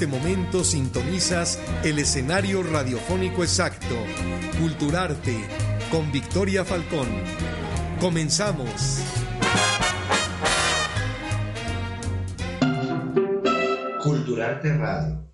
Este 0.00 0.10
momento 0.10 0.64
sintonizas 0.64 1.58
el 1.84 1.98
escenario 1.98 2.62
radiofónico 2.62 3.42
exacto, 3.42 3.94
Culturarte, 4.58 5.36
con 5.90 6.10
Victoria 6.10 6.64
Falcón. 6.64 7.06
Comenzamos. 8.00 9.02
Culturarte 14.02 14.74
Radio. 14.78 15.29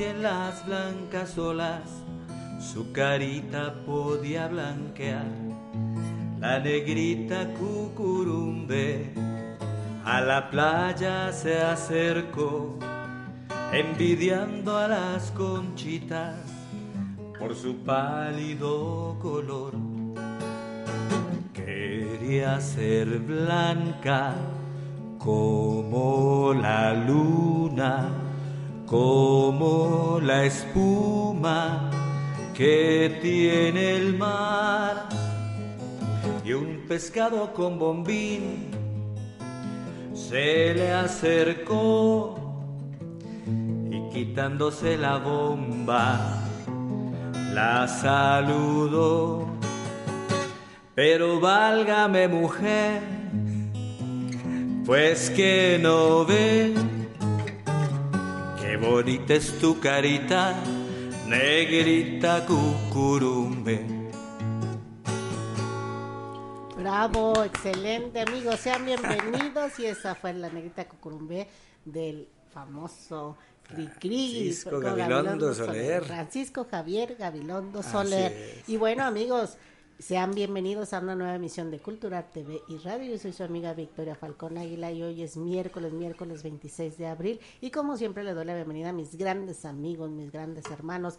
En 0.00 0.22
las 0.22 0.64
blancas 0.66 1.36
olas 1.38 1.90
su 2.60 2.92
carita 2.92 3.74
podía 3.86 4.48
blanquear. 4.48 5.26
La 6.40 6.58
negrita 6.58 7.48
cucurumbe 7.54 9.12
a 10.04 10.20
la 10.20 10.48
playa 10.50 11.32
se 11.32 11.60
acercó, 11.60 12.78
envidiando 13.72 14.78
a 14.78 14.88
las 14.88 15.30
conchitas 15.32 16.36
por 17.38 17.54
su 17.54 17.76
pálido 17.84 19.16
color. 19.20 19.74
Quería 21.52 22.60
ser 22.60 23.18
blanca 23.18 24.34
como 25.18 26.54
la 26.54 26.94
luna, 26.94 28.08
como 28.88 30.18
la 30.22 30.44
espuma 30.44 31.90
que 32.54 33.18
tiene 33.20 33.96
el 33.96 34.16
mar. 34.16 35.08
Y 36.44 36.52
un 36.54 36.86
pescado 36.88 37.52
con 37.52 37.78
bombín 37.78 38.70
se 40.14 40.74
le 40.74 40.92
acercó 40.92 42.38
y 43.90 44.08
quitándose 44.10 44.96
la 44.96 45.18
bomba 45.18 46.42
la 47.52 47.86
saludó. 47.86 49.46
Pero 50.94 51.38
válgame 51.38 52.26
mujer, 52.26 53.02
pues 54.84 55.30
que 55.30 55.78
no 55.80 56.24
ve 56.24 56.74
qué 58.68 58.76
bonita 58.76 59.32
es 59.32 59.58
tu 59.58 59.80
carita, 59.80 60.54
negrita 61.26 62.44
cucurumbe. 62.44 63.80
Bravo, 66.76 67.44
excelente 67.44 68.20
amigos, 68.20 68.60
sean 68.60 68.84
bienvenidos 68.84 69.78
y 69.78 69.86
esa 69.86 70.14
fue 70.14 70.34
la 70.34 70.50
negrita 70.50 70.86
cucurumbé 70.86 71.48
del 71.86 72.28
famoso 72.52 73.38
Francisco 73.64 74.80
Gabilondo 74.80 75.54
Soler. 75.54 76.04
Francisco 76.04 76.66
Javier 76.70 77.16
Gabilondo 77.16 77.82
Soler. 77.82 78.62
Y 78.66 78.76
bueno 78.76 79.04
amigos, 79.04 79.56
sean 79.98 80.30
bienvenidos 80.30 80.92
a 80.92 81.00
una 81.00 81.16
nueva 81.16 81.34
emisión 81.34 81.72
de 81.72 81.80
Cultura 81.80 82.30
TV 82.30 82.62
y 82.68 82.76
Radio. 82.78 83.10
Yo 83.10 83.18
soy 83.18 83.32
su 83.32 83.42
amiga 83.42 83.74
Victoria 83.74 84.14
Falcón 84.14 84.56
Águila 84.56 84.92
y 84.92 85.02
hoy 85.02 85.22
es 85.22 85.36
miércoles, 85.36 85.92
miércoles 85.92 86.44
26 86.44 86.98
de 86.98 87.06
abril. 87.08 87.40
Y 87.60 87.72
como 87.72 87.96
siempre 87.96 88.22
le 88.22 88.32
doy 88.32 88.44
la 88.44 88.54
bienvenida 88.54 88.90
a 88.90 88.92
mis 88.92 89.16
grandes 89.16 89.64
amigos, 89.64 90.10
mis 90.10 90.30
grandes 90.30 90.66
hermanos. 90.70 91.18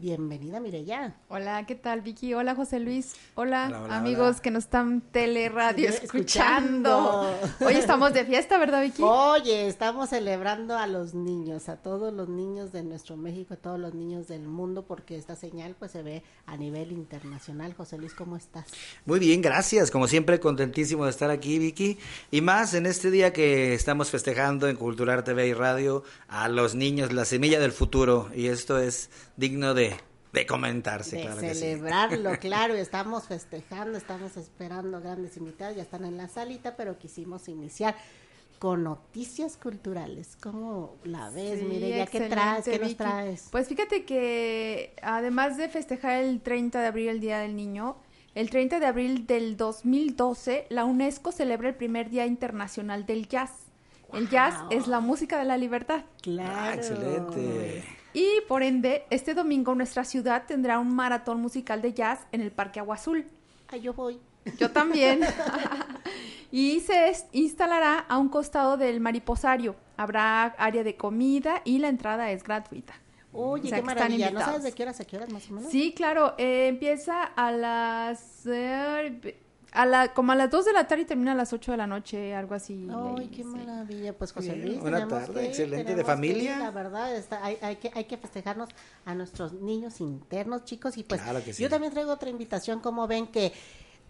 Bienvenida 0.00 0.60
Mireya. 0.60 1.16
Hola, 1.28 1.66
¿qué 1.66 1.74
tal 1.74 2.02
Vicky? 2.02 2.32
Hola 2.32 2.54
José 2.54 2.78
Luis. 2.78 3.14
Hola, 3.34 3.64
Hola, 3.66 3.82
hola, 3.82 3.96
amigos 3.96 4.28
hola. 4.34 4.42
que 4.42 4.50
nos 4.52 4.62
están 4.64 5.00
teleradio 5.00 5.88
Escuchando. 5.88 7.28
escuchando. 7.32 7.66
Hoy 7.66 7.74
estamos 7.74 8.12
de 8.14 8.24
fiesta, 8.24 8.58
¿verdad 8.58 8.82
Vicky? 8.82 9.02
Oye, 9.02 9.66
estamos 9.66 10.10
celebrando 10.10 10.78
a 10.78 10.86
los 10.86 11.14
niños, 11.14 11.68
a 11.68 11.78
todos 11.78 12.12
los 12.14 12.28
niños 12.28 12.70
de 12.70 12.84
nuestro 12.84 13.16
México, 13.16 13.54
a 13.54 13.56
todos 13.56 13.80
los 13.80 13.92
niños 13.92 14.28
del 14.28 14.42
mundo, 14.42 14.84
porque 14.86 15.16
esta 15.16 15.34
señal 15.34 15.74
pues 15.76 15.90
se 15.90 16.04
ve 16.04 16.22
a 16.46 16.56
nivel 16.56 16.92
internacional. 16.92 17.74
José 17.74 17.98
Luis, 17.98 18.14
¿cómo 18.14 18.36
estás? 18.36 18.66
Muy 19.04 19.18
bien, 19.18 19.42
gracias. 19.42 19.90
Como 19.90 20.06
siempre, 20.06 20.38
contentísimo 20.38 21.06
de 21.06 21.10
estar 21.10 21.30
aquí, 21.32 21.58
Vicky. 21.58 21.98
Y 22.30 22.40
más 22.40 22.72
en 22.74 22.86
este 22.86 23.10
día 23.10 23.32
que 23.32 23.74
estamos 23.74 24.10
festejando 24.10 24.68
en 24.68 24.76
Cultural 24.76 25.24
TV 25.24 25.48
y 25.48 25.54
Radio 25.54 26.04
a 26.28 26.48
los 26.48 26.76
niños, 26.76 27.12
la 27.12 27.24
semilla 27.24 27.58
del 27.58 27.72
futuro. 27.72 28.30
Y 28.32 28.46
esto 28.46 28.78
es 28.78 29.10
digno 29.36 29.74
de, 29.74 29.87
de 30.32 30.46
comentarse, 30.46 31.16
de 31.16 31.22
claro 31.22 31.40
que 31.40 31.54
sí. 31.54 31.60
celebrarlo, 31.60 32.30
claro, 32.40 32.74
estamos 32.74 33.26
festejando, 33.26 33.96
estamos 33.96 34.36
esperando 34.36 35.00
grandes 35.00 35.36
invitados, 35.36 35.76
ya 35.76 35.82
están 35.82 36.04
en 36.04 36.16
la 36.16 36.28
salita, 36.28 36.76
pero 36.76 36.98
quisimos 36.98 37.48
iniciar 37.48 37.96
con 38.58 38.84
noticias 38.84 39.56
culturales. 39.56 40.36
¿Cómo 40.40 40.96
la 41.04 41.30
ves, 41.30 41.60
Sí, 41.60 41.64
Mire, 41.64 41.90
ya 41.90 42.06
qué 42.06 42.20
traes? 42.22 42.64
¿Qué 42.64 42.78
nos 42.78 42.96
traes? 42.96 43.48
Pues 43.50 43.68
fíjate 43.68 44.04
que 44.04 44.94
además 45.02 45.56
de 45.56 45.68
festejar 45.68 46.22
el 46.24 46.40
30 46.40 46.80
de 46.80 46.86
abril, 46.86 47.08
el 47.08 47.20
Día 47.20 47.38
del 47.38 47.54
Niño, 47.54 47.96
el 48.34 48.50
30 48.50 48.80
de 48.80 48.86
abril 48.86 49.26
del 49.26 49.56
2012, 49.56 50.66
la 50.70 50.84
UNESCO 50.84 51.32
celebra 51.32 51.68
el 51.68 51.74
primer 51.74 52.10
Día 52.10 52.26
Internacional 52.26 53.06
del 53.06 53.28
Jazz. 53.28 53.50
El 54.12 54.30
jazz 54.30 54.54
es 54.70 54.86
la 54.86 55.00
música 55.00 55.38
de 55.38 55.44
la 55.44 55.58
libertad. 55.58 56.04
Claro. 56.22 56.50
Ah, 56.54 56.74
excelente. 56.74 57.84
Y 58.12 58.40
por 58.48 58.62
ende, 58.62 59.04
este 59.10 59.34
domingo 59.34 59.74
nuestra 59.74 60.04
ciudad 60.04 60.44
tendrá 60.46 60.78
un 60.78 60.94
maratón 60.94 61.40
musical 61.40 61.82
de 61.82 61.92
jazz 61.92 62.20
en 62.32 62.40
el 62.40 62.50
Parque 62.50 62.80
Agua 62.80 62.94
Azul. 62.94 63.26
Ay, 63.68 63.80
yo 63.82 63.92
voy. 63.92 64.18
Yo 64.58 64.70
también. 64.70 65.20
y 66.50 66.80
se 66.80 67.12
instalará 67.32 67.98
a 67.98 68.18
un 68.18 68.28
costado 68.28 68.76
del 68.76 69.00
mariposario. 69.00 69.76
Habrá 69.96 70.44
área 70.44 70.82
de 70.84 70.96
comida 70.96 71.60
y 71.64 71.78
la 71.78 71.88
entrada 71.88 72.30
es 72.30 72.42
gratuita. 72.42 72.94
Oye, 73.32 73.66
O 73.66 73.68
sea, 73.68 73.78
qué 73.78 73.84
maravilla. 73.84 74.30
¿No 74.30 74.40
sabes 74.40 74.62
de 74.62 74.72
qué 74.72 74.82
horas 74.84 75.00
a 75.00 75.04
qué 75.04 75.16
horas 75.16 75.30
más 75.30 75.48
o 75.50 75.52
menos? 75.52 75.70
Sí, 75.70 75.92
claro, 75.92 76.34
eh, 76.38 76.68
empieza 76.68 77.22
a 77.22 77.52
las 77.52 78.46
eh, 78.46 79.38
a 79.78 79.86
la 79.86 80.12
como 80.12 80.32
a 80.32 80.34
las 80.34 80.50
2 80.50 80.64
de 80.64 80.72
la 80.72 80.88
tarde 80.88 81.02
y 81.04 81.06
termina 81.06 81.30
a 81.32 81.34
las 81.36 81.52
8 81.52 81.70
de 81.70 81.76
la 81.78 81.86
noche, 81.86 82.34
algo 82.34 82.56
así. 82.56 82.88
Ay, 83.16 83.28
qué 83.28 83.44
sí. 83.44 83.44
maravilla. 83.44 84.12
Pues 84.12 84.32
José 84.32 84.54
Bien, 84.54 84.66
Luis, 84.66 84.80
buena 84.80 85.06
tarde, 85.06 85.34
que 85.40 85.46
excelente, 85.46 85.92
de 85.94 85.98
que 86.00 86.04
familia. 86.04 86.54
ir, 86.56 86.58
la 86.58 86.70
verdad, 86.72 87.14
está, 87.14 87.44
hay, 87.44 87.58
hay 87.62 87.76
que, 87.76 87.92
hay 87.94 88.04
que 88.06 88.16
festejarnos 88.16 88.68
a 89.04 89.14
nuestros 89.14 89.52
niños 89.52 90.00
internos, 90.00 90.64
chicos. 90.64 90.96
Y 90.96 91.04
pues 91.04 91.22
Claro 91.22 91.44
que 91.44 91.52
sí. 91.52 91.62
yo 91.62 91.70
también 91.70 91.92
traigo 91.92 92.10
otra 92.10 92.28
invitación, 92.28 92.80
como 92.80 93.06
ven 93.06 93.28
que 93.28 93.52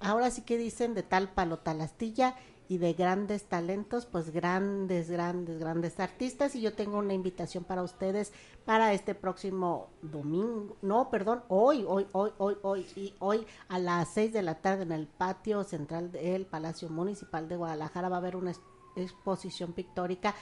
ahora 0.01 0.31
sí 0.31 0.41
que 0.41 0.57
dicen 0.57 0.95
de 0.95 1.03
tal 1.03 1.29
palo 1.29 1.59
tal 1.59 1.83
astilla 1.83 2.35
y 2.69 2.79
de 2.79 2.93
grandes 2.93 3.45
talentos, 3.45 4.05
pues 4.05 4.31
grandes, 4.31 5.11
grandes, 5.11 5.59
grandes 5.59 5.99
artistas. 6.01 6.55
Y 6.55 6.61
yo 6.61 6.75
tengo 6.75 6.99
una 6.99 7.15
invitación 7.15 7.65
para 7.65 7.83
ustedes 7.83 8.33
para 8.67 8.93
este 8.93 9.15
próximo 9.15 9.89
domingo, 10.03 10.77
no, 10.83 11.09
perdón, 11.09 11.43
hoy, 11.49 11.83
hoy, 11.89 12.07
hoy, 12.13 12.31
hoy, 12.37 12.57
hoy, 12.61 12.87
y 12.95 13.15
hoy 13.19 13.47
a 13.69 13.79
las 13.79 14.09
seis 14.13 14.31
de 14.35 14.43
la 14.43 14.57
tarde 14.57 14.83
en 14.83 14.93
el 14.93 15.07
patio 15.07 15.65
central 15.65 16.13
del 16.13 16.45
Palacio 16.45 16.91
Municipal 16.91 17.49
de 17.49 17.57
Guadalajara 17.57 18.11
va 18.11 18.17
a 18.17 18.19
haber 18.19 18.37
una 18.37 18.51
ex- 18.51 18.61
exposición 18.97 19.73
pictórica. 19.73 20.35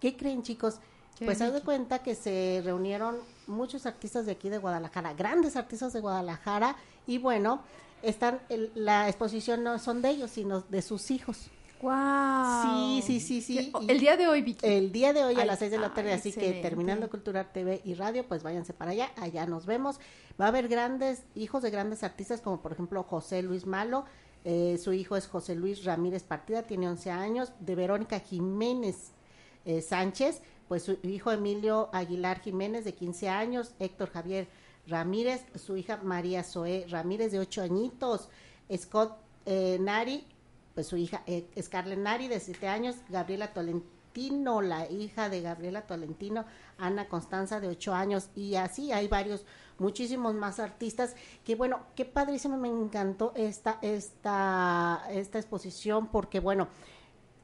¿Qué 0.00 0.14
creen, 0.18 0.42
chicos? 0.42 0.80
¿Qué, 1.18 1.24
Pues 1.24 1.40
haz 1.40 1.54
de 1.54 1.62
cuenta 1.62 2.00
que 2.02 2.14
se 2.14 2.60
reunieron 2.62 3.16
muchos 3.46 3.86
artistas 3.86 4.26
de 4.26 4.32
aquí 4.32 4.50
de 4.50 4.58
Guadalajara, 4.58 5.14
grandes 5.14 5.56
artistas 5.56 5.94
de 5.94 6.00
Guadalajara, 6.00 6.76
y 7.06 7.16
bueno, 7.16 7.62
están 8.02 8.40
el- 8.48 8.70
la 8.74 9.08
exposición 9.08 9.62
no 9.64 9.78
son 9.78 10.02
de 10.02 10.10
ellos, 10.10 10.30
sino 10.30 10.60
de 10.62 10.82
sus 10.82 11.10
hijos. 11.10 11.50
Guau. 11.80 12.62
Sí, 12.62 13.02
sí, 13.02 13.20
sí, 13.20 13.40
sí. 13.42 13.70
¿Qué- 13.72 13.84
y- 13.84 13.90
El 13.90 14.00
día 14.00 14.16
de 14.16 14.26
hoy, 14.28 14.42
Vicky. 14.42 14.66
el 14.66 14.92
día 14.92 15.12
de 15.12 15.24
hoy 15.24 15.34
a 15.36 15.40
Ay, 15.40 15.46
las 15.46 15.58
6 15.58 15.70
de 15.70 15.78
la 15.78 15.92
tarde, 15.92 16.10
ay, 16.12 16.18
así 16.18 16.32
que 16.32 16.52
terminando 16.62 17.08
Cultural 17.10 17.50
TV 17.52 17.80
y 17.84 17.94
Radio, 17.94 18.26
pues 18.26 18.42
váyanse 18.42 18.72
para 18.72 18.92
allá, 18.92 19.10
allá 19.16 19.46
nos 19.46 19.66
vemos. 19.66 19.98
Va 20.40 20.46
a 20.46 20.48
haber 20.48 20.68
grandes 20.68 21.22
hijos 21.34 21.62
de 21.62 21.70
grandes 21.70 22.02
artistas, 22.02 22.40
como 22.40 22.60
por 22.60 22.72
ejemplo 22.72 23.02
José 23.02 23.42
Luis 23.42 23.66
Malo, 23.66 24.04
eh, 24.44 24.78
su 24.82 24.92
hijo 24.92 25.16
es 25.16 25.26
José 25.26 25.54
Luis 25.54 25.84
Ramírez 25.84 26.22
Partida, 26.22 26.62
tiene 26.62 26.88
11 26.88 27.10
años, 27.10 27.52
de 27.60 27.74
Verónica 27.74 28.20
Jiménez 28.20 29.10
eh, 29.64 29.82
Sánchez, 29.82 30.40
pues 30.68 30.84
su 30.84 30.98
hijo 31.02 31.30
Emilio 31.32 31.90
Aguilar 31.92 32.40
Jiménez, 32.40 32.84
de 32.84 32.94
15 32.94 33.28
años, 33.28 33.72
Héctor 33.80 34.10
Javier 34.10 34.46
Ramírez, 34.86 35.44
su 35.54 35.76
hija 35.76 35.98
María 36.02 36.42
Zoé 36.44 36.86
Ramírez, 36.88 37.32
de 37.32 37.38
8 37.38 37.62
añitos, 37.62 38.28
Scott 38.76 39.16
eh, 39.46 39.78
Nari, 39.80 40.24
pues 40.74 40.86
su 40.86 40.96
hija 40.96 41.22
eh, 41.26 41.46
Scarlett 41.60 41.98
Nari, 41.98 42.28
de 42.28 42.40
7 42.40 42.68
años, 42.68 42.96
Gabriela 43.08 43.52
Tolen- 43.54 43.82
Tolentino, 44.16 44.62
la 44.62 44.90
hija 44.90 45.28
de 45.28 45.42
Gabriela 45.42 45.82
Tolentino, 45.82 46.46
Ana 46.78 47.06
Constanza 47.06 47.60
de 47.60 47.68
ocho 47.68 47.92
años 47.92 48.30
y 48.34 48.54
así 48.54 48.90
hay 48.90 49.08
varios 49.08 49.44
muchísimos 49.78 50.34
más 50.34 50.58
artistas 50.58 51.14
que 51.44 51.54
bueno 51.54 51.80
qué 51.94 52.06
padrísimo 52.06 52.56
me 52.56 52.68
encantó 52.68 53.34
esta 53.36 53.78
esta 53.82 55.02
esta 55.10 55.38
exposición 55.38 56.06
porque 56.06 56.40
bueno 56.40 56.68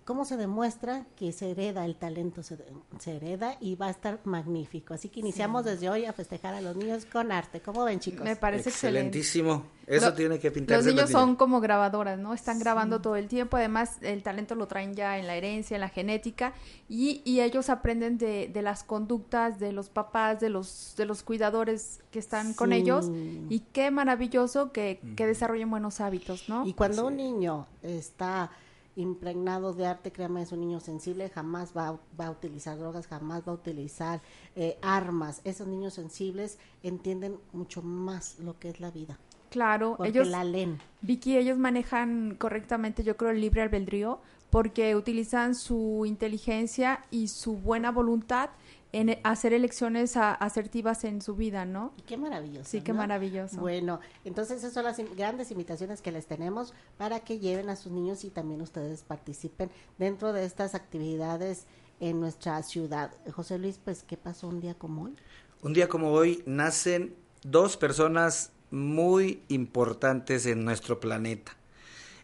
cómo 0.04 0.24
se 0.24 0.36
demuestra 0.36 1.06
que 1.16 1.32
se 1.32 1.50
hereda 1.50 1.84
el 1.84 1.96
talento, 1.96 2.42
se, 2.42 2.58
se 2.98 3.16
hereda 3.16 3.56
y 3.60 3.76
va 3.76 3.86
a 3.86 3.90
estar 3.90 4.20
magnífico. 4.24 4.94
Así 4.94 5.08
que 5.08 5.20
iniciamos 5.20 5.64
desde 5.64 5.88
hoy 5.88 6.04
a 6.06 6.12
festejar 6.12 6.54
a 6.54 6.60
los 6.60 6.76
niños 6.76 7.04
con 7.06 7.30
arte. 7.32 7.60
¿Cómo 7.60 7.84
ven, 7.84 8.00
chicos? 8.00 8.24
Me 8.24 8.36
parece 8.36 8.70
excelente. 8.70 9.18
Excelentísimo. 9.18 9.64
Eso 9.86 10.06
Lo- 10.10 10.14
tiene 10.14 10.38
que 10.38 10.50
pintarse. 10.50 10.84
Los 10.86 10.94
niños 10.94 11.10
son 11.10 11.34
como 11.36 11.60
grabadoras, 11.60 12.18
¿no? 12.18 12.34
Están 12.34 12.58
grabando 12.58 13.00
todo 13.00 13.16
el 13.16 13.26
tiempo, 13.28 13.56
además 13.56 13.98
el 14.00 14.22
talento 14.22 14.54
lo 14.54 14.66
traen 14.68 14.94
ya 14.94 15.18
en 15.18 15.26
la 15.26 15.34
herencia, 15.34 15.74
en 15.74 15.80
la 15.80 15.88
genética, 15.88 16.52
y, 16.88 17.20
y 17.24 17.40
ellos 17.40 17.68
aprenden 17.68 18.16
de, 18.16 18.48
de 18.52 18.62
las 18.62 18.84
conductas 18.84 19.58
de 19.58 19.72
los 19.72 19.88
papás, 19.88 20.38
de 20.40 20.50
los, 20.50 20.94
de 20.96 21.04
los 21.04 21.22
cuidadores 21.24 22.00
que 22.12 22.20
están 22.20 22.54
con 22.54 22.72
ellos, 22.72 23.10
y 23.48 23.60
qué 23.72 23.90
maravilloso 23.90 24.70
que, 24.72 25.00
que 25.16 25.26
desarrollen 25.26 25.68
buenos 25.70 26.00
hábitos, 26.00 26.48
¿no? 26.48 26.64
Y 26.66 26.74
cuando 26.74 27.06
un 27.08 27.16
niño 27.16 27.66
está 27.82 28.50
impregnado 28.96 29.72
de 29.72 29.86
arte, 29.86 30.12
créame, 30.12 30.42
es 30.42 30.52
un 30.52 30.60
niño 30.60 30.80
sensible, 30.80 31.28
jamás 31.30 31.72
va, 31.76 31.88
a- 31.88 32.00
va 32.20 32.26
a 32.26 32.30
utilizar 32.30 32.78
drogas, 32.78 33.06
jamás 33.06 33.42
va 33.46 33.52
a 33.52 33.54
utilizar 33.54 34.20
eh, 34.56 34.78
armas. 34.82 35.40
Esos 35.44 35.66
niños 35.66 35.94
sensibles 35.94 36.58
entienden 36.82 37.36
mucho 37.52 37.82
más 37.82 38.38
lo 38.38 38.58
que 38.58 38.68
es 38.70 38.80
la 38.80 38.90
vida, 38.90 39.18
Claro, 39.50 39.94
porque 39.96 40.10
ellos, 40.10 40.28
la 40.28 40.44
leen. 40.44 40.78
Vicky, 41.02 41.36
ellos 41.36 41.58
manejan 41.58 42.36
correctamente, 42.38 43.02
yo 43.02 43.16
creo, 43.16 43.30
el 43.30 43.40
libre 43.40 43.62
albedrío, 43.62 44.20
porque 44.50 44.94
utilizan 44.96 45.54
su 45.54 46.04
inteligencia 46.06 47.04
y 47.10 47.28
su 47.28 47.56
buena 47.56 47.90
voluntad 47.90 48.50
en 48.92 49.08
e- 49.08 49.20
hacer 49.24 49.52
elecciones 49.54 50.16
a- 50.16 50.34
asertivas 50.34 51.04
en 51.04 51.22
su 51.22 51.34
vida, 51.34 51.64
¿no? 51.64 51.92
Y 51.96 52.02
Qué 52.02 52.16
maravilloso. 52.16 52.68
Sí, 52.68 52.80
qué 52.82 52.92
¿no? 52.92 52.98
maravilloso. 52.98 53.58
Bueno, 53.58 54.00
entonces 54.24 54.58
esas 54.58 54.72
son 54.74 54.84
las 54.84 54.98
in- 54.98 55.08
grandes 55.16 55.50
invitaciones 55.50 56.02
que 56.02 56.12
les 56.12 56.26
tenemos 56.26 56.74
para 56.98 57.20
que 57.20 57.38
lleven 57.38 57.70
a 57.70 57.76
sus 57.76 57.90
niños 57.92 58.24
y 58.24 58.30
también 58.30 58.60
ustedes 58.60 59.02
participen 59.02 59.70
dentro 59.98 60.32
de 60.32 60.44
estas 60.44 60.74
actividades 60.74 61.66
en 62.00 62.20
nuestra 62.20 62.62
ciudad. 62.62 63.12
José 63.32 63.58
Luis, 63.58 63.80
pues, 63.82 64.02
¿qué 64.02 64.16
pasó 64.16 64.48
un 64.48 64.60
día 64.60 64.74
como 64.74 65.04
hoy? 65.04 65.14
Un 65.62 65.72
día 65.72 65.88
como 65.88 66.10
hoy 66.12 66.42
nacen 66.46 67.14
dos 67.44 67.76
personas 67.76 68.50
muy 68.70 69.42
importantes 69.48 70.46
en 70.46 70.64
nuestro 70.64 70.98
planeta. 71.00 71.52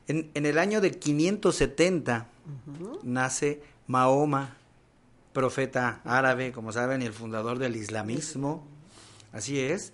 En, 0.06 0.30
en 0.34 0.46
el 0.46 0.58
año 0.58 0.80
de 0.80 0.90
570 0.92 2.26
nace 3.02 3.62
Mahoma, 3.86 4.56
profeta 5.32 6.00
árabe, 6.04 6.52
como 6.52 6.72
saben, 6.72 7.02
y 7.02 7.06
el 7.06 7.12
fundador 7.12 7.58
del 7.58 7.76
islamismo. 7.76 8.66
Así 9.32 9.60
es. 9.60 9.92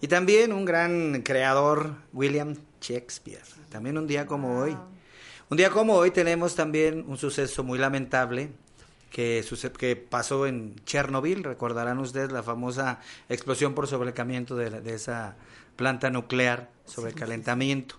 Y 0.00 0.08
también 0.08 0.52
un 0.52 0.64
gran 0.64 1.22
creador, 1.22 1.94
William 2.12 2.54
Shakespeare. 2.80 3.42
También 3.70 3.98
un 3.98 4.06
día 4.06 4.26
como 4.26 4.58
hoy. 4.60 4.76
Un 5.48 5.56
día 5.56 5.70
como 5.70 5.94
hoy 5.94 6.10
tenemos 6.10 6.54
también 6.54 7.04
un 7.06 7.16
suceso 7.16 7.62
muy 7.64 7.78
lamentable 7.78 8.50
que, 9.10 9.44
que 9.78 9.96
pasó 9.96 10.46
en 10.46 10.76
Chernobyl. 10.84 11.44
Recordarán 11.44 11.98
ustedes 11.98 12.32
la 12.32 12.42
famosa 12.42 13.00
explosión 13.28 13.74
por 13.74 13.86
sobrecalentamiento 13.86 14.56
de, 14.56 14.70
la- 14.70 14.80
de 14.80 14.94
esa 14.94 15.36
planta 15.76 16.10
nuclear 16.10 16.70
sobre 16.84 17.10
el 17.10 17.16
calentamiento. 17.16 17.96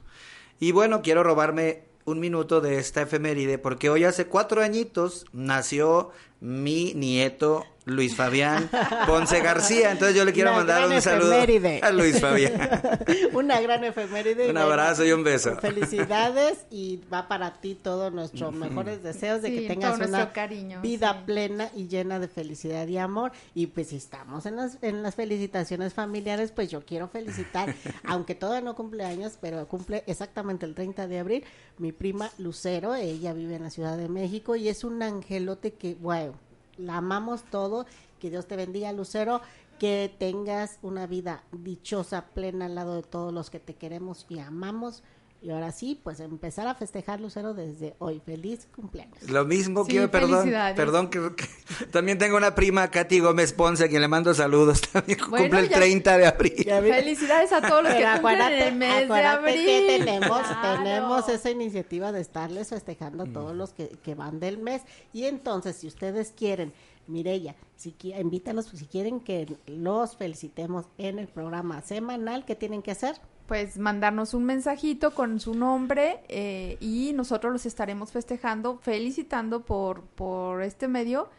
Y 0.60 0.72
bueno, 0.72 1.02
quiero 1.02 1.24
robarme 1.24 1.84
un 2.08 2.22
minuto 2.22 2.62
de 2.62 2.78
esta 2.78 3.02
efeméride 3.02 3.58
porque 3.58 3.90
hoy 3.90 4.06
hace 4.06 4.28
cuatro 4.28 4.62
añitos 4.62 5.26
nació 5.34 6.12
mi 6.40 6.94
nieto 6.94 7.66
Luis 7.88 8.16
Fabián 8.16 8.70
Ponce 9.08 9.40
García. 9.42 9.92
Entonces 9.92 10.16
yo 10.16 10.26
le 10.26 10.34
quiero 10.34 10.50
Una 10.52 10.60
mandar 10.60 10.88
un 10.88 11.02
saludo 11.02 11.34
efeméride. 11.34 11.80
a 11.82 11.92
Luis 11.92 12.20
Fabián. 12.20 12.54
Una 13.34 13.60
gran 13.62 13.84
efeméride. 13.84 14.50
Un 14.50 14.58
abrazo 14.58 15.06
y 15.06 15.12
un 15.12 15.24
beso. 15.24 15.56
Felicidades 15.58 16.66
y 16.70 17.02
va 17.12 17.28
para 17.28 17.54
ti 17.62 17.76
todos 17.76 18.12
nuestros 18.14 18.54
mejores 18.54 19.02
deseos 19.04 19.42
de 19.42 19.48
Sí, 19.50 19.60
que 19.62 19.68
tengas 19.68 20.00
una 20.00 20.32
cariño, 20.34 20.82
vida 20.82 21.14
sí. 21.14 21.20
plena 21.26 21.70
y 21.76 21.88
llena 21.88 22.20
de 22.20 22.28
felicidad 22.28 22.88
y 22.88 22.98
amor. 22.98 23.32
Y 23.56 23.68
pues 23.68 23.88
si 23.88 23.96
estamos 23.96 24.46
en 24.46 24.58
las, 24.58 24.78
en 24.82 25.02
las 25.04 25.16
felicitaciones 25.16 25.94
familiares, 25.94 26.52
pues 26.52 26.70
yo 26.70 26.84
quiero 26.86 27.08
felicitar, 27.08 27.74
aunque 28.04 28.36
todavía 28.36 28.62
no 28.66 28.76
cumple 28.76 29.06
años, 29.06 29.38
pero 29.40 29.66
cumple 29.68 30.04
exactamente 30.08 30.66
el 30.66 30.76
30 30.76 31.08
de 31.08 31.20
abril, 31.20 31.44
mi 31.78 31.92
prima 31.92 32.30
Lucero, 32.38 32.96
ella 32.96 33.34
vive 33.34 33.56
en 33.56 33.64
la 33.64 33.70
Ciudad 33.70 33.98
de 33.98 34.10
México 34.10 34.56
y 34.56 34.68
es 34.68 34.84
un 34.84 35.02
angelote 35.02 35.74
que, 35.74 35.96
bueno, 35.96 36.34
la 36.78 36.98
amamos 36.98 37.44
todo. 37.44 37.86
Que 38.20 38.30
Dios 38.30 38.48
te 38.48 38.56
bendiga, 38.56 38.92
Lucero. 38.94 39.42
Que 39.80 40.14
tengas 40.18 40.80
una 40.82 41.06
vida 41.06 41.44
dichosa, 41.52 42.28
plena 42.34 42.66
al 42.66 42.76
lado 42.76 42.96
de 42.96 43.04
todos 43.04 43.32
los 43.34 43.50
que 43.50 43.60
te 43.60 43.76
queremos 43.76 44.26
y 44.30 44.40
amamos. 44.40 45.04
Y 45.40 45.52
ahora 45.52 45.72
sí, 45.72 46.00
pues 46.04 46.20
empezar 46.20 46.68
a 46.68 46.74
festejar, 46.74 47.22
Lucero, 47.22 47.54
desde 47.54 47.96
hoy. 48.00 48.20
Feliz 48.26 48.68
cumpleaños. 48.76 49.22
Lo 49.30 49.46
mismo 49.46 49.86
Sí, 49.86 49.92
quiero, 49.92 50.10
perdón, 50.10 50.52
perdón 50.76 51.10
que, 51.12 51.32
que- 51.36 51.86
también 51.92 52.18
tengo 52.18 52.38
una 52.38 52.56
prima, 52.56 52.90
Katy 52.90 53.20
Gómez 53.20 53.54
Ponce, 53.54 53.84
a 53.86 53.88
quien 53.88 54.02
le 54.02 54.08
mando 54.08 54.34
saludos, 54.34 54.82
también 54.92 55.20
Bueno, 55.30 55.46
cumple 55.46 55.60
el 55.60 55.70
ya- 55.70 55.76
30 55.78 56.18
de 56.18 56.26
abril. 56.26 56.54
Ya 56.66 56.82
Felicidades 56.82 57.54
a 57.54 57.62
todos 57.62 57.84
los 57.84 57.94
que 57.94 58.02
cumplen 58.04 58.12
en 58.14 58.18
acuérdate, 58.18 58.68
el 58.68 58.76
mes 58.76 58.98
de 58.98 59.04
acuérdate 59.04 59.38
abril. 59.50 59.66
que 59.66 59.98
tenemos, 60.00 60.42
Claro. 60.42 60.84
tenemos 60.84 61.30
esa 61.30 61.50
iniciativa 61.52 62.12
de 62.12 62.22
estarles 62.22 62.70
festejando 62.70 63.24
a 63.24 63.28
todos 63.28 63.56
los 63.56 63.74
que, 63.74 63.90
que 64.04 64.16
van 64.16 64.40
del 64.40 64.58
mes. 64.58 64.82
Y 65.14 65.26
entonces, 65.26 65.76
si 65.76 65.86
ustedes 65.88 66.34
quieren, 66.36 66.74
Mirella, 67.06 67.56
si 67.76 67.96
invítalos, 68.20 68.66
si 68.74 68.86
quieren 68.88 69.20
que 69.20 69.56
los 69.68 70.18
felicitemos 70.18 70.88
en 70.98 71.20
el 71.20 71.28
programa 71.28 71.82
semanal, 71.84 72.44
¿qué 72.44 72.56
tienen 72.56 72.82
que 72.82 72.92
hacer? 72.92 73.16
Pues 73.48 73.78
mandarnos 73.78 74.34
un 74.34 74.44
mensajito 74.44 75.12
con 75.16 75.40
su 75.40 75.56
nombre 75.56 76.22
eh, 76.28 76.78
y 76.82 77.14
nosotros 77.14 77.54
los 77.54 77.66
estaremos 77.66 78.12
festejando, 78.12 78.78
felicitando 78.80 79.64
por, 79.66 80.02
por 80.04 80.62
este 80.64 80.90
medio, 80.90 81.30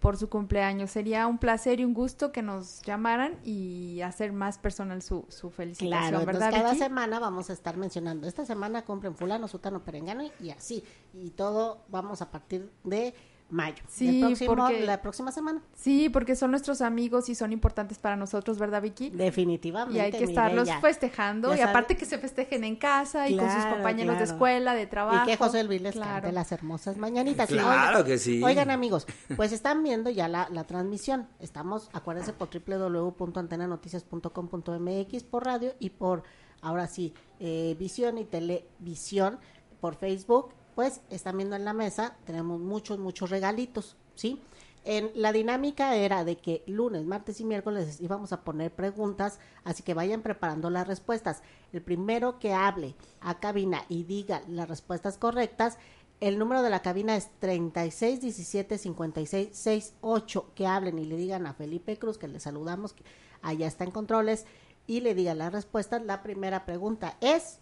por 0.00 0.16
su 0.16 0.28
cumpleaños. 0.28 0.90
Sería 0.90 1.28
un 1.28 1.38
placer 1.38 1.78
y 1.78 1.84
un 1.84 1.94
gusto 1.94 2.32
que 2.32 2.42
nos 2.42 2.82
llamaran 2.82 3.36
y 3.44 4.00
hacer 4.00 4.32
más 4.32 4.58
personal 4.58 5.02
su, 5.02 5.24
su 5.28 5.50
felicitación, 5.50 6.00
Claro, 6.00 6.18
entonces 6.18 6.40
¿verdad, 6.40 6.50
cada 6.58 6.72
Vicky? 6.72 6.82
semana 6.82 7.20
vamos 7.20 7.48
a 7.48 7.52
estar 7.52 7.76
mencionando, 7.76 8.26
esta 8.26 8.44
semana 8.44 8.84
cumplen 8.84 9.14
fulano, 9.14 9.46
sutano, 9.46 9.84
perengano 9.84 10.24
y 10.40 10.50
así. 10.50 10.82
Y 11.14 11.30
todo 11.30 11.84
vamos 11.88 12.22
a 12.22 12.32
partir 12.32 12.72
de 12.82 13.14
mayo. 13.52 13.76
Sí, 13.86 14.20
próximo- 14.20 14.56
porque- 14.56 14.80
La 14.86 15.00
próxima 15.02 15.30
semana. 15.30 15.60
Sí, 15.74 16.08
porque 16.08 16.34
son 16.34 16.50
nuestros 16.50 16.80
amigos 16.80 17.28
y 17.28 17.34
son 17.34 17.52
importantes 17.52 17.98
para 17.98 18.16
nosotros, 18.16 18.58
¿verdad, 18.58 18.80
Vicky? 18.82 19.10
Definitivamente. 19.10 19.98
Y 19.98 20.00
hay 20.00 20.10
que 20.10 20.24
estarlos 20.24 20.68
festejando 20.80 21.50
Ya 21.50 21.54
y 21.54 21.58
sabe- 21.58 21.70
aparte 21.70 21.96
que 21.96 22.06
se 22.06 22.18
festejen 22.18 22.64
en 22.64 22.76
casa 22.76 23.28
y 23.28 23.36
con 23.36 23.46
sus 23.46 23.54
Claro, 23.56 23.74
compañeros 23.76 24.18
de 24.18 24.24
escuela, 24.24 24.74
de 24.74 24.86
trabajo. 24.86 25.24
Y 25.24 25.26
que 25.30 25.36
José 25.36 25.62
Luis 25.64 25.82
les 25.82 25.92
Claro. 25.94 26.12
cante 26.22 26.32
las 26.32 26.50
hermosas 26.50 26.96
mañanitas. 26.96 27.48
Claro 27.48 27.98
oigan- 27.98 28.06
que 28.06 28.18
sí. 28.18 28.42
Oigan, 28.42 28.70
amigos, 28.70 29.06
pues 29.36 29.52
están 29.52 29.82
viendo 29.82 30.08
ya 30.10 30.28
la, 30.28 30.48
la 30.50 30.64
transmisión. 30.64 31.28
Estamos, 31.38 31.90
acuérdense, 31.92 32.32
por 32.32 32.48
www.antenanoticias.com.mx 32.48 35.24
por 35.24 35.44
radio 35.44 35.74
y 35.78 35.90
por, 35.90 36.22
ahora 36.60 36.86
sí, 36.86 37.14
eh, 37.40 37.76
visión 37.78 38.18
y 38.18 38.24
televisión 38.24 39.38
por 39.80 39.94
Facebook. 39.96 40.52
Pues 40.74 41.00
están 41.10 41.36
viendo 41.36 41.56
en 41.56 41.64
la 41.64 41.72
mesa, 41.72 42.16
tenemos 42.24 42.60
muchos, 42.60 42.98
muchos 42.98 43.30
regalitos, 43.30 43.96
¿sí? 44.14 44.40
En 44.84 45.12
la 45.14 45.32
dinámica 45.32 45.94
era 45.94 46.24
de 46.24 46.36
que 46.36 46.64
lunes, 46.66 47.04
martes 47.04 47.40
y 47.40 47.44
miércoles 47.44 48.00
íbamos 48.00 48.32
a 48.32 48.42
poner 48.42 48.72
preguntas, 48.72 49.38
así 49.62 49.84
que 49.84 49.94
vayan 49.94 50.22
preparando 50.22 50.70
las 50.70 50.88
respuestas. 50.88 51.42
El 51.72 51.82
primero 51.82 52.40
que 52.40 52.52
hable 52.52 52.96
a 53.20 53.38
cabina 53.38 53.84
y 53.88 54.02
diga 54.02 54.42
las 54.48 54.68
respuestas 54.68 55.18
correctas, 55.18 55.78
el 56.20 56.38
número 56.38 56.62
de 56.62 56.70
la 56.70 56.82
cabina 56.82 57.16
es 57.16 57.30
36 57.38 58.20
17 58.20 58.78
56 58.78 59.48
68. 59.52 60.50
Que 60.54 60.66
hablen 60.66 60.98
y 60.98 61.04
le 61.04 61.16
digan 61.16 61.46
a 61.46 61.54
Felipe 61.54 61.96
Cruz 61.96 62.18
que 62.18 62.28
le 62.28 62.40
saludamos, 62.40 62.94
allá 63.40 63.68
está 63.68 63.84
en 63.84 63.90
controles, 63.92 64.46
y 64.86 65.00
le 65.00 65.14
digan 65.14 65.38
las 65.38 65.52
respuestas. 65.52 66.02
La 66.02 66.22
primera 66.22 66.64
pregunta 66.64 67.16
es, 67.20 67.58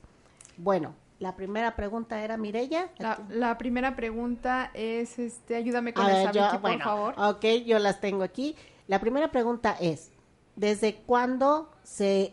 bueno, 0.57 0.95
la 1.21 1.37
primera 1.37 1.77
pregunta 1.77 2.25
era 2.25 2.37
Mirella. 2.39 2.89
La, 2.99 3.23
la 3.29 3.59
primera 3.59 3.95
pregunta 3.95 4.71
es, 4.73 5.19
este, 5.19 5.55
ayúdame 5.55 5.93
con 5.93 6.09
esa, 6.09 6.33
Vicky, 6.33 6.49
por 6.53 6.61
bueno, 6.63 6.85
favor. 6.85 7.15
Ok, 7.19 7.45
yo 7.67 7.79
las 7.79 8.01
tengo 8.01 8.25
aquí. 8.25 8.57
La 8.89 9.01
primera 9.01 9.31
pregunta 9.31 9.77
es, 9.79 10.11
¿desde 10.57 10.97
cuándo 10.97 11.71
se 11.83 12.33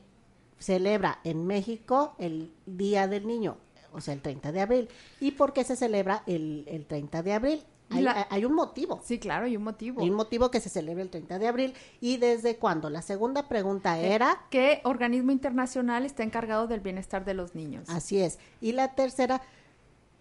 celebra 0.58 1.20
en 1.25 1.46
México 1.46 2.15
el 2.17 2.53
Día 2.65 3.08
del 3.08 3.27
Niño? 3.27 3.58
O 3.91 4.00
sea, 4.00 4.13
el 4.13 4.22
30 4.22 4.53
de 4.53 4.62
abril. 4.62 4.89
¿Y 5.20 5.32
por 5.32 5.51
qué 5.51 5.65
se 5.65 5.75
celebra 5.75 6.24
el, 6.25 6.63
el 6.67 6.86
30 6.86 7.24
de 7.24 7.34
abril? 7.34 7.63
Hay, 7.89 8.01
La- 8.03 8.27
hay 8.29 8.44
un 8.46 8.53
motivo. 8.53 9.00
Sí, 9.03 9.17
claro, 9.17 9.46
hay 9.46 9.56
un 9.56 9.63
motivo. 9.63 10.01
Hay 10.01 10.10
un 10.10 10.15
motivo 10.15 10.51
que 10.51 10.60
se 10.60 10.70
celebra 10.70 11.01
el 11.03 11.10
30 11.10 11.39
de 11.39 11.48
abril. 11.48 11.74
¿Y 12.01 12.17
desde 12.17 12.58
cuándo? 12.58 12.89
La 12.89 13.01
segunda 13.01 13.48
pregunta 13.48 14.00
Eh, 14.00 14.13
era... 14.13 14.46
¿Qué 14.50 14.82
organismo 14.84 15.32
internacional 15.32 16.06
está 16.06 16.24
encargado 16.24 16.67
del 16.67 16.82
bienestar 16.82 17.24
de 17.24 17.34
los 17.34 17.56
niños? 17.56 17.89
Así 17.89 18.20
es. 18.22 18.39
Y 18.60 18.74
la 18.74 18.94
tercera, 18.96 19.41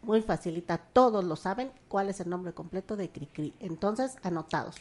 muy 0.02 0.23
facilita, 0.23 0.78
todos 0.78 1.25
lo 1.25 1.35
saben, 1.35 1.73
cuál 1.88 2.08
es 2.08 2.20
el 2.20 2.28
nombre 2.30 2.52
completo 2.52 2.96
de 2.96 3.11
Cricri. 3.11 3.52
Entonces, 3.58 4.16
anotados. 4.23 4.76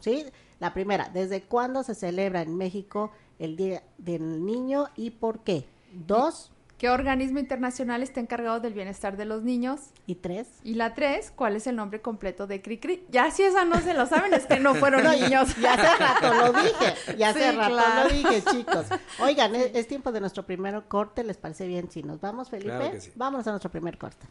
¿Sí? 0.00 0.24
La 0.60 0.72
primera, 0.72 1.10
¿desde 1.12 1.42
cuándo 1.42 1.82
se 1.82 1.94
celebra 1.94 2.40
en 2.40 2.56
México 2.56 3.10
el 3.38 3.56
Día 3.56 3.82
del 3.98 4.44
Niño 4.46 4.86
y 4.96 5.10
por 5.10 5.40
qué? 5.40 5.66
Dos 5.92 6.50
¿Qué 6.80 6.88
organismo 6.88 7.38
internacional 7.38 8.02
está 8.02 8.20
encargado 8.20 8.58
del 8.58 8.72
bienestar 8.72 9.18
de 9.18 9.26
los 9.26 9.42
niños? 9.42 9.90
y 10.06 10.14
tres. 10.14 10.48
Y 10.64 10.76
la 10.76 10.94
tres, 10.94 11.30
¿cuál 11.30 11.54
es 11.54 11.66
el 11.66 11.76
nombre 11.76 12.00
completo 12.00 12.46
de 12.46 12.62
Cricri? 12.62 13.04
Ya 13.10 13.30
si 13.30 13.42
esa 13.42 13.66
no 13.66 13.78
se 13.82 13.92
lo 13.92 14.06
saben, 14.06 14.32
es 14.32 14.46
que 14.46 14.58
no 14.60 14.74
fueron 14.74 15.04
No, 15.04 15.12
niños. 15.12 15.58
Y 15.58 15.66
hace 15.66 15.96
rato 15.98 16.32
lo 16.32 16.52
dije, 16.62 16.94
y 17.18 17.22
hace 17.22 17.50
Sí, 17.50 17.56
rato 17.58 17.74
claro. 17.74 18.08
lo 18.08 18.14
dije, 18.14 18.42
chicos. 18.50 18.86
Oigan, 19.18 19.54
es, 19.56 19.72
es 19.74 19.88
tiempo 19.88 20.10
de 20.10 20.20
nuestro 20.20 20.46
primer 20.46 20.82
corte, 20.84 21.22
¿les 21.22 21.36
parece 21.36 21.66
bien 21.66 21.90
si 21.90 22.02
nos 22.02 22.18
vamos, 22.18 22.48
Felipe? 22.48 22.70
Claro 22.70 22.92
que 22.92 23.00
sí. 23.02 23.12
Vámonos 23.14 23.46
a 23.46 23.50
nuestro 23.50 23.70
primer 23.70 23.98
corte. 23.98 24.26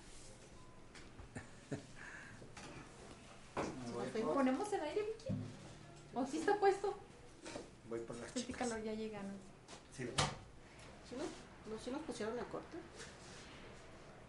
¿Ponemos 4.33 4.73
el 4.73 4.81
aire, 4.81 5.01
Vicky? 5.03 5.35
¿O 6.15 6.25
sí 6.25 6.39
está 6.39 6.55
puesto? 6.55 6.97
Voy 7.89 7.99
por 7.99 8.15
las 8.15 8.35
Este 8.35 8.53
calor 8.53 8.81
ya 8.81 8.93
llega, 8.93 9.21
¿no? 9.21 9.33
¿Sí 9.95 10.03
nos, 11.15 11.27
no- 11.67 11.77
sí 11.83 11.89
nos 11.91 12.01
pusieron 12.01 12.37
en 12.37 12.45
corte? 12.45 12.77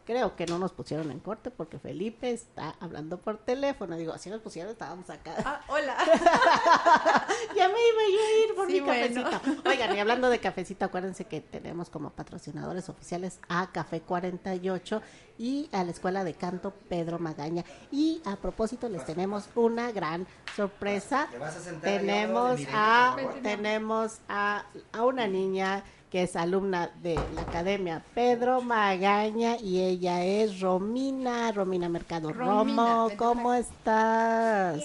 Creo 0.06 0.34
que 0.34 0.44
no 0.46 0.58
nos 0.58 0.72
pusieron 0.72 1.10
en 1.12 1.20
corte 1.20 1.50
porque 1.52 1.78
Felipe 1.78 2.32
está 2.32 2.74
hablando 2.80 3.18
por 3.18 3.36
teléfono. 3.38 3.96
Digo, 3.96 4.16
si 4.18 4.28
nos 4.28 4.40
pusieron 4.40 4.72
estábamos 4.72 5.08
acá. 5.08 5.36
Ah, 5.44 5.60
hola. 5.68 5.96
ya 7.54 7.68
me 7.68 7.74
iba 7.74 8.02
yo 8.10 8.18
a 8.18 8.48
ir 8.48 8.54
por 8.56 8.66
Sí, 8.66 8.72
mi 8.72 8.80
bueno. 8.80 9.22
cafecito. 9.30 9.68
Oigan, 9.68 9.94
y 9.96 10.00
hablando 10.00 10.28
de 10.28 10.40
cafecito, 10.40 10.84
acuérdense 10.84 11.26
que 11.26 11.40
tenemos 11.40 11.90
como 11.90 12.10
patrocinadores 12.10 12.88
oficiales 12.88 13.38
a 13.48 13.70
Café 13.70 14.00
48 14.00 15.00
y 15.38 15.68
a 15.70 15.84
la 15.84 15.92
Escuela 15.92 16.24
de 16.24 16.34
Canto 16.34 16.72
Pedro 16.88 17.20
Magaña. 17.20 17.64
Y 17.92 18.20
a 18.24 18.34
propósito, 18.34 18.88
les 18.88 19.04
tenemos 19.04 19.44
una 19.54 19.92
gran 19.92 20.26
sorpresa. 20.56 21.28
¿Te 21.30 21.38
vas 21.38 21.54
a 21.56 21.60
sentar 21.60 21.82
Tenemos 21.82 22.60
a, 22.72 23.16
tenemos 23.44 24.18
a, 24.28 24.64
a 24.92 25.04
una 25.04 25.28
niña 25.28 25.84
que 26.10 26.24
es 26.24 26.34
alumna 26.36 26.90
de 27.02 27.14
la 27.34 27.42
Academia 27.42 28.04
Pedro 28.14 28.60
Magaña 28.60 29.56
y 29.56 29.80
ella 29.80 30.24
es 30.24 30.60
Romina, 30.60 31.52
Romina 31.52 31.88
Mercado. 31.88 32.32
Romina, 32.32 32.46
Romo, 32.46 33.10
¿cómo 33.16 33.54
estás? 33.54 34.82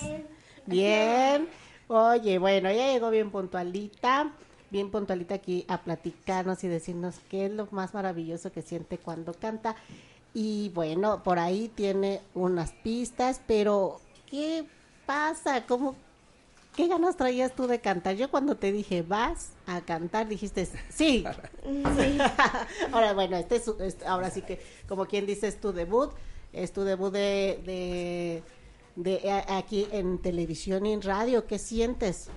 Bien. 0.65 1.49
Oye, 1.87 2.37
bueno, 2.37 2.69
ella 2.69 2.91
llegó 2.91 3.09
bien 3.09 3.31
puntualita, 3.31 4.31
bien 4.69 4.91
puntualita 4.91 5.35
aquí 5.35 5.65
a 5.67 5.81
platicarnos 5.81 6.63
y 6.63 6.67
decirnos 6.67 7.15
qué 7.29 7.45
es 7.47 7.51
lo 7.51 7.67
más 7.71 7.93
maravilloso 7.93 8.51
que 8.51 8.61
siente 8.61 8.97
cuando 8.97 9.33
canta. 9.33 9.75
Y 10.33 10.69
bueno, 10.75 11.23
por 11.23 11.39
ahí 11.39 11.71
tiene 11.73 12.21
unas 12.33 12.71
pistas, 12.71 13.41
pero 13.47 13.99
¿qué 14.29 14.65
pasa? 15.05 15.65
¿Cómo, 15.65 15.95
¿Qué 16.75 16.87
ganas 16.87 17.15
traías 17.15 17.53
tú 17.55 17.67
de 17.67 17.79
cantar? 17.79 18.15
Yo 18.15 18.29
cuando 18.29 18.57
te 18.57 18.71
dije, 18.71 19.01
vas 19.01 19.53
a 19.65 19.81
cantar, 19.81 20.27
dijiste, 20.27 20.67
sí. 20.89 21.23
ahora, 22.91 23.13
bueno, 23.13 23.37
este 23.37 23.55
es, 23.57 23.67
este- 23.79 24.05
ahora 24.05 24.29
sí 24.29 24.41
que, 24.41 24.59
como 24.87 25.05
quien 25.05 25.25
dice, 25.25 25.47
es 25.47 25.59
tu 25.61 25.71
debut, 25.71 26.11
es 26.51 26.73
tu 26.73 26.81
debut 26.83 27.13
de, 27.13 27.61
de, 27.65 29.21
de 29.21 29.31
a- 29.31 29.57
aquí 29.57 29.87
en 29.91 30.17
televisión 30.19 30.85
y 30.85 30.93
en 30.93 31.01
radio. 31.01 31.47
¿Qué 31.47 31.59
sientes? 31.59 32.27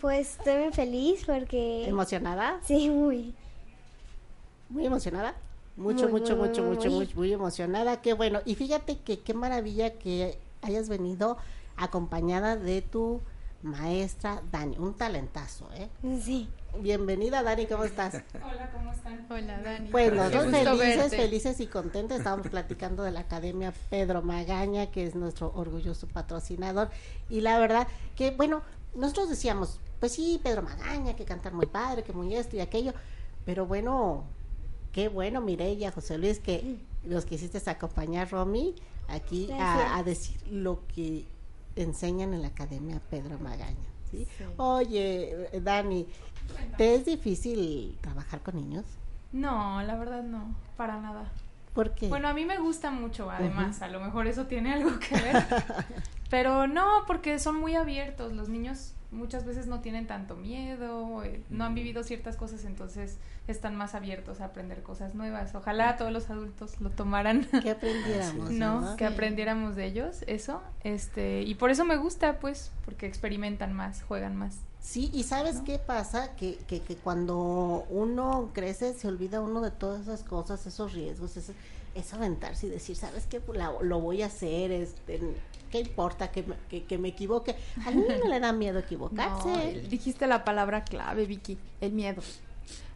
Pues 0.00 0.38
estoy 0.38 0.56
muy 0.64 0.72
feliz 0.72 1.24
porque... 1.26 1.86
¿Emocionada? 1.86 2.58
Sí, 2.64 2.88
muy. 2.88 3.34
Muy 4.70 4.86
emocionada. 4.86 5.34
Mucho, 5.76 6.08
Muy, 6.08 6.20
mucho, 6.20 6.36
muy, 6.36 6.48
mucho, 6.48 6.62
muy, 6.62 6.76
mucho, 6.90 7.16
muy 7.16 7.32
emocionada. 7.32 8.00
Qué 8.00 8.14
bueno. 8.14 8.40
Y 8.46 8.54
fíjate 8.54 8.98
que 8.98 9.20
qué 9.20 9.34
maravilla 9.34 9.92
que 9.94 10.38
hayas 10.62 10.88
venido 10.88 11.36
acompañada 11.76 12.56
de 12.56 12.80
tu 12.82 13.20
maestra 13.62 14.42
Dani. 14.50 14.76
Un 14.78 14.94
talentazo, 14.94 15.68
¿eh? 15.74 15.88
Sí. 16.22 16.48
Bienvenida, 16.80 17.42
Dani, 17.42 17.66
¿cómo 17.66 17.84
estás? 17.84 18.14
Hola, 18.34 18.70
¿cómo 18.72 18.92
están? 18.92 19.26
Hola, 19.30 19.60
Dani. 19.60 19.90
Pues 19.90 20.12
nosotros 20.12 20.46
felices, 20.46 20.96
verte. 20.96 21.16
felices 21.16 21.60
y 21.60 21.66
contentos. 21.66 22.18
Estábamos 22.18 22.48
platicando 22.48 23.02
de 23.02 23.10
la 23.12 23.20
Academia 23.20 23.72
Pedro 23.90 24.22
Magaña, 24.22 24.90
que 24.90 25.06
es 25.06 25.14
nuestro 25.14 25.52
orgulloso 25.54 26.08
patrocinador. 26.08 26.90
Y 27.28 27.40
la 27.40 27.58
verdad 27.58 27.86
que, 28.16 28.30
bueno, 28.30 28.62
nosotros 28.94 29.28
decíamos, 29.28 29.80
pues 30.00 30.12
sí, 30.12 30.40
Pedro 30.42 30.62
Magaña, 30.62 31.14
que 31.14 31.24
cantar 31.24 31.52
muy 31.52 31.66
padre, 31.66 32.02
que 32.02 32.12
muy 32.12 32.34
esto 32.34 32.56
y 32.56 32.60
aquello. 32.60 32.92
Pero 33.44 33.66
bueno, 33.66 34.24
qué 34.92 35.08
bueno, 35.08 35.40
Mireya, 35.40 35.92
José 35.92 36.18
Luis, 36.18 36.40
que 36.40 36.78
los 37.04 37.24
quisiste 37.24 37.58
acompañar, 37.70 38.30
Romy, 38.30 38.74
aquí 39.08 39.48
a 39.52 40.02
decir 40.04 40.40
lo 40.48 40.86
que 40.88 41.26
enseñan 41.76 42.34
en 42.34 42.42
la 42.42 42.48
Academia 42.48 43.00
Pedro 43.10 43.38
Magaña. 43.38 43.76
¿sí? 44.10 44.26
Oye, 44.56 45.48
Dani, 45.62 46.06
¿te 46.76 46.94
es 46.94 47.04
difícil 47.04 47.98
trabajar 48.00 48.40
con 48.40 48.56
niños? 48.56 48.84
No, 49.32 49.82
la 49.82 49.96
verdad 49.96 50.22
no, 50.22 50.54
para 50.76 51.00
nada. 51.00 51.30
¿Por 51.74 51.94
qué? 51.94 52.08
Bueno, 52.08 52.28
a 52.28 52.34
mí 52.34 52.44
me 52.44 52.58
gusta 52.58 52.90
mucho, 52.90 53.30
además, 53.30 53.80
a 53.80 53.88
lo 53.88 53.98
mejor 54.00 54.26
eso 54.26 54.46
tiene 54.46 54.74
algo 54.74 54.98
que 54.98 55.14
ver. 55.14 55.46
Pero 56.30 56.66
no, 56.66 57.04
porque 57.06 57.38
son 57.38 57.58
muy 57.58 57.76
abiertos. 57.76 58.32
Los 58.32 58.48
niños 58.48 58.94
muchas 59.12 59.44
veces 59.44 59.66
no 59.66 59.80
tienen 59.80 60.06
tanto 60.06 60.34
miedo, 60.36 61.22
eh, 61.22 61.42
no 61.50 61.64
han 61.64 61.74
vivido 61.74 62.02
ciertas 62.02 62.36
cosas, 62.36 62.64
entonces 62.64 63.18
están 63.46 63.76
más 63.76 63.94
abiertos 63.94 64.40
a 64.40 64.46
aprender 64.46 64.82
cosas 64.82 65.14
nuevas. 65.14 65.54
Ojalá 65.54 65.96
todos 65.96 66.10
los 66.12 66.30
adultos 66.30 66.80
lo 66.80 66.90
tomaran. 66.90 67.44
que 67.62 67.70
aprendiéramos, 67.70 68.50
No, 68.50 68.80
¿no? 68.80 68.96
que 68.96 69.04
aprendiéramos 69.04 69.76
de 69.76 69.84
ellos, 69.86 70.24
eso, 70.26 70.62
este, 70.82 71.42
y 71.42 71.54
por 71.54 71.70
eso 71.70 71.84
me 71.84 71.96
gusta, 71.96 72.40
pues, 72.40 72.70
porque 72.84 73.06
experimentan 73.06 73.72
más, 73.72 74.02
juegan 74.02 74.34
más. 74.34 74.56
Sí, 74.80 75.10
y 75.12 75.22
¿sabes 75.22 75.60
qué 75.64 75.78
pasa? 75.78 76.34
Que, 76.34 76.56
que, 76.66 76.80
que 76.80 76.96
cuando 76.96 77.86
uno 77.90 78.50
crece 78.52 78.94
se 78.94 79.06
olvida 79.06 79.40
uno 79.40 79.60
de 79.60 79.70
todas 79.70 80.02
esas 80.02 80.24
cosas, 80.24 80.66
esos 80.66 80.92
riesgos, 80.92 81.36
es, 81.36 81.52
es 81.94 82.14
aventarse 82.14 82.66
y 82.66 82.70
decir, 82.70 82.96
¿sabes 82.96 83.26
qué? 83.26 83.38
Pues 83.40 83.58
la- 83.58 83.72
lo 83.82 84.00
voy 84.00 84.22
a 84.22 84.26
hacer, 84.26 84.72
este, 84.72 85.20
¿qué 85.72 85.80
importa 85.80 86.30
que 86.30 86.44
me, 86.44 86.54
que, 86.68 86.84
que 86.84 86.98
me 86.98 87.08
equivoque? 87.08 87.56
A 87.84 87.90
mí 87.90 88.04
no 88.06 88.28
le 88.28 88.38
da 88.38 88.52
miedo 88.52 88.78
equivocarse. 88.78 89.48
No, 89.48 89.88
dijiste 89.88 90.28
la 90.28 90.44
palabra 90.44 90.84
clave, 90.84 91.26
Vicky, 91.26 91.58
el 91.80 91.92
miedo. 91.92 92.22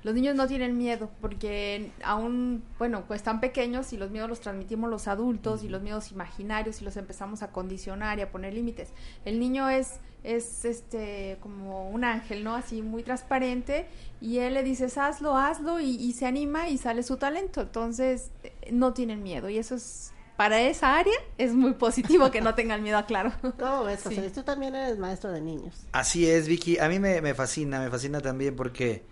Los 0.04 0.14
niños 0.14 0.37
no 0.37 0.47
tienen 0.47 0.78
miedo 0.78 1.11
porque 1.21 1.90
aún, 2.04 2.62
bueno, 2.78 3.02
pues 3.09 3.18
están 3.18 3.40
pequeños 3.40 3.92
y 3.92 3.97
los 3.97 4.12
miedos 4.12 4.28
los 4.28 4.40
transmitimos 4.40 4.88
los 4.88 5.09
adultos 5.09 5.64
y 5.64 5.68
los 5.68 5.83
miedos 5.83 6.12
imaginarios 6.12 6.80
y 6.80 6.85
los 6.85 6.97
empezamos 6.97 7.42
a 7.42 7.50
condicionar 7.50 8.21
y 8.21 8.23
a 8.23 8.30
poner 8.30 8.54
límites. 8.54 8.90
El 9.25 9.40
niño 9.40 9.68
es 9.68 9.95
es 10.23 10.64
este 10.64 11.38
como 11.40 11.88
un 11.88 12.04
ángel, 12.04 12.45
¿no? 12.45 12.54
Así 12.54 12.83
muy 12.83 13.02
transparente 13.02 13.87
y 14.21 14.38
él 14.38 14.54
le 14.54 14.62
dices 14.62 14.99
hazlo, 14.99 15.37
hazlo 15.37 15.80
y, 15.80 15.97
y 15.97 16.12
se 16.12 16.26
anima 16.26 16.68
y 16.68 16.78
sale 16.78 17.02
su 17.02 17.16
talento. 17.16 17.62
Entonces 17.62 18.30
eh, 18.45 18.52
no 18.71 18.92
tienen 18.92 19.23
miedo 19.23 19.49
y 19.49 19.59
eso 19.59 19.76
es 19.76 20.12
para 20.37 20.61
esa 20.62 20.97
área 20.99 21.14
es 21.38 21.52
muy 21.55 21.75
positivo 21.75 22.31
que 22.31 22.40
no 22.40 22.55
tengan 22.55 22.83
miedo, 22.83 23.02
claro. 23.07 23.33
¿Cómo 23.59 23.85
ves, 23.85 24.02
José 24.02 24.16
Sí. 24.26 24.31
Tú 24.35 24.43
también 24.43 24.75
eres 24.75 24.99
maestro 24.99 25.31
de 25.33 25.40
niños. 25.40 25.75
Así 25.93 26.28
es, 26.28 26.47
Vicky. 26.49 26.78
A 26.78 26.88
mí 26.88 26.99
me, 26.99 27.21
me 27.23 27.35
fascina, 27.35 27.81
me 27.81 27.90
fascina 27.90 28.21
también 28.21 28.55
porque 28.57 29.05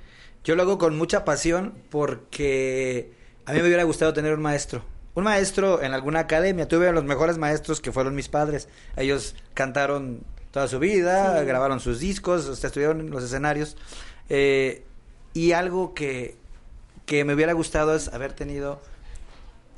yo 0.44 0.54
lo 0.56 0.62
hago 0.62 0.78
con 0.78 0.96
mucha 0.98 1.24
pasión 1.24 1.74
porque 1.90 3.12
a 3.46 3.52
mí 3.52 3.60
me 3.60 3.66
hubiera 3.66 3.84
gustado 3.84 4.12
tener 4.12 4.34
un 4.34 4.42
maestro. 4.42 4.82
Un 5.14 5.24
maestro 5.24 5.80
en 5.82 5.94
alguna 5.94 6.20
academia. 6.20 6.66
Tuve 6.68 6.88
a 6.88 6.92
los 6.92 7.04
mejores 7.04 7.38
maestros 7.38 7.80
que 7.80 7.92
fueron 7.92 8.14
mis 8.14 8.28
padres. 8.28 8.68
Ellos 8.96 9.36
cantaron 9.54 10.22
toda 10.50 10.66
su 10.68 10.78
vida, 10.78 11.38
Sí. 11.40 11.46
grabaron 11.46 11.80
sus 11.80 12.00
discos, 12.00 12.46
o 12.46 12.54
sea, 12.56 12.68
estuvieron 12.68 13.00
en 13.00 13.10
los 13.10 13.22
escenarios. 13.24 13.76
Eh, 14.28 14.84
y 15.32 15.52
algo 15.52 15.94
que, 15.94 16.36
que 17.06 17.24
me 17.24 17.34
hubiera 17.34 17.52
gustado 17.52 17.94
es 17.94 18.08
haber 18.08 18.32
tenido 18.32 18.80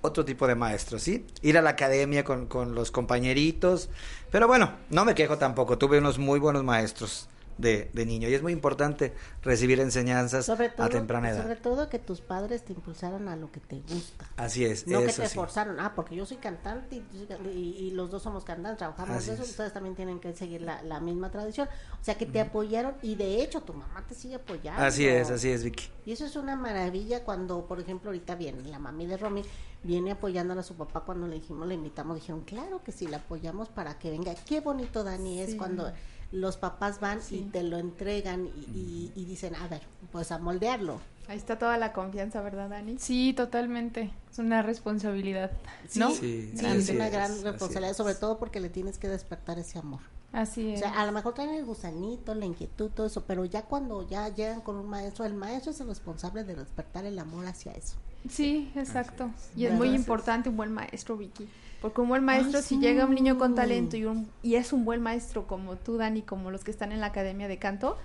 otro 0.06 0.24
tipo 0.24 0.46
de 0.46 0.54
maestro, 0.54 0.98
¿sí? 0.98 1.26
Ir 1.42 1.58
a 1.58 1.62
la 1.62 1.70
academia 1.70 2.24
con, 2.24 2.46
con 2.46 2.74
los 2.74 2.90
compañeritos. 2.90 3.88
Pero 4.30 4.46
bueno, 4.46 4.72
no 4.90 5.04
me 5.04 5.14
quejo 5.14 5.38
tampoco. 5.38 5.78
Tuve 5.78 5.98
unos 5.98 6.18
muy 6.18 6.38
buenos 6.38 6.64
maestros 6.64 7.28
de, 7.58 7.90
de 7.92 8.06
niño. 8.06 8.28
Y 8.28 8.34
es 8.34 8.42
muy 8.42 8.52
importante 8.52 9.14
recibir 9.42 9.80
enseñanzas 9.80 10.44
Sobre 10.46 10.68
todo, 10.68 10.86
a 10.86 10.88
temprana 10.90 11.30
edad. 11.30 11.42
sobre 11.42 11.56
todo 11.56 11.88
que 11.88 11.98
tus 11.98 12.20
padres 12.20 12.64
te 12.64 12.72
impulsaron 12.72 13.28
a 13.28 13.36
lo 13.36 13.50
que 13.50 13.60
te 13.60 13.80
gusta. 13.80 14.28
Así 14.36 14.64
es, 14.64 14.86
No 14.86 15.00
que 15.00 15.06
te 15.12 15.28
sí. 15.28 15.34
forzaron, 15.34 15.80
ah, 15.80 15.92
porque 15.94 16.14
yo 16.16 16.26
soy 16.26 16.36
cantante 16.38 16.96
y, 16.96 17.48
y- 17.48 17.76
y 17.86 17.90
los 17.92 18.10
dos 18.10 18.22
somos 18.22 18.44
cantantes, 18.44 18.78
trabajamos 18.78 19.16
Así 19.16 19.28
de 19.28 19.34
eso, 19.34 19.42
es. 19.44 19.50
ustedes 19.50 19.72
también 19.72 19.94
tienen 19.94 20.18
que 20.20 20.32
seguir 20.34 20.62
la, 20.62 20.82
la 20.82 21.00
misma 21.00 21.30
tradición. 21.30 21.68
O 22.00 22.04
sea, 22.04 22.16
que 22.16 22.26
te 22.26 22.40
apoyaron 22.40 22.94
y 23.02 23.14
de 23.14 23.42
hecho 23.42 23.60
tu 23.62 23.72
mamá 23.72 24.04
te 24.06 24.14
sigue 24.14 24.34
apoyando. 24.36 24.82
Así 24.82 25.06
es, 25.06 25.30
así 25.30 25.48
es, 25.50 25.64
Vicky. 25.64 25.88
Y 26.04 26.12
eso 26.12 26.24
es 26.24 26.36
una 26.36 26.54
maravilla 26.56 27.24
cuando, 27.24 27.66
por 27.66 27.80
ejemplo, 27.80 28.10
ahorita 28.10 28.34
viene 28.36 28.62
la 28.68 28.78
mami 28.78 29.06
de 29.06 29.16
Romy, 29.16 29.42
viene 29.82 30.12
apoyándola 30.12 30.60
a 30.60 30.64
su 30.64 30.74
papá 30.74 31.00
cuando 31.00 31.26
le 31.26 31.34
dijimos, 31.36 31.66
le 31.66 31.74
invitamos, 31.74 32.16
dijeron, 32.16 32.42
claro 32.42 32.82
que 32.84 32.92
sí, 32.92 33.06
la 33.06 33.16
apoyamos 33.18 33.68
para 33.68 33.98
que 33.98 34.10
venga. 34.10 34.34
Qué 34.46 34.60
bonito, 34.60 35.02
Dani, 35.04 35.40
es 35.40 35.54
cuando 35.56 35.92
los 36.32 36.56
papás 36.56 37.00
van 37.00 37.20
y 37.30 37.42
te 37.42 37.62
lo 37.62 37.78
entregan 37.78 38.46
y, 38.46 38.78
y- 38.78 39.12
y 39.14 39.24
dicen, 39.24 39.54
a 39.56 39.68
ver, 39.68 39.82
pues 40.12 40.32
a 40.32 40.38
moldearlo. 40.38 41.00
Ahí 41.28 41.36
está 41.38 41.58
toda 41.58 41.76
la 41.76 41.92
confianza, 41.92 42.40
¿verdad, 42.40 42.68
Dani? 42.70 42.96
Sí, 42.98 43.32
totalmente. 43.32 44.12
Es 44.30 44.38
una 44.38 44.62
responsabilidad, 44.62 45.50
¿no? 45.96 46.10
Sí, 46.10 46.52
Sí, 46.56 46.64
es 46.66 46.88
una 46.90 47.08
gran 47.08 47.32
responsabilidad, 47.42 47.90
es. 47.90 47.96
sobre 47.96 48.14
todo 48.14 48.38
porque 48.38 48.60
le 48.60 48.68
tienes 48.68 48.98
que 48.98 49.08
despertar 49.08 49.58
ese 49.58 49.78
amor. 49.78 50.00
Así 50.32 50.66
O 50.66 50.74
es. 50.74 50.80
sea, 50.80 51.00
a 51.00 51.06
lo 51.06 51.12
mejor 51.12 51.34
traen 51.34 51.50
el 51.54 51.64
gusanito, 51.64 52.34
la 52.34 52.44
inquietud, 52.44 52.90
todo 52.90 53.06
eso, 53.06 53.24
pero 53.24 53.44
ya 53.44 53.62
cuando 53.62 54.06
ya 54.08 54.28
llegan 54.28 54.60
con 54.60 54.76
un 54.76 54.88
maestro, 54.88 55.24
el 55.24 55.34
maestro 55.34 55.72
es 55.72 55.80
el 55.80 55.88
responsable 55.88 56.44
de 56.44 56.54
despertar 56.54 57.04
el 57.06 57.18
amor 57.18 57.46
hacia 57.46 57.72
eso. 57.72 57.96
Sí, 58.28 58.70
exacto. 58.76 59.30
Y 59.56 59.66
es 59.66 59.72
muy 59.74 59.88
importante 59.94 60.48
un 60.48 60.56
buen 60.56 60.72
maestro, 60.72 61.16
Vicky. 61.16 61.48
Porque 61.82 62.00
un 62.00 62.08
buen 62.08 62.24
maestro, 62.24 62.62
si 62.62 62.78
llega 62.78 63.04
un 63.04 63.14
niño 63.14 63.38
con 63.38 63.54
talento 63.54 63.96
y, 63.96 64.04
un, 64.06 64.28
y 64.42 64.54
es 64.56 64.72
un 64.72 64.84
buen 64.84 65.02
maestro 65.02 65.46
como 65.46 65.76
tú, 65.76 65.96
Dani, 65.98 66.22
como 66.22 66.50
los 66.50 66.64
que 66.64 66.70
están 66.70 66.90
en 66.92 67.00
la 67.00 67.06
academia 67.08 67.48
de 67.48 67.58
canto, 67.58 67.96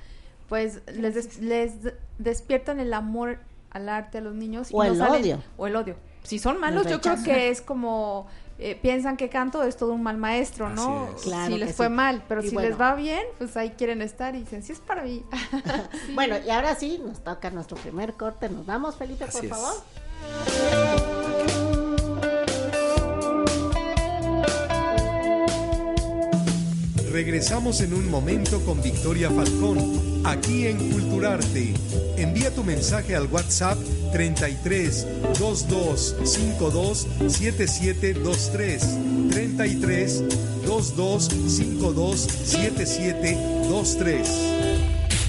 pues 0.50 0.82
les, 0.94 1.16
des- 1.16 1.40
les 1.40 1.74
despiertan 2.20 2.80
el 2.80 2.94
amor 2.94 3.40
al 3.72 3.88
arte 3.90 4.18
a 4.18 4.22
los 4.22 4.36
niños. 4.36 4.70
y 4.72 4.76
O 4.76 4.84
no 4.84 4.92
el 4.92 4.98
salen- 5.00 5.22
odio. 5.22 5.44
O 5.58 5.68
el 5.68 5.76
odio. 5.76 5.96
Si 6.24 6.38
son 6.38 6.60
malos, 6.60 6.86
yo 6.88 7.02
creo 7.02 7.16
que 7.24 7.50
es 7.50 7.62
como... 7.62 8.28
eh, 8.60 8.78
piensan 8.80 9.18
que 9.18 9.30
canto 9.30 9.64
es 9.64 9.76
todo 9.78 9.94
un 9.94 10.04
mal 10.04 10.18
maestro, 10.18 10.70
¿no? 10.70 11.08
Claro 11.24 11.52
si 11.54 11.58
les 11.60 11.74
fue 11.76 11.88
sí. 11.88 11.94
mal, 11.94 12.24
pero 12.28 12.44
Y 12.44 12.50
si 12.50 12.54
bueno. 12.54 12.70
les 12.70 12.80
va 12.80 12.94
bien, 12.94 13.24
pues 13.40 13.58
ahí 13.58 13.72
quieren 13.72 14.04
estar 14.04 14.36
y 14.36 14.40
dicen, 14.42 14.62
sí 14.62 14.74
es 14.74 14.80
para 14.80 15.02
mí. 15.04 15.24
Bueno, 16.14 16.36
y 16.46 16.50
ahora 16.52 16.76
sí, 16.76 17.02
nos 17.04 17.24
toca 17.24 17.50
nuestro 17.50 17.76
primer 17.78 18.14
corte. 18.14 18.50
Nos 18.50 18.66
vamos, 18.68 18.98
Felipe, 18.98 19.26
por 19.26 19.46
es. 19.46 19.52
Regresamos 27.12 27.82
en 27.82 27.94
un 27.94 28.10
momento 28.10 28.64
con 28.64 28.82
Victoria 28.82 29.30
Falcón, 29.30 30.24
aquí 30.26 30.68
en 30.68 30.78
Culturarte. 30.92 31.74
Envía 32.16 32.56
tu 32.56 32.64
mensaje 32.64 33.18
al 33.18 33.28
WhatsApp 33.28 33.78
33 34.14 35.06
22 35.38 36.16
52 36.24 37.08
7723. 37.28 38.84
33 39.30 40.24
22 40.66 41.30
52 41.48 42.22
7723. 42.22 44.30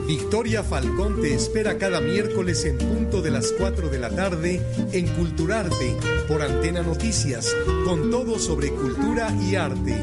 Victoria 0.07 0.63
Falcón 0.63 1.21
te 1.21 1.33
espera 1.33 1.77
cada 1.77 2.01
miércoles 2.01 2.65
en 2.65 2.77
punto 2.77 3.21
de 3.21 3.31
las 3.31 3.51
4 3.51 3.89
de 3.89 3.99
la 3.99 4.09
tarde 4.09 4.61
en 4.91 5.07
Culturarte 5.07 5.95
por 6.27 6.41
Antena 6.41 6.81
Noticias, 6.81 7.55
con 7.85 8.09
todo 8.09 8.39
sobre 8.39 8.69
cultura 8.69 9.31
y 9.39 9.55
arte. 9.55 9.95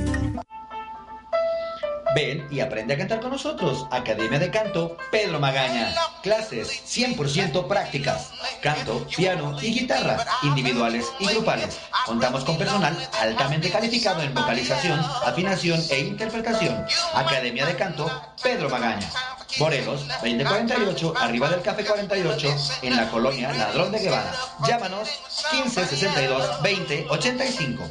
Ven 2.16 2.48
y 2.50 2.60
aprende 2.60 2.94
a 2.94 2.96
cantar 2.96 3.20
con 3.20 3.30
nosotros. 3.30 3.86
Academia 3.90 4.38
de 4.38 4.50
Canto 4.50 4.96
Pedro 5.10 5.38
Magaña. 5.38 5.94
Clases 6.22 6.82
100% 6.86 7.68
prácticas. 7.68 8.30
Canto, 8.62 9.06
piano 9.14 9.54
y 9.60 9.80
guitarra, 9.80 10.24
individuales 10.42 11.12
y 11.18 11.26
grupales. 11.26 11.78
Contamos 12.06 12.42
con 12.44 12.56
personal 12.56 12.96
altamente 13.20 13.70
calificado 13.70 14.22
en 14.22 14.32
vocalización, 14.32 14.98
afinación 15.26 15.78
e 15.90 16.00
interpretación. 16.00 16.86
Academia 17.12 17.66
de 17.66 17.76
Canto 17.76 18.10
Pedro 18.42 18.70
Magaña. 18.70 19.10
Morelos, 19.58 20.08
2048, 20.08 21.14
arriba 21.18 21.50
del 21.50 21.60
Café 21.60 21.84
48, 21.84 22.56
en 22.80 22.96
la 22.96 23.10
colonia 23.10 23.52
Ladrón 23.52 23.92
de 23.92 23.98
Guevara. 23.98 24.32
Llámanos 24.66 25.10
1562 25.52 26.62
2085. 26.62 27.84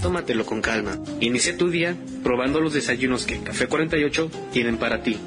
Tómatelo 0.00 0.46
con 0.46 0.60
calma. 0.60 0.98
Inicia 1.20 1.56
tu 1.56 1.70
día 1.70 1.96
probando 2.22 2.60
los 2.60 2.72
desayunos 2.72 3.26
que 3.26 3.40
Café 3.42 3.66
48 3.66 4.30
tienen 4.52 4.78
para 4.78 5.02
ti. 5.02 5.18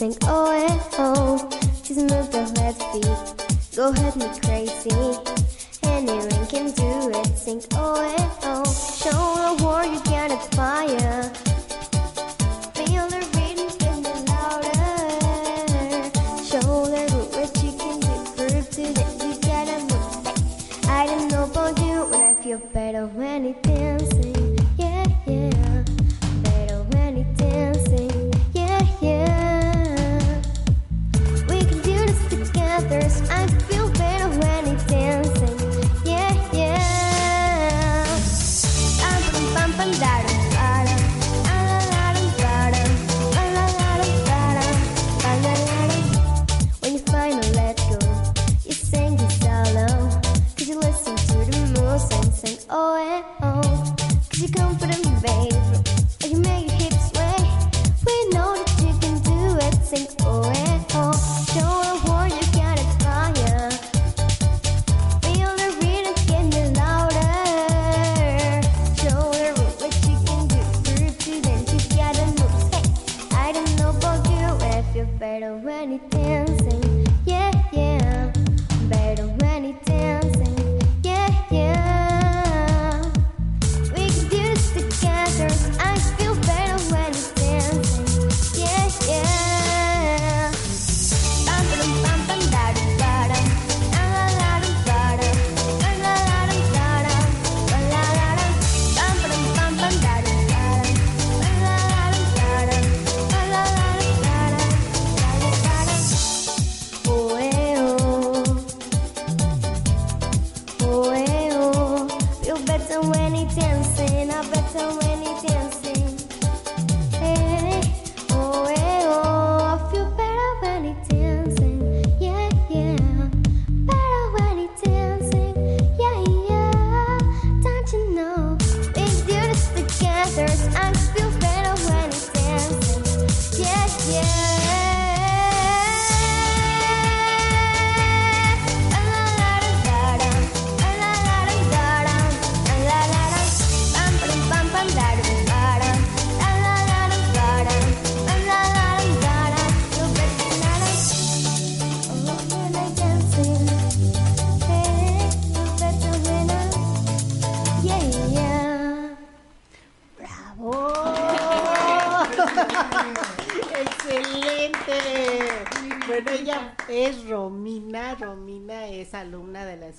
Sing 0.00 0.16
oh 0.22 0.50
eh 0.50 0.78
oh. 0.98 1.36
Just 1.84 2.00
move 2.00 2.30
the 2.32 2.40
left 2.56 2.82
feet, 2.90 3.20
go 3.76 3.90
ahead 3.90 4.16
me 4.16 4.28
crazy. 4.40 4.96
Anyone 5.82 6.46
can 6.46 6.70
do 6.72 7.10
it, 7.20 7.36
sing 7.36 7.62
oh 7.74 8.00
eh 8.00 8.28
oh. 8.44 8.64
Show 9.02 9.22
the 9.44 9.52
world 9.62 9.92
you 9.92 10.00
got 10.10 10.30
a 10.30 10.38
fire. 10.56 11.20
Feel 12.76 13.04
the 13.12 13.20
rhythm, 13.34 13.68
get 13.82 13.98
it 14.12 14.20
louder. 14.32 14.84
Show 16.48 16.70
the 16.94 17.02
root 17.12 17.28
what 17.36 17.52
you 17.62 17.72
can 17.82 17.96
do, 18.00 18.14
prove 18.36 18.66
to 18.76 18.84
that 18.96 19.14
you 19.22 19.32
gotta 19.50 19.78
move. 19.90 20.88
I 20.88 21.00
don't 21.08 21.28
know 21.30 21.44
about 21.44 21.78
you, 21.84 22.08
but 22.10 22.20
I 22.20 22.34
feel 22.42 22.60
better 22.72 23.04
when 23.04 23.44
it 23.44 23.62
dancing. 23.62 24.29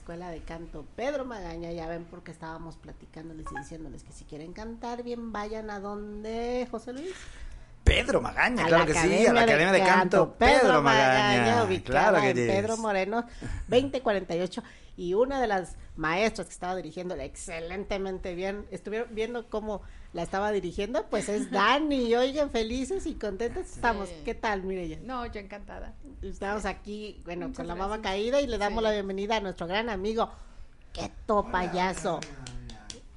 Escuela 0.02 0.32
de 0.32 0.40
Canto 0.40 0.84
Pedro 0.96 1.26
Magaña. 1.26 1.72
Ya 1.72 1.86
ven 1.86 2.06
porque 2.06 2.32
estábamos 2.32 2.76
platicándoles 2.76 3.46
y 3.52 3.60
diciéndoles 3.60 4.02
que 4.02 4.12
si 4.12 4.26
quieren 4.26 4.52
cantar 4.52 5.04
bien, 5.04 5.32
vayan 5.32 5.70
a 5.70 5.80
donde, 5.80 6.68
José 6.72 6.92
Luis. 6.94 7.14
Pedro 7.84 8.20
Magaña, 8.20 8.64
A 8.64 8.68
claro 8.68 8.86
la 8.86 8.86
que 8.88 8.94
sí, 8.96 9.28
a 9.28 9.32
la 9.34 9.44
Academia 9.44 9.72
de 9.72 9.80
Canto 9.82 10.34
Pedro 10.34 10.82
Magaña. 10.82 11.64
ubicada 11.66 12.10
Claro 12.10 12.22
que 12.24 12.30
en. 12.32 12.36
Pedro 12.36 12.78
Moreno 12.78 13.28
2048 13.68 14.64
y 14.98 15.14
una 15.14 15.40
de 15.40 15.46
las 15.46 15.76
maestras 15.96 16.48
que 16.48 16.54
estaba 16.54 16.76
dirigiendo 16.76 17.14
excelentemente 17.14 18.34
bien, 18.34 18.66
estuvieron 18.72 19.14
viendo 19.14 19.48
cómo 19.52 19.84
la 20.14 20.24
estaba 20.24 20.52
dirigiendo, 20.52 21.06
pues 21.10 21.30
es 21.30 21.50
Dani, 21.52 22.14
oigan, 22.16 22.50
felices 22.52 23.06
y 23.06 23.14
contentos 23.16 23.66
estamos. 23.68 24.10
¿Qué 24.26 24.36
tal, 24.36 24.64
Mireya? 24.64 25.00
No, 25.04 25.26
yo 25.26 25.40
encantada. 25.40 25.94
Estamos 26.22 26.66
aquí, 26.66 27.22
bueno, 27.24 27.48
Muchas 27.48 27.58
con 27.58 27.68
la 27.68 27.76
mama 27.76 28.02
caída 28.02 28.42
y 28.42 28.48
le 28.48 28.58
damos 28.58 28.80
Sí. 28.80 28.84
la 28.84 28.92
bienvenida 28.92 29.38
a 29.38 29.40
nuestro 29.40 29.68
gran 29.68 29.90
amigo 29.90 30.30
Keto 30.92 31.50
Payaso. 31.50 32.20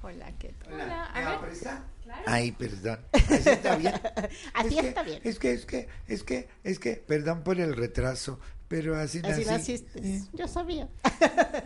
Hola, 0.01 0.31
¿qué 0.39 0.53
tal? 0.63 0.73
Hola, 0.73 0.85
¿Me 1.13 1.19
a 1.19 1.23
va 1.23 1.27
a 1.27 1.31
ver. 1.31 1.39
prestar? 1.49 1.83
Claro. 2.03 2.21
Ay, 2.27 2.51
perdón. 2.51 2.99
¿Así 3.11 3.49
está 3.49 3.75
bien? 3.75 3.93
Así 4.53 4.75
Es 4.75 4.81
que- 4.81 4.87
está 4.87 5.03
bien. 5.03 5.21
Es 5.23 5.39
que, 5.39 5.51
es 5.51 5.65
que, 5.65 5.87
es 6.07 6.23
que, 6.23 6.47
es 6.63 6.79
que, 6.79 6.93
perdón 6.97 7.43
por 7.43 7.59
el 7.59 7.75
retraso, 7.75 8.39
pero 8.67 8.95
así 8.95 9.21
nací. 9.21 9.41
Así 9.41 9.49
naciste. 9.51 10.21
Yo 10.33 10.47
sabía. 10.47 10.87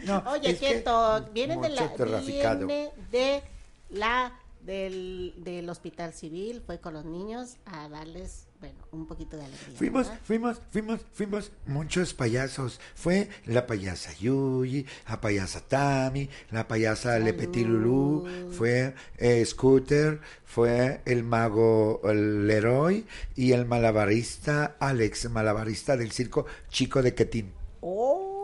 No, 0.06 0.24
Oye, 0.32 0.58
Keto, 0.58 1.28
viene 1.34 1.58
de 1.58 1.70
la 1.70 1.88
viene 2.26 2.92
de 3.12 3.44
la 3.90 4.39
del, 4.62 5.34
del 5.38 5.70
hospital 5.70 6.14
civil, 6.14 6.62
fue 6.66 6.80
con 6.80 6.94
los 6.94 7.06
niños 7.06 7.58
a 7.66 7.88
darles, 7.90 8.48
bueno, 8.60 8.78
un 8.92 9.06
poquito 9.08 9.38
de 9.38 9.46
alegría. 9.46 9.78
Fuimos, 9.78 10.08
¿verdad? 10.08 10.22
fuimos, 10.24 10.62
fuimos, 10.72 11.02
fuimos 11.14 11.52
muchos 11.66 12.14
payasos. 12.14 12.80
Fue 12.96 13.30
la 13.46 13.66
payasa 13.68 14.14
Yuyi, 14.14 14.86
la 15.08 15.22
payasa 15.22 15.62
Tami, 15.62 16.30
la 16.52 16.68
payasa 16.68 17.20
Le 17.20 17.34
Petit 17.34 17.66
Lulu, 17.66 18.52
fue 18.52 18.94
eh, 19.18 19.46
Scooter, 19.46 20.20
fue 20.46 21.02
el 21.06 21.24
mago 21.24 22.02
Leroy 22.04 23.06
y 23.36 23.54
el 23.54 23.66
malabarista 23.66 24.76
Alex, 24.80 25.30
malabarista 25.30 25.96
del 25.96 26.12
circo 26.12 26.46
Chico 26.70 27.02
de 27.02 27.16
Quetín. 27.16 27.54
Oh, 27.82 28.39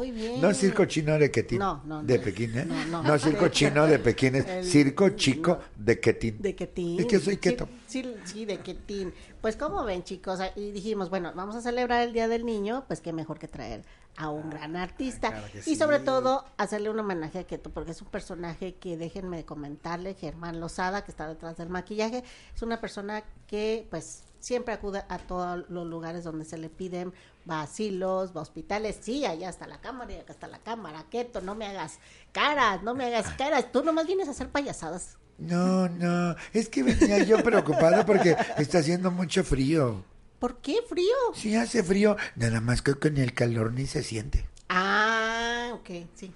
muy 0.00 0.10
bien. 0.12 0.40
No 0.40 0.54
circo 0.54 0.86
chino 0.86 1.18
de 1.18 1.30
Quetín. 1.30 1.58
No, 1.58 1.82
no, 1.84 2.00
no. 2.00 2.02
De 2.02 2.18
Pekín, 2.18 2.56
¿eh? 2.58 2.64
No, 2.64 2.86
No, 2.86 3.02
no. 3.02 3.18
circo 3.18 3.48
chino 3.48 3.86
de 3.86 3.98
Pekín, 3.98 4.34
es 4.36 4.46
El- 4.46 4.64
circo 4.64 5.10
chico 5.10 5.58
de 5.76 6.00
Quetín. 6.00 6.40
De 6.40 6.54
Quetín. 6.56 6.98
Es 7.00 7.06
que 7.06 7.18
soy 7.18 7.34
Sí, 7.34 7.40
quieto. 7.40 7.68
Sí, 7.86 8.14
sí, 8.24 8.44
de 8.46 8.58
Quetín. 8.60 9.12
Pues 9.42 9.56
como 9.56 9.84
ven, 9.84 10.02
chicos, 10.02 10.40
y 10.56 10.70
dijimos, 10.72 11.10
bueno, 11.10 11.32
vamos 11.34 11.54
a 11.54 11.60
celebrar 11.60 12.02
el 12.06 12.14
Día 12.14 12.28
del 12.28 12.46
Niño, 12.46 12.84
pues 12.86 13.00
qué 13.02 13.12
mejor 13.12 13.38
que 13.38 13.48
traer 13.48 13.82
a 14.16 14.30
un 14.30 14.48
gran 14.50 14.74
artista. 14.76 15.28
claro 15.30 15.46
y 15.54 15.60
sí. 15.62 15.76
sobre 15.76 15.98
todo, 15.98 16.44
hacerle 16.56 16.88
un 16.90 16.98
homenaje 16.98 17.38
a 17.40 17.44
Keto, 17.44 17.68
porque 17.70 17.90
es 17.92 18.00
un 18.00 18.08
personaje 18.08 18.74
que, 18.76 18.96
déjenme 18.96 19.44
comentarle, 19.44 20.14
Germán 20.14 20.60
Lozada, 20.60 21.04
que 21.04 21.10
está 21.10 21.28
detrás 21.28 21.56
del 21.58 21.68
maquillaje, 21.68 22.24
es 22.54 22.62
una 22.62 22.80
persona 22.80 23.22
que, 23.46 23.86
pues, 23.90 24.22
siempre 24.40 24.72
acude 24.72 25.02
a 25.08 25.18
todos 25.18 25.64
los 25.68 25.86
lugares 25.86 26.24
donde 26.24 26.44
se 26.46 26.56
le 26.56 26.70
piden, 26.70 27.12
va 27.48 27.60
a 27.60 27.62
asilos, 27.64 28.34
va 28.34 28.40
a 28.40 28.42
hospitales, 28.42 28.98
sí, 29.00 29.24
allá 29.24 29.48
está 29.48 29.66
la 29.66 29.80
cámara 29.80 30.12
y 30.12 30.16
acá 30.16 30.32
está 30.32 30.46
la 30.48 30.58
cámara, 30.58 31.04
Keto, 31.10 31.40
no 31.40 31.54
me 31.54 31.66
hagas 31.66 31.98
caras, 32.32 32.82
no 32.82 32.94
me 32.94 33.04
hagas 33.04 33.28
caras, 33.36 33.70
tú 33.72 33.82
nomás 33.84 34.06
vienes 34.06 34.28
a 34.28 34.32
hacer 34.32 34.48
payasadas. 34.50 35.16
No, 35.38 35.88
no, 35.88 36.36
es 36.52 36.68
que 36.68 36.82
venía 36.82 37.18
yo 37.24 37.42
preocupado 37.42 38.04
porque 38.04 38.36
está 38.58 38.78
haciendo 38.78 39.10
mucho 39.10 39.42
frío. 39.42 40.04
¿Por 40.38 40.58
qué 40.58 40.78
frío? 40.88 41.14
Sí, 41.34 41.54
hace 41.54 41.82
frío, 41.82 42.16
nada 42.36 42.60
más 42.60 42.82
que 42.82 42.94
con 42.94 43.16
el 43.16 43.32
calor 43.34 43.72
ni 43.72 43.86
se 43.86 44.02
siente. 44.02 44.46
Ah, 44.68 45.70
ok, 45.74 45.88
sí. 46.14 46.32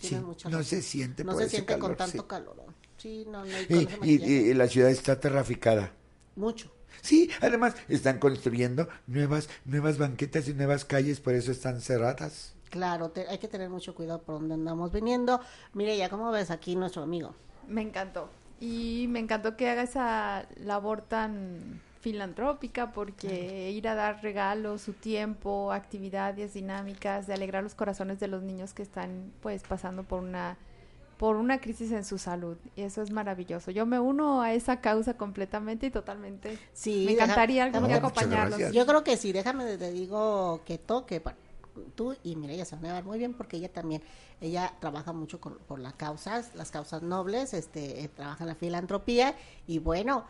Sí, 0.00 0.14
mucha 0.16 0.48
no 0.48 0.58
razón. 0.58 0.64
se 0.70 0.82
siente 0.82 1.22
No 1.24 1.32
por 1.32 1.40
se 1.42 1.46
ese 1.46 1.56
siente 1.56 1.72
con 1.74 1.80
calor, 1.82 1.96
tanto 1.96 2.22
sí. 2.22 2.28
calor. 2.28 2.56
Sí, 2.98 3.24
no, 3.28 3.44
no. 3.44 3.50
Y 3.50 3.66
Y, 3.68 3.86
con 3.86 4.08
y- 4.08 4.12
y 4.50 4.54
la 4.54 4.66
ciudad 4.68 4.90
está 4.90 5.18
traficada. 5.20 5.92
Mucho. 6.36 6.70
Sí, 7.02 7.28
además 7.42 7.74
están 7.88 8.18
construyendo 8.18 8.88
nuevas, 9.06 9.50
nuevas 9.66 9.98
banquetas 9.98 10.48
y 10.48 10.54
nuevas 10.54 10.84
calles, 10.86 11.20
por 11.20 11.34
eso 11.34 11.52
están 11.52 11.80
cerradas. 11.82 12.54
Claro, 12.70 13.10
te- 13.10 13.28
hay 13.28 13.36
que 13.38 13.48
tener 13.48 13.68
mucho 13.68 13.94
cuidado 13.94 14.22
por 14.22 14.36
donde 14.36 14.54
andamos 14.54 14.92
viniendo. 14.92 15.40
Mire, 15.74 15.96
ya 15.98 16.08
cómo 16.08 16.30
ves 16.30 16.50
aquí 16.50 16.74
nuestro 16.76 17.02
amigo. 17.02 17.34
Me 17.68 17.82
encantó. 17.82 18.30
Y 18.60 19.06
me 19.10 19.18
encantó 19.18 19.56
que 19.56 19.68
haga 19.68 19.82
esa 19.82 20.46
labor 20.56 21.02
tan 21.02 21.80
filantrópica 22.00 22.92
porque 22.92 23.70
ir 23.72 23.88
a 23.88 23.94
dar 23.94 24.22
regalos, 24.22 24.82
su 24.82 24.92
tiempo, 24.92 25.72
actividades 25.72 26.54
dinámicas, 26.54 27.26
de 27.26 27.34
alegrar 27.34 27.62
los 27.62 27.74
corazones 27.74 28.20
de 28.20 28.28
los 28.28 28.42
niños 28.42 28.72
que 28.74 28.82
están 28.82 29.32
pues 29.40 29.62
pasando 29.64 30.02
por 30.04 30.22
una 30.22 30.56
por 31.22 31.36
una 31.36 31.60
crisis 31.60 31.92
en 31.92 32.04
su 32.04 32.18
salud 32.18 32.56
y 32.74 32.82
eso 32.82 33.00
es 33.00 33.12
maravilloso. 33.12 33.70
Yo 33.70 33.86
me 33.86 34.00
uno 34.00 34.42
a 34.42 34.54
esa 34.54 34.80
causa 34.80 35.14
completamente 35.16 35.86
y 35.86 35.90
totalmente. 35.92 36.58
Sí, 36.72 37.04
me 37.06 37.12
deja- 37.12 37.26
encantaría 37.26 37.62
algún 37.62 37.86
día 37.86 38.00
déjame- 38.00 38.08
acompañarlos. 38.08 38.72
Yo 38.72 38.84
creo 38.84 39.04
que 39.04 39.16
sí, 39.16 39.30
déjame 39.30 39.76
te 39.76 39.92
digo 39.92 40.62
que 40.66 40.78
toque, 40.78 41.22
tú 41.94 42.16
y 42.24 42.34
Mireya 42.34 42.64
se 42.64 42.74
van 42.74 42.86
a 42.86 42.88
llevar 42.88 43.04
muy 43.04 43.18
bien 43.18 43.34
porque 43.34 43.56
ella 43.58 43.72
también, 43.72 44.02
ella 44.40 44.74
trabaja 44.80 45.12
mucho 45.12 45.40
con, 45.40 45.58
por 45.58 45.78
las 45.78 45.92
causas, 45.92 46.56
las 46.56 46.72
causas 46.72 47.02
nobles, 47.04 47.54
este, 47.54 48.02
eh, 48.02 48.08
trabaja 48.08 48.42
en 48.42 48.48
la 48.48 48.56
filantropía 48.56 49.36
y 49.68 49.78
bueno, 49.78 50.24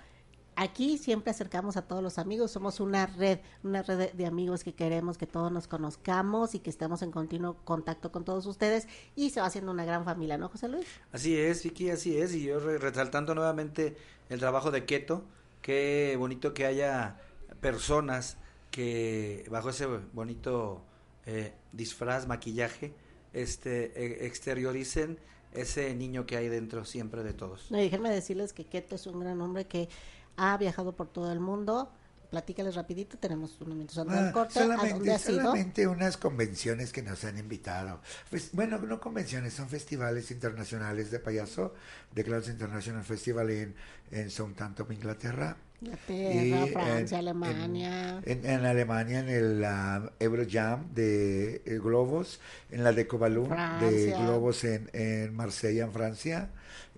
aquí 0.56 0.98
siempre 0.98 1.30
acercamos 1.30 1.76
a 1.76 1.82
todos 1.82 2.02
los 2.02 2.18
amigos, 2.18 2.50
somos 2.50 2.80
una 2.80 3.06
red, 3.06 3.38
una 3.62 3.82
red 3.82 3.98
de, 3.98 4.06
de 4.12 4.26
amigos 4.26 4.64
que 4.64 4.74
queremos 4.74 5.18
que 5.18 5.26
todos 5.26 5.50
nos 5.50 5.66
conozcamos 5.66 6.54
y 6.54 6.58
que 6.60 6.70
estemos 6.70 7.02
en 7.02 7.10
continuo 7.10 7.56
contacto 7.64 8.12
con 8.12 8.24
todos 8.24 8.46
ustedes 8.46 8.86
y 9.16 9.30
se 9.30 9.40
va 9.40 9.46
haciendo 9.46 9.70
una 9.72 9.84
gran 9.84 10.04
familia, 10.04 10.38
¿no, 10.38 10.48
José 10.48 10.68
Luis? 10.68 10.86
Así 11.12 11.36
es, 11.36 11.62
Vicky, 11.64 11.90
así 11.90 12.16
es. 12.18 12.34
Y 12.34 12.44
yo 12.44 12.60
re- 12.60 12.78
resaltando 12.78 13.34
nuevamente 13.34 13.96
el 14.28 14.38
trabajo 14.40 14.70
de 14.70 14.84
Keto, 14.84 15.24
qué 15.62 16.16
bonito 16.18 16.54
que 16.54 16.66
haya 16.66 17.20
personas 17.60 18.36
que 18.70 19.44
bajo 19.50 19.70
ese 19.70 19.86
bonito 19.86 20.82
eh, 21.26 21.52
disfraz, 21.72 22.26
maquillaje, 22.26 22.94
este, 23.32 23.92
eh, 23.94 24.26
exterioricen 24.26 25.18
ese 25.52 25.94
niño 25.94 26.24
que 26.24 26.36
hay 26.38 26.48
dentro 26.48 26.84
siempre 26.86 27.22
de 27.22 27.34
todos. 27.34 27.70
No, 27.70 27.78
y 27.78 27.82
déjenme 27.82 28.10
decirles 28.10 28.52
que 28.54 28.64
Keto 28.64 28.94
es 28.94 29.06
un 29.06 29.20
gran 29.20 29.40
hombre 29.42 29.66
que 29.66 29.88
ha 30.36 30.56
viajado 30.56 30.94
por 30.96 31.08
todo 31.08 31.32
el 31.32 31.40
mundo. 31.40 31.92
Platícales 32.30 32.76
rapidito, 32.76 33.18
tenemos 33.18 33.60
unos 33.60 33.74
minutos 33.74 33.98
antes 33.98 34.16
del 34.16 34.28
Ah, 34.28 34.32
corte. 34.32 34.58
¿A 34.58 34.62
dónde 34.66 35.18
solamente, 35.18 35.82
ido? 35.82 35.90
unas 35.92 36.16
convenciones 36.16 36.90
que 36.90 37.02
nos 37.02 37.22
han 37.24 37.36
invitado. 37.36 38.00
Pues, 38.30 38.50
bueno, 38.52 38.78
no 38.78 39.00
convenciones, 39.00 39.52
son 39.52 39.68
festivales 39.68 40.30
internacionales 40.30 41.10
de 41.10 41.18
payaso, 41.18 41.74
de 42.14 42.24
Clouds 42.24 42.48
International 42.48 43.04
Festival 43.04 43.50
en, 43.50 43.74
en 44.12 44.30
Southampton, 44.30 44.90
Inglaterra. 44.92 45.58
Inglaterra, 45.82 46.66
Francia, 46.72 47.18
en- 47.18 47.28
Alemania. 47.28 48.20
En, 48.24 48.46
en 48.46 48.64
Alemania, 48.64 49.20
en 49.20 49.28
el 49.28 49.64
ah, 49.64 50.10
Eurojam 50.18 50.94
de 50.94 51.56
eh, 51.66 51.78
Globos, 51.82 52.40
en 52.70 52.82
la 52.82 52.92
de 52.92 53.06
Cobalú 53.06 53.46
de. 53.80 54.14
Globos 54.22 54.64
en, 54.64 54.88
en 54.94 55.34
Marsella, 55.34 55.84
en 55.84 55.92
Francia. 55.92 56.48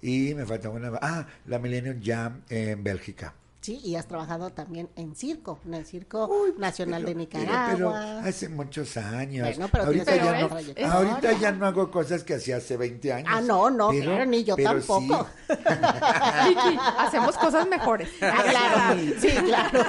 Y 0.07 0.35
me 0.35 0.45
falta 0.45 0.69
una. 0.69 0.93
Ah, 1.01 1.27
la 1.47 1.59
Millennium 1.59 1.99
Jam 2.05 2.43
en 2.51 2.85
Bélgica. 2.85 3.33
Sí, 3.63 3.81
y 3.83 3.97
has 3.97 4.07
trabajado 4.07 4.51
también 4.51 4.91
en 4.95 5.17
circo, 5.17 5.59
en 5.65 5.73
el 5.73 5.87
Circo 5.87 6.31
Nacional 6.59 7.01
de 7.07 7.15
Pero 7.15 7.19
Nicaragua. 7.21 8.19
hace 8.23 8.51
muchos 8.51 8.95
años. 8.99 9.49
Bueno, 9.49 9.69
pero 9.73 9.85
ahorita 9.85 10.15
ya, 10.17 10.41
no, 10.43 10.49
trayectoria. 10.51 10.93
ahorita 10.93 11.33
ya 11.41 11.53
no 11.53 11.65
hago 11.67 11.91
cosas 11.91 12.23
que 12.25 12.35
hacía 12.35 12.59
hace 12.59 12.77
20 12.77 13.11
años. 13.15 13.31
Ah, 13.33 13.41
no, 13.41 13.71
no, 13.71 13.89
claro, 13.89 14.27
ni 14.27 14.45
yo 14.45 14.55
pero 14.57 14.69
tampoco. 14.75 15.27
sí. 15.49 15.55
Vicky, 16.49 16.79
hacemos 16.99 17.39
cosas 17.39 17.67
mejores. 17.67 18.11
Ah, 18.21 18.43
claro, 18.51 19.01
sí, 19.19 19.29
claro. 19.31 19.85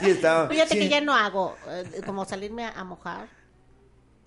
Sí, 0.00 0.10
estaba- 0.10 0.48
Fíjate 0.48 0.70
sí. 0.74 0.78
que 0.80 0.88
ya 0.88 1.00
no 1.00 1.14
hago, 1.14 1.54
eh, 1.68 2.00
como 2.04 2.24
salirme 2.24 2.64
a, 2.64 2.70
a 2.70 2.82
mojar 2.82 3.28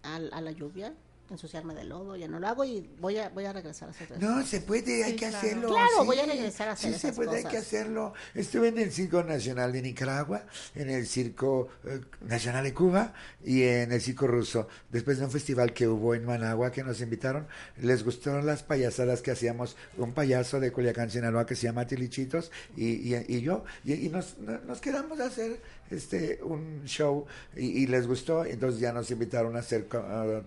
a, 0.04 0.15
a 0.15 0.39
la 0.39 0.52
lluvia, 0.52 0.93
ensuciarme 1.29 1.73
de 1.73 1.83
lodo, 1.85 2.15
ya 2.15 2.27
no 2.27 2.39
lo 2.39 2.47
hago 2.47 2.63
y 2.65 2.88
voy 2.99 3.17
a, 3.17 3.29
voy 3.29 3.45
a 3.45 3.53
regresar 3.53 3.88
a 3.88 3.91
hacer 3.91 4.11
eso. 4.11 4.19
No, 4.19 4.45
se 4.45 4.61
puede, 4.61 5.03
hay 5.03 5.11
Sí, 5.11 5.17
que 5.17 5.27
claro. 5.29 5.38
hacerlo. 5.38 5.67
Claro, 5.69 5.89
sí. 6.01 6.05
voy 6.05 6.19
a 6.19 6.25
regresar 6.25 6.67
a 6.69 6.71
hacer 6.73 6.93
Sí, 6.93 6.99
se 6.99 7.13
puede, 7.13 7.38
hay 7.38 7.43
que 7.45 7.57
hacerlo. 7.57 8.13
Estuve 8.33 8.67
en 8.69 8.77
el 8.79 8.91
Circo 8.91 9.23
Nacional 9.23 9.71
de 9.73 9.81
Nicaragua, 9.81 10.43
en 10.75 10.89
el 10.89 11.07
Circo 11.07 11.69
eh, 11.85 12.01
Nacional 12.21 12.63
de 12.63 12.73
Cuba 12.73 13.13
y 13.43 13.63
en 13.63 13.91
el 13.91 14.01
Circo 14.01 14.27
Ruso. 14.27 14.67
Después 14.91 15.17
de 15.17 15.25
un 15.25 15.31
festival 15.31 15.73
que 15.73 15.88
hubo 15.88 16.13
en 16.15 16.25
Managua 16.25 16.71
que 16.71 16.83
nos 16.83 17.01
invitaron, 17.01 17.47
les 17.81 18.03
gustaron 18.03 18.45
las 18.45 18.63
payasadas 18.63 19.21
que 19.21 19.31
hacíamos. 19.31 19.75
Un 19.97 20.13
payaso 20.13 20.59
de 20.59 20.71
Culiacán, 20.71 21.09
Sinaloa, 21.09 21.45
que 21.45 21.55
se 21.55 21.63
llama 21.63 21.88
Tilichitos 21.88 22.51
y, 22.77 23.13
y, 23.15 23.25
y 23.27 23.41
yo. 23.41 23.63
Y, 23.83 23.93
y 23.93 24.09
nos, 24.09 24.38
no- 24.38 24.59
nos 24.59 24.79
quedamos 24.81 25.19
a 25.19 25.25
hacer 25.25 25.59
este 25.89 26.39
un 26.43 26.84
show 26.86 27.26
y, 27.56 27.84
y 27.84 27.88
les 27.88 28.08
gustó. 28.08 28.45
Entonces 28.45 28.80
ya 28.80 28.93
nos 28.93 29.10
invitaron 29.12 29.56
a 29.56 29.60
hacer 29.60 29.88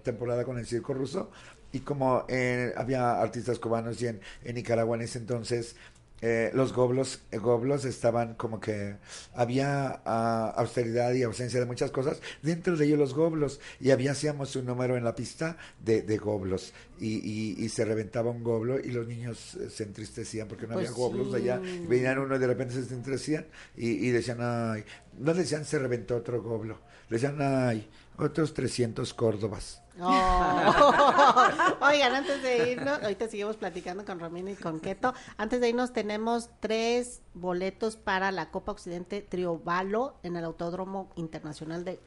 temporada 0.03 0.45
con 0.45 0.59
el 0.59 0.67
Circo 0.67 0.95
Ruso. 0.95 1.31
Y 1.73 1.81
como 1.81 2.25
eh, 2.29 2.73
había 2.77 3.21
artistas 3.21 3.59
cubanos 3.59 4.01
y 4.01 4.07
en, 4.07 4.21
en 4.45 4.55
Nicaragua 4.55 4.97
en 4.97 5.03
ese 5.03 5.19
entonces, 5.19 5.77
eh, 6.21 6.51
los 6.55 6.73
goblos, 6.73 7.21
eh, 7.31 7.39
goblos 7.39 7.85
estaban 7.85 8.35
como 8.35 8.61
que 8.61 8.97
había 9.35 10.03
ah, 10.05 10.53
austeridad 10.57 11.13
y 11.13 11.23
ausencia 11.23 11.61
de 11.61 11.67
muchas 11.67 11.91
cosas, 11.91 12.21
dentro 12.43 12.77
de 12.77 12.87
ellos 12.87 12.99
los 12.99 13.15
goblos, 13.15 13.61
y 13.81 13.91
había 13.91 14.13
hacíamos 14.13 14.57
un 14.57 14.67
número 14.67 14.97
en 14.97 15.05
la 15.05 15.15
pista 15.15 15.57
de, 15.85 16.03
de 16.03 16.17
goblos, 16.19 16.73
y, 16.99 17.15
y, 17.19 17.65
y 17.65 17.69
se 17.69 17.85
reventaba 17.85 18.31
un 18.31 18.43
goblo 18.43 18.79
y 18.81 18.91
los 18.91 19.07
niños 19.07 19.55
eh, 19.55 19.71
se 19.71 19.85
entristecían 19.85 20.49
porque 20.49 20.67
no 20.67 20.73
Pues 20.73 20.89
había 20.89 20.91
goblos 20.91 21.31
sí. 21.31 21.37
allá, 21.37 21.63
y 21.83 21.87
venían 21.87 22.19
uno 22.19 22.37
y 22.37 22.39
de 22.39 22.47
repente 22.47 22.75
se 22.75 22.81
entristecían 22.95 23.47
y, 23.77 23.91
y 24.09 24.11
decían, 24.11 24.39
ay, 24.41 24.85
no 25.19 25.35
decían 25.35 25.65
se 25.65 25.79
reventó 25.79 26.17
otro 26.17 26.43
goblo, 26.43 26.81
decían, 27.09 27.37
ay, 27.41 27.89
otros 28.17 28.55
300 28.55 29.15
córdobas. 29.15 29.83
Oh. 30.01 31.77
Oigan, 31.81 32.15
antes 32.15 32.43
de 32.43 32.73
irnos, 32.73 33.03
ahorita 33.03 33.29
seguimos 33.29 33.57
platicando 33.57 34.05
con 34.05 34.21
Romina 34.21 34.51
y 34.51 34.55
con 34.55 34.81
Keto. 34.81 35.15
Antes 35.37 35.61
de 35.61 35.71
irnos, 35.71 35.93
tenemos 35.93 36.51
tres 36.61 37.21
boletos 37.35 37.97
para 37.97 38.31
la 38.31 38.51
Copa 38.51 38.73
Occidente 38.73 39.21
Triobalo 39.23 40.15
en 40.23 40.37
el 40.37 40.45
Autódromo 40.45 41.11
Internacional 41.17 41.85
de 41.85 42.01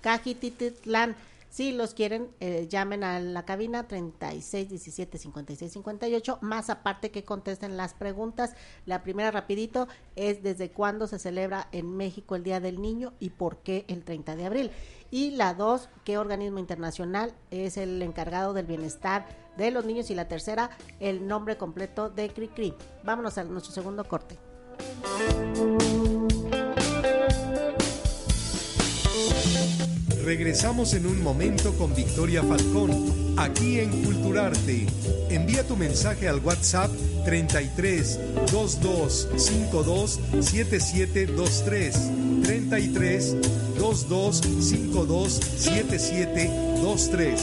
Cajititlán. 0.00 1.16
Si 1.54 1.70
los 1.70 1.94
quieren, 1.94 2.30
eh, 2.40 2.66
llamen 2.68 3.04
a 3.04 3.20
la 3.20 3.44
cabina 3.44 3.86
36 3.86 4.70
17 4.70 5.18
56 5.18 5.72
58, 5.72 6.38
más 6.40 6.68
aparte 6.68 7.12
que 7.12 7.22
contesten 7.22 7.76
las 7.76 7.94
preguntas. 7.94 8.56
La 8.86 9.04
primera, 9.04 9.30
rapidito, 9.30 9.86
es 10.16 10.42
desde 10.42 10.72
cuándo 10.72 11.06
se 11.06 11.20
celebra 11.20 11.68
en 11.70 11.96
México 11.96 12.34
el 12.34 12.42
Día 12.42 12.58
del 12.58 12.82
Niño 12.82 13.12
y 13.20 13.30
por 13.30 13.58
qué 13.58 13.84
el 13.86 14.02
30 14.02 14.34
de 14.34 14.46
abril. 14.46 14.70
Y 15.14 15.30
la 15.30 15.54
dos, 15.54 15.88
qué 16.02 16.18
organismo 16.18 16.58
internacional 16.58 17.32
es 17.52 17.76
el 17.76 18.02
encargado 18.02 18.52
del 18.52 18.66
bienestar 18.66 19.24
de 19.56 19.70
los 19.70 19.84
niños. 19.84 20.10
Y 20.10 20.16
la 20.16 20.26
tercera, 20.26 20.70
el 20.98 21.28
nombre 21.28 21.56
completo 21.56 22.10
de 22.10 22.30
Cricri. 22.30 22.74
Vámonos 23.04 23.38
a 23.38 23.44
nuestro 23.44 23.72
segundo 23.72 24.02
corte. 24.02 24.36
Regresamos 30.24 30.94
en 30.94 31.04
un 31.06 31.22
momento 31.22 31.76
con 31.76 31.94
Victoria 31.94 32.42
Falcón, 32.42 33.34
aquí 33.36 33.78
en 33.80 33.90
Culturarte. 34.04 34.86
Envía 35.28 35.66
tu 35.66 35.76
mensaje 35.76 36.28
al 36.28 36.38
WhatsApp 36.38 36.90
33 37.26 38.18
22 38.50 39.28
52 39.36 40.20
7723. 40.40 41.94
33 42.42 43.36
22 43.78 44.40
52 44.60 45.32
7723. 45.58 47.40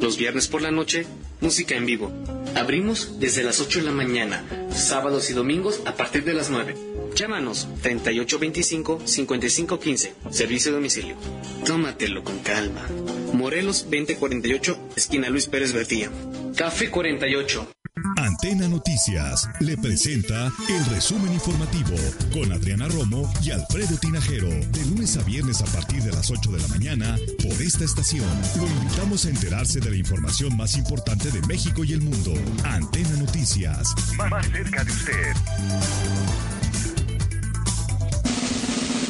Los 0.00 0.16
viernes 0.18 0.46
por 0.48 0.62
la 0.62 0.70
noche, 0.70 1.06
música 1.40 1.74
en 1.74 1.86
vivo. 1.86 2.12
Abrimos 2.54 3.18
desde 3.18 3.42
las 3.42 3.60
8 3.60 3.80
de 3.80 3.86
la 3.86 3.92
mañana, 3.92 4.44
sábados 4.70 5.30
y 5.30 5.32
domingos 5.32 5.80
a 5.86 5.94
partir 5.94 6.24
de 6.24 6.34
las 6.34 6.50
9. 6.50 6.76
Llámanos 7.14 7.66
3825-5515, 7.82 10.10
servicio 10.30 10.70
de 10.70 10.76
domicilio. 10.76 11.16
Tómatelo 11.64 12.22
con 12.22 12.38
calma. 12.40 12.86
Morelos 13.32 13.84
2048, 13.84 14.78
esquina 14.96 15.30
Luis 15.30 15.46
Pérez 15.46 15.72
Bertilla. 15.72 16.10
Café 16.56 16.90
48. 16.90 17.66
Antena 18.16 18.66
Noticias 18.66 19.48
le 19.60 19.76
presenta 19.76 20.50
el 20.68 20.84
resumen 20.86 21.32
informativo 21.32 21.96
con 22.32 22.50
Adriana 22.50 22.88
Romo 22.88 23.32
y 23.40 23.52
Alfredo 23.52 23.96
Tinajero 23.96 24.48
de 24.48 24.84
lunes 24.86 25.16
a 25.16 25.22
viernes 25.22 25.62
a 25.62 25.66
partir 25.66 26.02
de 26.02 26.10
las 26.10 26.28
8 26.28 26.50
de 26.50 26.60
la 26.60 26.68
mañana 26.68 27.16
por 27.40 27.62
esta 27.62 27.84
estación. 27.84 28.26
Lo 28.56 28.66
invitamos 28.66 29.26
a 29.26 29.30
enterarse 29.30 29.78
de 29.78 29.90
la 29.90 29.96
información 29.96 30.56
más 30.56 30.76
importante 30.76 31.30
de 31.30 31.40
México 31.46 31.84
y 31.84 31.92
el 31.92 32.00
mundo. 32.00 32.34
Antena 32.64 33.16
Noticias, 33.16 33.94
más 34.16 34.46
cerca 34.48 34.82
de 34.82 34.90
usted. 34.90 36.53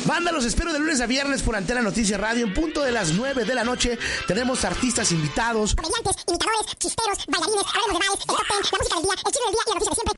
Banda, 0.07 0.33
los 0.33 0.45
espero 0.45 0.73
de 0.73 0.79
lunes 0.79 1.01
a 1.01 1.07
viernes 1.07 1.41
por 1.43 1.57
Antena 1.57 1.81
Noticias 1.81 2.21
Radio. 2.21 2.45
En 2.45 2.53
punto 2.53 2.83
de 2.83 2.93
las 2.93 3.13
9 3.13 3.45
de 3.45 3.55
la 3.55 3.65
noche 3.65 3.99
tenemos 4.27 4.65
artistas 4.65 5.11
invitados. 5.13 5.75
Comediantes, 5.75 6.17
imitadores, 6.29 6.77
chisteros, 6.79 7.19
bailarines, 7.27 7.65
hablemos 7.73 7.89
de 7.89 8.09
bares, 8.09 8.21
el 8.21 8.27
top 8.27 8.37
ten, 8.49 8.59
la 8.61 8.69
música 8.69 8.95
del 8.95 9.05
día, 9.05 9.15
el 9.15 9.33
chisme 9.33 9.47
del 9.47 9.55
día 9.55 9.63
y 9.65 9.69
la 9.69 9.75
noticia 9.75 9.91
de 9.91 9.97
siempre. 9.97 10.15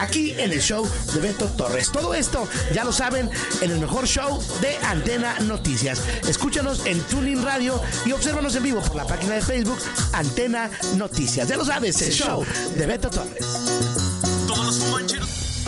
Aquí 0.00 0.32
en 0.32 0.52
el 0.52 0.60
show 0.60 0.88
de 1.14 1.20
Beto 1.20 1.46
Torres. 1.56 1.92
Todo 1.92 2.14
esto, 2.14 2.48
ya 2.74 2.84
lo 2.84 2.92
saben, 2.92 3.30
en 3.60 3.70
el 3.70 3.78
mejor 3.78 4.06
show 4.06 4.42
de 4.60 4.76
Antena 4.78 5.38
Noticias. 5.40 6.02
Escúchanos 6.28 6.84
en 6.84 7.00
Tuning 7.02 7.42
Radio 7.44 7.80
y 8.04 8.12
obsérvanos 8.12 8.56
en 8.56 8.64
vivo 8.64 8.80
por 8.82 8.96
la 8.96 9.06
página 9.06 9.36
de 9.36 9.42
Facebook 9.42 9.78
Antena 10.12 10.70
Noticias. 10.96 11.46
Ya 11.48 11.56
lo 11.56 11.64
sabes, 11.64 12.02
el 12.02 12.12
show 12.12 12.44
de 12.76 12.86
Beto 12.86 13.08
Torres. 13.08 13.46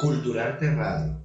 Culturarte 0.00 0.74
Radio. 0.74 1.18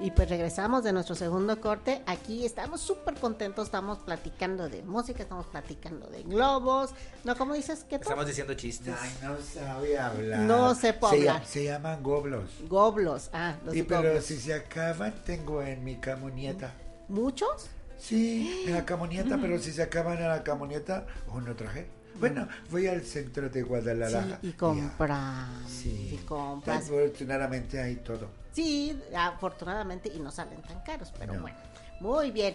Y 0.00 0.10
pues 0.12 0.30
regresamos 0.30 0.82
de 0.82 0.94
nuestro 0.94 1.14
segundo 1.14 1.60
corte. 1.60 2.02
Aquí 2.06 2.46
estamos 2.46 2.80
súper 2.80 3.14
contentos, 3.16 3.66
estamos 3.66 3.98
platicando 3.98 4.68
de 4.70 4.82
música, 4.82 5.22
estamos 5.22 5.44
platicando 5.46 6.06
de 6.08 6.22
globos. 6.22 6.90
No, 7.22 7.36
¿cómo 7.36 7.52
dices 7.52 7.84
que 7.84 7.96
Estamos 7.96 8.26
diciendo 8.26 8.54
chistes. 8.54 8.94
Ay, 8.98 9.10
no 9.22 9.36
sabe 9.38 9.98
hablar. 9.98 10.40
No 10.40 10.74
Se 10.74 10.88
hablar. 11.02 11.42
ll- 11.42 11.44
Se, 11.44 11.64
llaman 11.64 12.02
goblos. 12.02 12.48
Goblos, 12.66 13.28
ah, 13.34 13.56
los 13.62 13.74
Sí, 13.74 13.82
pero 13.82 14.02
goblos. 14.04 14.24
si 14.24 14.38
se 14.38 14.54
acaban, 14.54 15.14
tengo 15.26 15.60
en 15.62 15.84
mi 15.84 15.96
camonieta. 15.96 16.72
¿Muchos? 17.08 17.68
Sí, 17.98 18.64
en 18.66 18.72
la 18.72 18.86
camonieta, 18.86 19.36
pero 19.38 19.58
si 19.58 19.70
se 19.70 19.82
acaban 19.82 20.16
en 20.16 20.28
la 20.28 20.42
camonieta, 20.42 21.04
o 21.28 21.42
no 21.42 21.54
traje. 21.54 21.86
Bueno, 22.18 22.48
voy 22.70 22.86
al 22.86 23.02
centro 23.04 23.50
de 23.50 23.62
Guadalajara. 23.62 24.38
Sí, 24.40 24.48
y 24.48 24.52
compras. 24.52 25.48
Sí. 25.68 26.10
Y 26.14 26.16
compras. 26.24 26.84
Afortunadamente 26.84 27.78
hay 27.82 27.96
todo. 27.96 28.39
Sí, 28.52 29.00
afortunadamente, 29.16 30.10
y 30.14 30.18
no 30.20 30.30
salen 30.30 30.60
tan 30.62 30.80
caros, 30.80 31.12
pero 31.18 31.34
No. 31.34 31.42
bueno. 31.42 31.56
Muy 32.00 32.30
bien. 32.30 32.54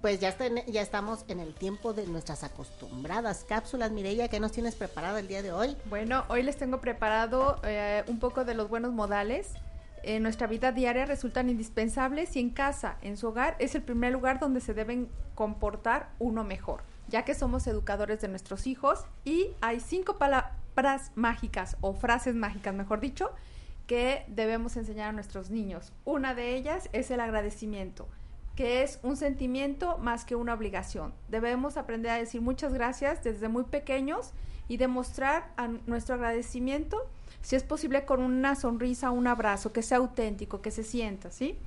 Pues 0.00 0.20
ya, 0.20 0.28
está 0.30 0.46
en- 0.46 0.64
ya 0.66 0.80
estamos 0.80 1.24
en 1.28 1.38
el 1.40 1.54
tiempo 1.54 1.92
de 1.92 2.06
nuestras 2.06 2.44
acostumbradas 2.44 3.44
cápsulas. 3.46 3.90
Mireya, 3.90 4.28
¿qué 4.28 4.40
nos 4.40 4.52
tienes 4.52 4.74
preparado 4.74 5.18
el 5.18 5.28
día 5.28 5.42
de 5.42 5.52
hoy? 5.52 5.76
Bueno, 5.86 6.24
hoy 6.28 6.42
les 6.42 6.56
tengo 6.56 6.80
preparado 6.80 7.60
eh, 7.62 8.02
un 8.06 8.18
poco 8.18 8.44
de 8.46 8.54
los 8.54 8.70
buenos 8.70 8.92
modales. 8.92 9.50
En 10.02 10.22
nuestra 10.22 10.46
vida 10.46 10.72
diaria 10.72 11.04
resultan 11.04 11.50
indispensables 11.50 12.34
y 12.36 12.40
en 12.40 12.50
casa, 12.50 12.96
en 13.02 13.16
su 13.18 13.28
hogar, 13.28 13.54
es 13.58 13.74
el 13.74 13.82
primer 13.82 14.12
lugar 14.12 14.40
donde 14.40 14.60
se 14.60 14.72
deben 14.74 15.10
comportar 15.34 16.08
uno 16.18 16.42
mejor, 16.42 16.82
ya 17.08 17.24
que 17.24 17.34
somos 17.34 17.66
educadores 17.66 18.20
de 18.20 18.28
nuestros 18.28 18.66
hijos 18.66 19.04
y 19.24 19.48
hay 19.60 19.78
cinco 19.80 20.16
palabras 20.18 21.12
mágicas 21.14 21.76
o 21.82 21.92
frases 21.94 22.34
mágicas, 22.34 22.74
mejor 22.74 22.98
dicho, 23.00 23.30
que 23.92 24.24
debemos 24.26 24.78
enseñar 24.78 25.10
a 25.10 25.12
nuestros 25.12 25.50
niños. 25.50 25.92
Una 26.06 26.34
de 26.34 26.56
ellas 26.56 26.88
es 26.94 27.10
el 27.10 27.20
agradecimiento, 27.20 28.08
que 28.56 28.82
es 28.82 28.98
un 29.02 29.18
sentimiento 29.18 29.98
más 29.98 30.24
que 30.24 30.34
una 30.34 30.54
obligación. 30.54 31.12
Debemos 31.28 31.76
aprender 31.76 32.10
a 32.10 32.16
decir 32.16 32.40
muchas 32.40 32.72
gracias 32.72 33.22
desde 33.22 33.48
muy 33.48 33.64
pequeños 33.64 34.32
y 34.66 34.78
demostrar 34.78 35.52
a 35.58 35.68
nuestro 35.68 36.14
agradecimiento, 36.14 37.06
si 37.42 37.54
es 37.54 37.64
posible, 37.64 38.06
con 38.06 38.22
una 38.22 38.54
sonrisa, 38.54 39.10
un 39.10 39.26
abrazo, 39.26 39.74
que 39.74 39.82
sea 39.82 39.98
auténtico, 39.98 40.62
que 40.62 40.70
se 40.70 40.84
sienta, 40.84 41.30
¿sí? 41.30 41.58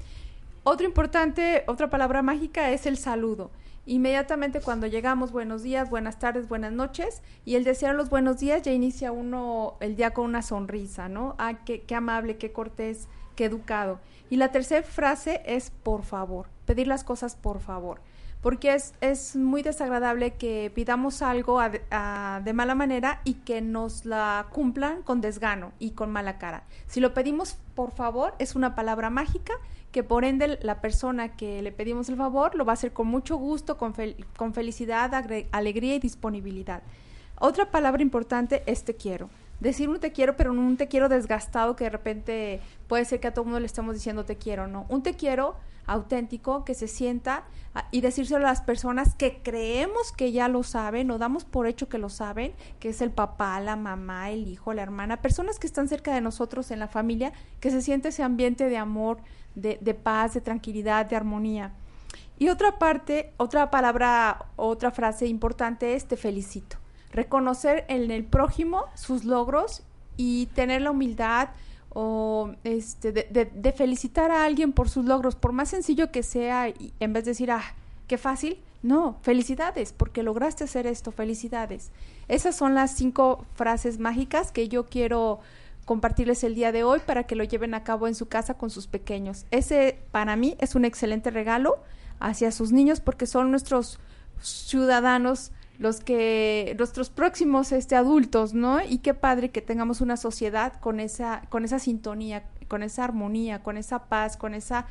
Otro 0.63 0.87
importante, 0.87 1.63
otra 1.67 1.91
palabra 1.91 2.23
mágica 2.23 2.71
es 2.71 2.87
el 2.87 2.97
saludo. 2.97 3.51
Inmediatamente 3.87 4.61
cuando 4.61 4.87
llegamos, 4.87 5.31
buenos 5.31 5.61
días, 5.61 5.91
buenas 5.91 6.17
tardes, 6.17 6.47
buenas 6.49 6.71
noches, 6.71 7.21
y 7.45 7.55
el 7.55 7.63
desear 7.63 7.93
los 7.93 8.09
buenos 8.09 8.39
días 8.39 8.63
ya 8.63 8.71
inicia 8.71 9.11
uno 9.11 9.75
el 9.79 9.95
día 9.95 10.11
con 10.11 10.25
una 10.25 10.41
sonrisa, 10.41 11.07
¿no? 11.07 11.35
Ah, 11.37 11.59
qué, 11.65 11.81
qué 11.83 11.93
amable, 11.93 12.37
qué 12.37 12.51
cortés, 12.51 13.07
qué 13.35 13.45
educado. 13.45 13.99
Y 14.31 14.37
la 14.37 14.51
tercera 14.51 14.81
frase 14.81 15.43
es 15.45 15.69
por 15.69 16.01
favor, 16.03 16.47
pedir 16.65 16.87
las 16.87 17.03
cosas 17.03 17.35
por 17.35 17.59
favor, 17.59 18.01
porque 18.41 18.73
es, 18.73 18.95
es 19.01 19.35
muy 19.35 19.61
desagradable 19.61 20.33
que 20.33 20.71
pidamos 20.73 21.21
algo 21.21 21.59
a- 21.59 22.41
de 22.43 22.53
mala 22.53 22.73
manera 22.73 23.21
y 23.23 23.35
que 23.35 23.61
nos 23.61 24.03
la 24.05 24.47
cumplan 24.51 25.03
con 25.03 25.21
desgano 25.21 25.73
y 25.77 25.91
con 25.91 26.11
mala 26.11 26.39
cara. 26.39 26.63
Si 26.87 26.99
lo 27.01 27.13
pedimos 27.13 27.57
por 27.75 27.91
favor, 27.91 28.33
es 28.39 28.55
una 28.55 28.73
palabra 28.73 29.11
mágica 29.11 29.53
que 29.95 30.03
por 30.03 30.25
ende 30.25 30.59
la 30.61 30.81
persona 30.81 31.37
que 31.37 31.61
le 31.61 31.71
pedimos 31.71 32.09
el 32.09 32.17
favor 32.17 32.53
lo 32.55 32.65
va 32.65 32.73
a 32.73 32.79
hacer 32.79 32.91
con 32.91 33.07
mucho 33.07 33.37
gusto, 33.37 33.77
con, 33.77 33.93
con 34.35 34.53
felicidad, 34.53 35.13
alegría 35.53 35.95
y 35.95 35.99
disponibilidad. 35.99 36.83
Otra 37.39 37.71
palabra 37.71 38.01
importante 38.01 38.61
es 38.65 38.83
te 38.83 38.97
quiero. 38.97 39.29
Decir 39.61 39.87
un 39.87 40.01
te 40.01 40.11
quiero, 40.11 40.35
pero 40.35 40.51
no 40.51 40.63
un 40.63 40.75
te 40.75 40.89
quiero 40.89 41.07
desgastado 41.07 41.77
que 41.77 41.85
de 41.85 41.91
repente 41.91 42.59
puede 42.89 43.05
ser 43.05 43.21
que 43.21 43.27
a 43.27 43.33
todo 43.33 43.45
mundo 43.45 43.61
le 43.61 43.67
estamos 43.67 43.93
diciendo 43.93 44.25
te 44.25 44.35
quiero, 44.35 44.67
no. 44.67 44.85
Un 44.89 45.01
te 45.01 45.13
quiero 45.13 45.55
auténtico 45.87 46.65
que 46.65 46.73
se 46.73 46.87
sienta 46.87 47.43
ah, 47.73 47.87
y 47.91 48.01
decírselo 48.01 48.45
a 48.45 48.49
las 48.49 48.61
personas 48.61 49.15
que 49.15 49.41
creemos 49.43 50.11
que 50.11 50.31
ya 50.31 50.47
lo 50.47 50.63
saben 50.63 51.11
o 51.11 51.17
damos 51.17 51.45
por 51.45 51.67
hecho 51.67 51.89
que 51.89 51.97
lo 51.97 52.09
saben, 52.09 52.53
que 52.79 52.89
es 52.89 53.01
el 53.01 53.11
papá, 53.11 53.59
la 53.59 53.75
mamá, 53.75 54.31
el 54.31 54.47
hijo, 54.47 54.73
la 54.73 54.83
hermana, 54.83 55.21
personas 55.21 55.59
que 55.59 55.67
están 55.67 55.87
cerca 55.87 56.13
de 56.13 56.21
nosotros 56.21 56.71
en 56.71 56.79
la 56.79 56.87
familia, 56.87 57.33
que 57.59 57.71
se 57.71 57.81
siente 57.81 58.09
ese 58.09 58.23
ambiente 58.23 58.69
de 58.69 58.77
amor, 58.77 59.19
de, 59.55 59.77
de 59.81 59.93
paz, 59.93 60.33
de 60.33 60.41
tranquilidad, 60.41 61.05
de 61.05 61.15
armonía. 61.15 61.73
Y 62.37 62.49
otra 62.49 62.77
parte, 62.79 63.31
otra 63.37 63.71
palabra, 63.71 64.45
otra 64.57 64.91
frase 64.91 65.27
importante 65.27 65.95
es 65.95 66.05
te 66.05 66.17
felicito. 66.17 66.77
Reconocer 67.11 67.85
en 67.87 68.11
el 68.11 68.25
prójimo 68.25 68.85
sus 68.93 69.23
logros 69.23 69.83
y 70.17 70.47
tener 70.47 70.81
la 70.81 70.91
humildad 70.91 71.49
o 71.97 72.51
este, 72.65 73.13
de, 73.13 73.71
felicitar 73.71 74.29
a 74.29 74.43
alguien 74.43 74.73
por 74.73 74.89
sus 74.89 75.05
logros, 75.05 75.37
por 75.37 75.53
más 75.53 75.69
sencillo 75.69 76.11
que 76.11 76.23
sea, 76.23 76.67
y 76.67 76.93
en 76.99 77.13
vez 77.13 77.23
de 77.23 77.31
decir, 77.31 77.51
ah, 77.51 77.63
qué 78.07 78.17
fácil, 78.17 78.57
no, 78.83 79.17
felicidades, 79.21 79.93
porque 79.93 80.21
lograste 80.21 80.65
hacer 80.65 80.87
esto, 80.87 81.13
felicidades. 81.13 81.91
Esas 82.27 82.53
son 82.53 82.75
las 82.75 82.91
cinco 82.91 83.45
frases 83.55 83.97
mágicas 83.97 84.51
que 84.51 84.67
yo 84.67 84.87
quiero 84.87 85.39
compartirles 85.85 86.43
el 86.43 86.53
día 86.53 86.73
de 86.73 86.83
hoy 86.83 86.99
para 86.99 87.23
que 87.23 87.35
lo 87.35 87.45
lleven 87.45 87.73
a 87.73 87.85
cabo 87.85 88.07
en 88.07 88.15
su 88.15 88.27
casa 88.27 88.55
con 88.55 88.69
sus 88.69 88.87
pequeños. 88.87 89.45
Ese 89.49 89.97
para 90.11 90.35
mí 90.35 90.57
es 90.59 90.75
un 90.75 90.83
excelente 90.83 91.31
regalo 91.31 91.77
hacia 92.19 92.51
sus 92.51 92.73
niños 92.73 92.99
porque 92.99 93.25
son 93.25 93.51
nuestros 93.51 93.99
ciudadanos 94.41 95.53
los 95.79 95.99
que 95.99 96.75
nuestros 96.77 97.09
próximos 97.09 97.71
este 97.71 97.95
adultos, 97.95 98.53
¿no? 98.53 98.83
Y 98.83 98.99
qué 98.99 99.13
padre 99.13 99.49
que 99.51 99.61
tengamos 99.61 100.01
una 100.01 100.17
sociedad 100.17 100.73
con 100.79 100.99
esa 100.99 101.43
con 101.49 101.65
esa 101.65 101.79
sintonía, 101.79 102.43
con 102.67 102.81
esa 102.83 103.03
armonía, 103.03 103.61
con 103.63 103.77
esa 103.77 104.05
paz, 104.05 104.37
con 104.37 104.53
esa 104.53 104.87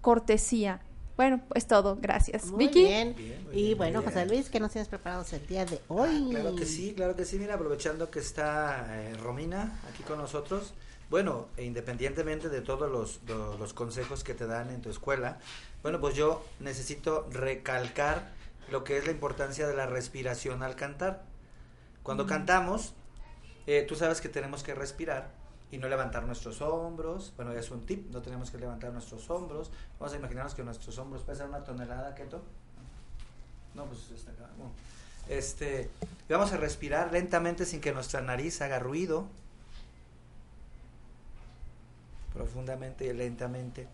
cortesía. 0.00 0.80
Bueno, 1.16 1.40
es 1.54 1.66
todo. 1.66 1.96
Gracias. 2.00 2.46
Muy 2.46 2.66
Vicky. 2.66 2.84
bien. 2.84 3.14
y 3.52 3.72
bueno, 3.74 4.02
José 4.02 4.26
Luis, 4.26 4.50
¿qué 4.50 4.60
nos 4.60 4.72
tienes 4.72 4.86
preparados 4.88 5.32
el 5.32 5.46
día 5.46 5.64
de 5.64 5.80
hoy? 5.88 6.28
Claro 6.30 6.54
que 6.54 6.66
sí, 6.66 6.92
claro 6.94 7.16
que 7.16 7.24
sí. 7.24 7.38
Mira, 7.38 7.54
aprovechando 7.54 8.10
que 8.10 8.18
está 8.18 8.86
eh, 9.02 9.14
Romina 9.14 9.80
aquí 9.90 10.02
con 10.02 10.18
nosotros. 10.18 10.74
Bueno, 11.08 11.46
e 11.56 11.64
independientemente 11.64 12.48
de 12.50 12.60
todos 12.60 12.90
los, 12.90 13.20
lo- 13.28 13.56
los 13.56 13.72
consejos 13.72 14.24
que 14.24 14.34
te 14.34 14.46
dan 14.46 14.68
en 14.70 14.82
tu 14.82 14.90
escuela, 14.90 15.38
bueno, 15.82 16.00
pues 16.00 16.14
yo 16.16 16.44
necesito 16.60 17.26
recalcar 17.30 18.32
lo 18.70 18.84
que 18.84 18.98
es 18.98 19.06
la 19.06 19.12
importancia 19.12 19.66
de 19.66 19.76
la 19.76 19.86
respiración 19.86 20.62
al 20.62 20.76
cantar. 20.76 21.24
Cuando 22.02 22.26
cantamos, 22.26 22.94
eh, 23.66 23.84
tú 23.88 23.96
sabes 23.96 24.20
que 24.20 24.28
tenemos 24.28 24.62
que 24.62 24.74
respirar 24.74 25.30
y 25.70 25.78
no 25.78 25.88
levantar 25.88 26.24
nuestros 26.24 26.60
hombros. 26.60 27.32
Bueno, 27.36 27.52
es 27.52 27.70
un 27.70 27.84
tip, 27.84 28.10
no 28.10 28.22
tenemos 28.22 28.50
que 28.50 28.58
levantar 28.58 28.92
nuestros 28.92 29.28
hombros. 29.30 29.70
Vamos 29.98 30.14
a 30.14 30.16
imaginarnos 30.16 30.54
que 30.54 30.62
nuestros 30.62 30.98
hombros 30.98 31.22
pesan 31.22 31.48
una 31.48 31.64
tonelada, 31.64 32.14
¿quieto? 32.14 32.42
No, 33.74 33.84
pues 33.86 34.10
está 34.10 34.30
acá. 34.30 34.48
Este, 35.28 35.90
vamos 36.28 36.52
a 36.52 36.56
respirar 36.56 37.12
lentamente 37.12 37.64
sin 37.64 37.80
que 37.80 37.92
nuestra 37.92 38.20
nariz 38.20 38.60
haga 38.62 38.78
ruido. 38.78 39.26
Profundamente 42.32 43.06
y 43.06 43.12
lentamente. 43.12 43.88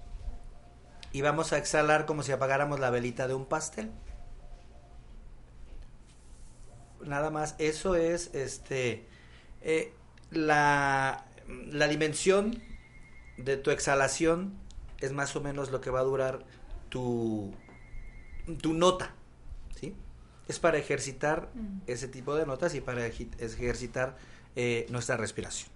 Y 1.12 1.23
vamos 1.23 1.53
a 1.53 1.59
exhalar 1.59 2.07
como 2.07 2.23
si 2.23 2.33
apagáramos 2.33 2.81
la 2.81 2.91
velita 2.91 3.27
de 3.29 3.35
un 3.35 3.47
pastel. 3.47 3.91
Nada 7.05 7.31
más, 7.31 7.55
eso 7.59 7.95
es 7.97 8.35
este 8.35 9.05
eh, 9.63 9.93
la, 10.31 11.25
la 11.71 11.89
dimensión 11.89 12.61
de 13.37 13.57
tu 13.57 13.71
exhalación 13.71 14.55
es 15.01 15.13
más 15.13 15.35
o 15.37 15.41
menos 15.41 15.71
lo 15.71 15.81
que 15.81 15.91
va 15.91 16.01
a 16.01 16.05
durar 16.05 16.45
tu, 16.89 17.53
tu 18.61 18.73
nota. 18.75 19.15
¿sí? 19.81 19.95
Es 20.49 20.59
para 20.59 20.79
ejercitar 20.79 21.49
Mm. 21.55 21.79
ese 21.87 22.09
tipo 22.09 22.35
de 22.35 22.47
notas 22.47 22.75
y 22.75 22.81
para 22.81 23.07
ejercitar 23.07 24.17
eh, 24.57 24.87
nuestra 24.91 25.17
respiración. 25.17 25.71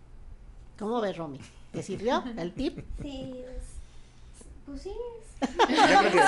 ¿Cómo 0.78 1.00
ves, 1.00 1.16
Romy? 1.16 1.40
¿Te 1.72 1.82
sirvió 1.82 2.22
el 2.38 2.52
tip? 2.54 2.78
Sí, 3.02 3.34
pues 4.66 4.82
sí. 4.82 4.92
Yo 5.38 5.46
creo 5.46 6.12
que, 6.12 6.18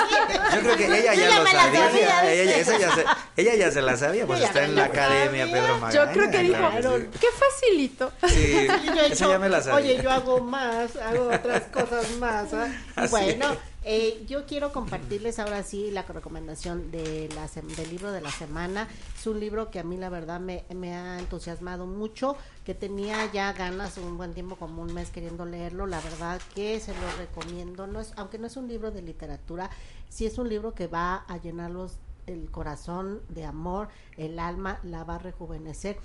yo 0.55 0.59
creo 0.61 0.77
que 0.77 0.85
ella 0.85 1.13
ya, 1.15 1.29
ya 1.29 1.39
lo 1.39 1.47
sabía. 1.47 1.89
sabía, 1.89 2.31
Ella, 2.31 2.57
ya 2.57 2.65
se, 2.91 3.05
ella 3.37 3.55
ya 3.55 3.71
se 3.71 3.81
la 3.81 3.97
sabía, 3.97 4.27
pues 4.27 4.41
está 4.41 4.63
en 4.63 4.75
la 4.75 4.85
academia 4.85 5.47
sabía. 5.47 5.61
Pedro 5.61 5.77
Magaña. 5.79 6.05
Yo 6.05 6.11
creo 6.11 6.31
que 6.31 6.39
dijo, 6.39 6.57
claro 6.57 6.97
sí. 6.97 7.07
qué 7.19 7.27
facilito. 7.37 8.11
Sí, 8.27 8.67
Y 8.83 8.85
yo 8.85 8.93
he 8.93 9.05
esa 9.07 9.13
hecho, 9.25 9.29
ya 9.31 9.39
me 9.39 9.49
la 9.49 9.61
sabía. 9.61 9.93
Oye, 9.93 10.03
yo 10.03 10.11
hago 10.11 10.39
más, 10.41 10.95
hago 10.95 11.29
otras 11.33 11.63
cosas 11.63 12.09
más. 12.19 12.53
¿ah? 12.53 12.67
Así 12.95 13.09
bueno, 13.09 13.51
es. 13.51 13.57
Eh, 13.91 14.23
yo 14.27 14.45
quiero 14.45 14.71
compartirles 14.71 15.39
ahora 15.39 15.63
sí 15.63 15.89
la 15.89 16.03
recomendación 16.03 16.91
de 16.91 17.27
la, 17.33 17.47
del 17.75 17.89
libro 17.89 18.11
de 18.11 18.21
la 18.21 18.29
semana. 18.29 18.87
Es 19.17 19.25
un 19.25 19.39
libro 19.39 19.71
que 19.71 19.79
a 19.79 19.83
mí 19.83 19.97
la 19.97 20.09
verdad 20.09 20.39
me, 20.39 20.63
ha 20.93 21.17
entusiasmado 21.17 21.87
mucho, 21.87 22.37
que 22.65 22.75
tenía 22.75 23.31
ya 23.31 23.51
ganas 23.51 23.97
un 23.97 24.15
buen 24.15 24.35
tiempo, 24.35 24.57
como 24.57 24.83
un 24.83 24.93
mes 24.93 25.09
queriendo 25.09 25.43
leerlo. 25.43 25.87
La 25.87 25.99
verdad 26.01 26.39
que 26.53 26.79
se 26.79 26.93
lo 26.93 27.17
recomiendo, 27.17 27.87
no 27.87 27.99
es, 27.99 28.13
aunque 28.15 28.37
no 28.37 28.45
es 28.45 28.57
un 28.57 28.67
libro 28.67 28.91
de 28.91 29.01
literatura, 29.01 29.71
sí 30.07 30.27
es 30.27 30.37
un 30.37 30.49
libro 30.49 30.75
que 30.75 30.85
va 30.85 31.25
a 31.27 31.37
llenarlos 31.37 31.97
el 32.27 32.51
corazón 32.51 33.23
de 33.29 33.45
amor, 33.45 33.87
el 34.17 34.37
alma 34.37 34.79
la 34.83 35.03
va 35.03 35.15
a 35.15 35.17
rejuvenecer. 35.17 35.97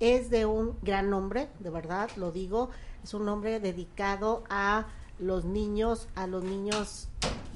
Es 0.00 0.28
de 0.30 0.44
un 0.44 0.76
gran 0.82 1.14
hombre, 1.14 1.50
de 1.60 1.70
verdad, 1.70 2.10
lo 2.16 2.32
digo, 2.32 2.70
es 3.04 3.14
un 3.14 3.28
hombre 3.28 3.60
dedicado 3.60 4.42
a 4.50 4.88
los 5.18 5.44
niños, 5.44 6.08
a 6.14 6.26
los 6.26 6.44
niños 6.44 7.08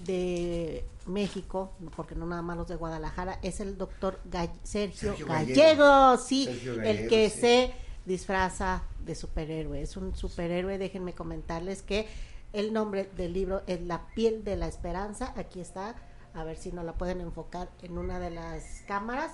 de 0.06 0.84
México, 1.06 1.72
porque 1.96 2.14
no 2.14 2.26
nada 2.26 2.42
más 2.42 2.56
los 2.56 2.68
de 2.68 2.76
Guadalajara, 2.76 3.38
es 3.42 3.60
el 3.60 3.76
doctor 3.78 4.18
Gall- 4.30 4.50
Sergio, 4.62 5.10
Sergio 5.10 5.26
Gallego, 5.26 5.84
Gallego. 5.84 6.16
sí, 6.18 6.44
Sergio 6.46 6.82
el 6.82 7.08
que 7.08 7.30
sí. 7.30 7.40
se 7.40 7.72
disfraza 8.04 8.82
de 9.04 9.14
superhéroe, 9.14 9.80
es 9.82 9.96
un 9.96 10.14
superhéroe, 10.14 10.78
déjenme 10.78 11.12
comentarles 11.12 11.82
que 11.82 12.08
el 12.52 12.72
nombre 12.72 13.08
del 13.16 13.32
libro 13.32 13.62
es 13.66 13.80
La 13.82 14.08
piel 14.14 14.44
de 14.44 14.56
la 14.56 14.66
esperanza, 14.66 15.32
aquí 15.36 15.60
está, 15.60 15.94
a 16.34 16.44
ver 16.44 16.56
si 16.56 16.72
nos 16.72 16.84
la 16.84 16.94
pueden 16.94 17.20
enfocar 17.20 17.68
en 17.82 17.96
una 17.98 18.18
de 18.18 18.30
las 18.30 18.82
cámaras. 18.86 19.32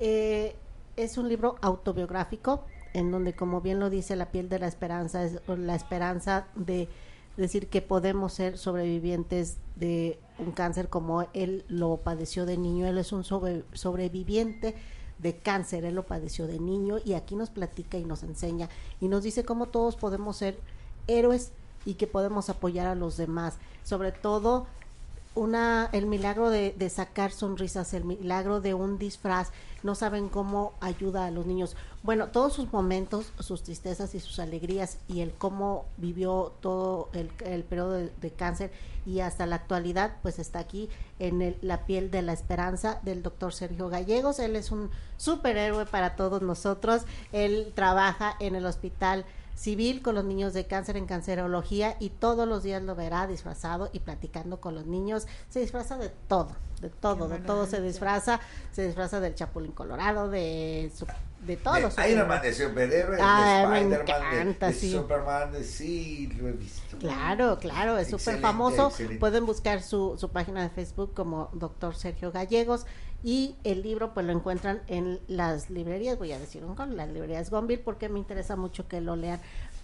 Eh, 0.00 0.54
es 0.96 1.16
un 1.18 1.28
libro 1.28 1.56
autobiográfico 1.62 2.64
en 2.92 3.10
donde, 3.10 3.32
como 3.34 3.60
bien 3.62 3.80
lo 3.80 3.88
dice, 3.90 4.16
la 4.16 4.30
piel 4.30 4.48
de 4.48 4.58
la 4.58 4.66
esperanza 4.68 5.24
es 5.24 5.40
la 5.46 5.74
esperanza 5.74 6.46
de 6.54 6.88
decir 7.36 7.68
que 7.68 7.82
podemos 7.82 8.32
ser 8.32 8.58
sobrevivientes 8.58 9.58
de 9.76 10.18
un 10.38 10.52
cáncer 10.52 10.88
como 10.88 11.26
él 11.32 11.64
lo 11.68 11.96
padeció 11.98 12.46
de 12.46 12.56
niño. 12.58 12.86
Él 12.86 12.98
es 12.98 13.12
un 13.12 13.24
sobre- 13.24 13.64
sobreviviente 13.72 14.74
de 15.18 15.36
cáncer, 15.36 15.84
él 15.84 15.94
lo 15.94 16.04
padeció 16.04 16.46
de 16.46 16.58
niño 16.58 16.96
y 17.04 17.14
aquí 17.14 17.36
nos 17.36 17.50
platica 17.50 17.96
y 17.96 18.04
nos 18.04 18.22
enseña 18.24 18.68
y 19.00 19.08
nos 19.08 19.22
dice 19.22 19.44
cómo 19.44 19.66
todos 19.66 19.94
podemos 19.96 20.36
ser 20.36 20.58
héroes 21.06 21.52
y 21.84 21.94
que 21.94 22.06
podemos 22.06 22.48
apoyar 22.50 22.86
a 22.88 22.94
los 22.94 23.16
demás, 23.16 23.58
sobre 23.84 24.10
todo 24.12 24.66
una 25.34 25.88
el 25.92 26.06
milagro 26.06 26.50
de, 26.50 26.74
de 26.76 26.90
sacar 26.90 27.32
sonrisas, 27.32 27.94
el 27.94 28.04
milagro 28.04 28.60
de 28.60 28.74
un 28.74 28.98
disfraz, 28.98 29.50
no 29.82 29.94
saben 29.94 30.28
cómo 30.28 30.74
ayuda 30.80 31.26
a 31.26 31.30
los 31.30 31.46
niños. 31.46 31.74
Bueno, 32.02 32.28
todos 32.28 32.52
sus 32.52 32.72
momentos, 32.72 33.32
sus 33.38 33.62
tristezas 33.62 34.14
y 34.14 34.20
sus 34.20 34.38
alegrías 34.38 34.98
y 35.08 35.20
el 35.20 35.32
cómo 35.32 35.86
vivió 35.96 36.52
todo 36.60 37.08
el, 37.14 37.30
el 37.44 37.64
periodo 37.64 37.92
de, 37.92 38.12
de 38.20 38.30
cáncer 38.30 38.70
y 39.06 39.20
hasta 39.20 39.46
la 39.46 39.56
actualidad, 39.56 40.16
pues 40.22 40.38
está 40.38 40.60
aquí 40.60 40.88
en 41.18 41.42
el- 41.42 41.56
la 41.62 41.86
piel 41.86 42.10
de 42.10 42.22
la 42.22 42.32
esperanza 42.32 43.00
del 43.02 43.22
doctor 43.22 43.52
Sergio 43.52 43.88
Gallegos. 43.88 44.38
Él 44.38 44.54
es 44.54 44.70
un 44.70 44.90
superhéroe 45.16 45.86
para 45.86 46.14
todos 46.14 46.42
nosotros. 46.42 47.02
Él 47.32 47.72
trabaja 47.74 48.36
en 48.38 48.54
el 48.54 48.66
hospital 48.66 49.24
civil 49.54 50.02
con 50.02 50.14
los 50.14 50.24
niños 50.24 50.52
de 50.54 50.66
cáncer 50.66 50.96
en 50.96 51.06
cancerología 51.06 51.96
y 52.00 52.10
todos 52.10 52.48
los 52.48 52.62
días 52.62 52.82
lo 52.82 52.94
verá 52.94 53.26
disfrazado 53.26 53.90
y 53.92 54.00
platicando 54.00 54.60
con 54.60 54.74
los 54.74 54.86
niños. 54.86 55.26
Se 55.48 55.60
disfraza 55.60 55.98
de 55.98 56.08
todo, 56.28 56.50
de 56.80 56.88
todo, 56.90 57.28
de 57.28 57.38
todo 57.38 57.66
se 57.66 57.80
disfraza. 57.80 58.40
Se 58.72 58.84
disfraza 58.86 59.20
del 59.20 59.34
Chapulín 59.34 59.72
Colorado, 59.72 60.28
de, 60.30 60.90
su- 60.94 61.06
de 61.46 61.56
todos 61.56 61.80
los 61.80 61.96
De 61.96 62.10
Iron 62.10 62.28
Man, 62.28 62.38
superhéroes. 62.38 62.58
de 62.58 62.68
superhéroe, 62.68 63.18
Ah, 63.20 63.66
me 63.68 63.84
de 63.84 63.94
Spider-Man, 63.94 64.06
de- 64.06 64.40
encanta, 64.42 64.66
de, 64.68 64.72
sí. 64.74 64.92
Superman, 64.92 65.52
de- 65.52 65.64
sí, 65.64 66.26
lo 66.38 66.48
he 66.48 66.52
visto. 66.52 66.96
Claro, 66.98 67.58
claro, 67.58 67.98
es 67.98 68.08
súper 68.08 68.40
famoso. 68.40 68.88
excelente. 68.88 69.18
Pueden 69.20 69.46
buscar 69.46 69.82
su, 69.82 70.16
su 70.18 70.28
página 70.30 70.62
de 70.62 70.70
Facebook 70.70 71.14
como 71.14 71.50
Doctor 71.52 71.94
Sergio 71.94 72.32
Gallegos 72.32 72.86
y 73.22 73.56
el 73.64 73.82
libro 73.82 74.14
pues 74.14 74.26
lo 74.26 74.32
encuentran 74.32 74.82
en 74.88 75.20
las 75.28 75.70
librerías, 75.70 76.18
voy 76.18 76.32
a 76.32 76.38
decir 76.38 76.64
un 76.64 76.74
con 76.74 76.96
las 76.96 77.08
librerías 77.08 77.50
Gonville 77.50 77.82
porque 77.82 78.08
me 78.08 78.18
interesa 78.18 78.56
mucho 78.56 78.88
que 78.88 79.00
lo 79.00 79.16
lean 79.16 79.40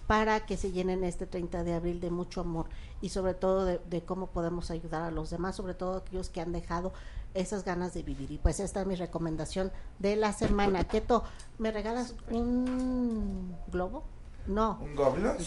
para 0.07 0.45
que 0.45 0.57
se 0.57 0.71
llenen 0.71 1.03
este 1.03 1.25
30 1.25 1.63
de 1.63 1.73
abril 1.73 1.99
de 1.99 2.09
mucho 2.09 2.41
amor 2.41 2.65
y 3.01 3.09
sobre 3.09 3.35
todo 3.35 3.65
de, 3.65 3.79
de 3.89 4.01
cómo 4.01 4.27
podemos 4.27 4.71
ayudar 4.71 5.03
a 5.03 5.11
los 5.11 5.29
demás, 5.29 5.55
sobre 5.55 5.75
todo 5.75 5.97
aquellos 5.97 6.29
que 6.29 6.41
han 6.41 6.51
dejado 6.51 6.93
esas 7.33 7.63
ganas 7.63 7.93
de 7.93 8.03
vivir. 8.03 8.31
Y 8.31 8.37
pues 8.37 8.59
esta 8.59 8.81
es 8.81 8.87
mi 8.87 8.95
recomendación 8.95 9.71
de 9.99 10.15
la 10.15 10.33
semana. 10.33 10.83
Keto, 10.85 11.23
¿me 11.57 11.71
regalas 11.71 12.15
un 12.31 13.55
globo? 13.71 14.03
No. 14.47 14.79
¿Un 14.81 14.95
goblo? 14.95 15.35
Sí. 15.37 15.45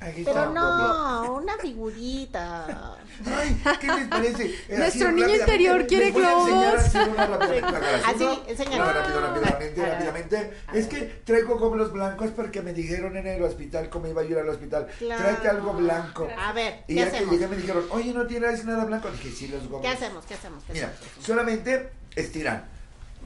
Aquí 0.00 0.22
Pero 0.24 0.50
no, 0.50 1.34
una 1.36 1.56
figurita. 1.56 2.96
Ay, 3.24 3.62
¿qué 3.80 3.86
les 3.86 4.08
parece? 4.08 4.44
Eh, 4.68 4.74
Nuestro 4.78 5.08
así, 5.08 5.14
niño 5.16 5.36
interior 5.36 5.86
quiere 5.86 6.10
globos. 6.10 6.74
así 6.84 8.28
enséñalo. 8.46 8.92
rápido, 8.92 9.20
rápidamente, 9.20 9.82
Ah, 9.82 9.88
rápidamente. 9.92 10.52
Es 10.74 10.86
que 10.88 11.00
traigo 11.24 11.58
goblos 11.58 11.92
blancos 11.92 12.30
porque 12.32 12.60
me 12.60 12.72
dijeron 12.74 13.16
en 13.16 13.26
el 13.26 13.42
hospital 13.42 13.88
cómo 13.88 14.06
iba 14.08 14.20
a 14.20 14.24
ir 14.24 14.36
al 14.38 14.48
hospital. 14.48 14.88
Claro. 14.98 15.22
Tráete 15.22 15.48
algo 15.48 15.72
blanco. 15.72 16.28
A 16.38 16.52
ver, 16.52 16.84
Y 16.86 16.94
¿qué 16.96 17.00
ya 17.00 17.10
que 17.10 17.24
llegué 17.26 17.46
me 17.48 17.56
dijeron, 17.56 17.84
oye, 17.90 18.12
¿no 18.12 18.26
tienes 18.26 18.64
nada 18.64 18.84
blanco? 18.84 19.10
Dije, 19.10 19.30
sí, 19.30 19.48
los 19.48 19.62
goblos. 19.68 19.82
¿Qué 19.82 19.88
hacemos? 19.88 20.24
¿Qué 20.26 20.34
hacemos? 20.34 20.62
¿Qué 20.64 20.72
Mira, 20.74 20.88
hacemos? 20.88 21.24
solamente 21.24 21.90
estiran. 22.14 22.73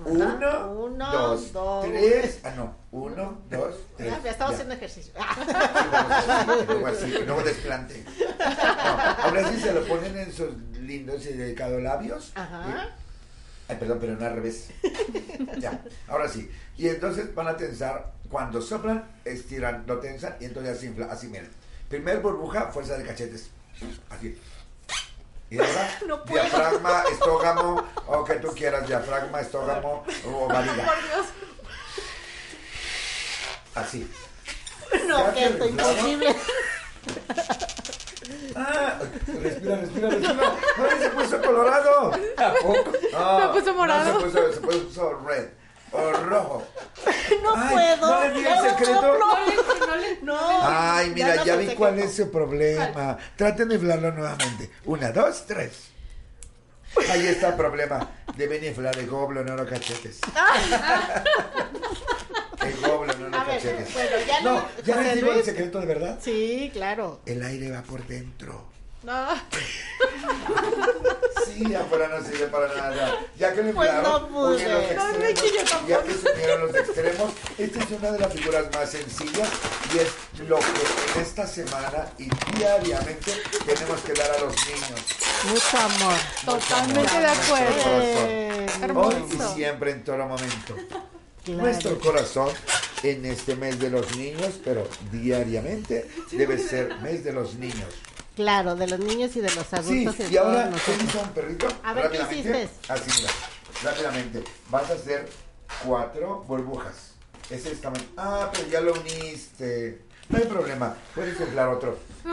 Uno, 0.04 0.72
Uno, 0.72 1.12
dos, 1.12 1.52
dos. 1.52 1.86
tres. 1.86 2.40
Ah, 2.44 2.52
no. 2.56 2.74
Uno, 2.92 3.38
dos, 3.50 3.74
tres. 3.96 4.10
Ya, 4.10 4.22
ya 4.22 4.30
estamos 4.30 4.52
ya. 4.52 4.56
haciendo 4.56 4.74
ejercicio. 4.74 5.12
Luego 6.66 6.86
así, 6.86 7.10
luego 7.26 7.42
desplante. 7.42 8.04
No, 8.04 9.24
ahora 9.24 9.48
sí 9.50 9.60
se 9.60 9.72
lo 9.72 9.84
ponen 9.86 10.16
en 10.16 10.32
sus 10.32 10.56
lindos 10.80 11.26
y 11.26 11.32
delicados 11.32 11.82
labios. 11.82 12.32
Ajá. 12.34 12.90
Ay, 13.68 13.76
perdón, 13.76 13.98
pero 14.00 14.16
no 14.16 14.24
al 14.26 14.34
revés. 14.34 14.68
Ya, 15.58 15.82
ahora 16.08 16.28
sí. 16.28 16.50
Y 16.76 16.88
entonces 16.88 17.34
van 17.34 17.48
a 17.48 17.56
tensar, 17.56 18.12
cuando 18.30 18.62
soplan, 18.62 19.04
estiran, 19.24 19.84
lo 19.86 19.98
tensan 19.98 20.36
y 20.40 20.46
entonces 20.46 20.76
así 20.78 20.86
infla, 20.86 21.06
así 21.10 21.26
miren. 21.28 21.50
Primer 21.88 22.20
burbuja, 22.20 22.68
fuerza 22.68 22.96
de 22.96 23.04
cachetes. 23.04 23.50
Así. 24.10 24.38
Y 25.50 25.58
ahora, 25.58 25.98
No 26.06 26.24
puedo. 26.24 26.42
diafragma, 26.42 27.04
estógamo, 27.10 27.84
o 28.06 28.24
que 28.24 28.34
tú 28.34 28.48
quieras, 28.54 28.86
diafragma, 28.86 29.40
estógamo 29.40 30.04
o 30.26 30.46
varilla. 30.48 30.86
Así. 33.74 34.10
No, 35.06 35.32
que 35.34 35.44
esto 35.44 35.66
imposible. 35.66 36.36
Ah, 38.56 38.98
respira, 39.40 39.76
respira, 39.76 40.10
respira. 40.10 40.52
¡Ay, 40.76 40.98
se 41.00 41.10
puso 41.10 41.40
colorado! 41.42 42.12
¿A 42.36 42.52
poco? 42.54 42.92
No, 43.12 43.40
Se 43.54 43.60
puso 43.60 43.74
morado. 43.74 44.12
No, 44.14 44.20
se 44.20 44.26
puso, 44.26 44.52
se 44.52 44.60
puso 44.60 45.12
red. 45.26 45.48
O 45.92 46.12
rojo. 46.12 46.62
No 47.42 47.54
Ay, 47.56 47.72
puedo. 47.74 48.06
¿no 48.10 48.20
le 48.24 48.30
vi 48.30 48.38
el 48.46 48.54
no 48.54 48.62
secreto? 48.62 49.18
No 49.18 49.86
no 49.86 49.96
le, 49.96 50.18
No. 50.22 50.38
Ay, 50.62 51.10
mira, 51.14 51.36
no 51.36 51.44
ya 51.44 51.56
vi 51.56 51.66
cuál 51.74 51.98
es 51.98 52.14
su 52.16 52.30
problema. 52.30 53.16
Traten 53.36 53.68
de 53.68 53.74
inflarlo 53.76 54.12
nuevamente. 54.12 54.70
Una, 54.86 55.12
dos, 55.12 55.44
tres. 55.46 55.88
Ahí 57.10 57.26
está 57.26 57.48
el 57.48 57.54
problema 57.54 58.08
de 58.36 58.46
Benifla 58.48 58.90
de 58.92 59.06
Goblo, 59.06 59.44
no 59.44 59.56
los 59.56 59.68
cachetes. 59.68 60.20
El 62.60 62.76
Goblo, 62.80 63.12
no 63.14 63.28
los 63.28 63.46
ver, 63.46 63.56
cachetes. 63.56 63.92
bueno, 63.94 64.16
ya 64.26 64.40
no, 64.40 64.52
no- 64.54 64.68
ya 64.84 64.96
les 65.02 65.14
digo 65.14 65.32
el 65.32 65.44
secreto 65.44 65.80
de 65.80 65.86
verdad. 65.86 66.18
Sí, 66.22 66.70
claro. 66.72 67.20
El 67.26 67.42
aire 67.42 67.70
va 67.70 67.82
por 67.82 68.04
dentro. 68.06 68.64
No. 69.04 69.28
Sí, 71.58 71.74
afuera 71.74 72.08
no 72.08 72.24
sirve 72.24 72.46
para 72.46 72.68
nada. 72.74 73.18
Ya 73.38 73.52
que 73.52 73.62
lo 73.62 73.72
Pues 73.74 73.88
inflaron, 73.90 74.22
no 74.22 74.28
pude. 74.28 74.68
los 74.68 74.82
No, 74.82 75.24
extremos, 75.24 75.70
tampoco. 75.70 75.88
ya 75.88 76.02
que 76.04 76.14
se 76.14 76.30
unieron 76.32 76.60
los 76.66 76.74
extremos, 76.76 77.32
esta 77.58 77.78
es 77.84 77.90
una 77.90 78.12
de 78.12 78.18
las 78.20 78.32
figuras 78.32 78.64
más 78.74 78.90
sencillas 78.90 79.48
y 79.94 79.98
es 79.98 80.08
lo 80.48 80.58
que 80.58 80.64
en 81.16 81.22
esta 81.22 81.46
semana 81.46 82.12
y 82.18 82.28
diariamente 82.56 83.32
tenemos 83.66 84.00
que 84.02 84.12
dar 84.14 84.30
a 84.30 84.38
los 84.40 84.54
niños. 84.66 85.00
Mucho 85.48 85.78
amor. 85.78 86.14
Totalmente 86.44 87.18
de 87.20 87.26
acuerdo. 87.26 88.02
Eh, 88.02 88.66
Hoy 88.78 88.80
y 88.80 88.84
Hermoso. 88.84 89.54
siempre 89.54 89.90
en 89.92 90.04
todo 90.04 90.18
momento. 90.26 90.76
Claro. 91.44 91.62
Nuestro 91.62 91.98
corazón 91.98 92.50
en 93.02 93.24
este 93.24 93.56
mes 93.56 93.78
de 93.80 93.88
los 93.90 94.14
niños, 94.16 94.60
pero 94.62 94.86
diariamente 95.10 96.06
debe 96.30 96.58
ser 96.58 96.94
mes 97.00 97.24
de 97.24 97.32
los 97.32 97.54
niños. 97.54 97.88
Claro, 98.38 98.76
de 98.76 98.86
los 98.86 99.00
niños 99.00 99.34
y 99.34 99.40
de 99.40 99.50
los 99.52 99.66
Sí, 99.66 99.74
adultos. 99.74 100.14
y 100.30 100.32
todos 100.32 100.46
ahora, 100.46 100.70
¿qué 100.86 100.92
hizo 101.04 101.20
un 101.20 101.28
perrito? 101.30 101.66
A 101.82 101.92
ver, 101.92 102.08
¿qué 102.08 102.18
hiciste? 102.22 102.68
Así, 102.88 103.10
mira, 103.20 103.32
rápidamente. 103.82 104.44
Vas 104.70 104.88
a 104.88 104.92
hacer 104.94 105.28
cuatro 105.84 106.44
burbujas. 106.46 107.14
Es 107.50 107.66
esta. 107.66 107.90
man- 107.90 108.06
Ah, 108.16 108.48
pero 108.52 108.68
ya 108.68 108.80
lo 108.80 108.92
uniste. 108.92 110.02
No 110.28 110.38
hay 110.38 110.44
problema, 110.44 110.94
puedes 111.16 111.40
inflar 111.40 111.68
otro. 111.70 111.98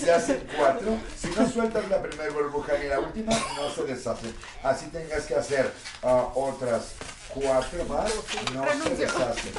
Se 0.00 0.12
hacen 0.12 0.46
cuatro. 0.56 0.96
Si 1.18 1.28
no 1.28 1.48
sueltas 1.50 1.88
la 1.88 2.02
primera 2.02 2.30
burbuja 2.30 2.74
ni 2.80 2.88
la 2.88 3.00
última, 3.00 3.32
no 3.56 3.70
se 3.74 3.84
deshacen. 3.84 4.34
Así 4.62 4.86
tengas 4.88 5.24
que 5.24 5.34
hacer 5.34 5.72
ah, 6.02 6.28
otras 6.34 6.92
cuatro 7.34 7.84
más. 7.84 8.12
No 8.52 8.64
se 8.84 8.96
deshacen. 8.96 9.52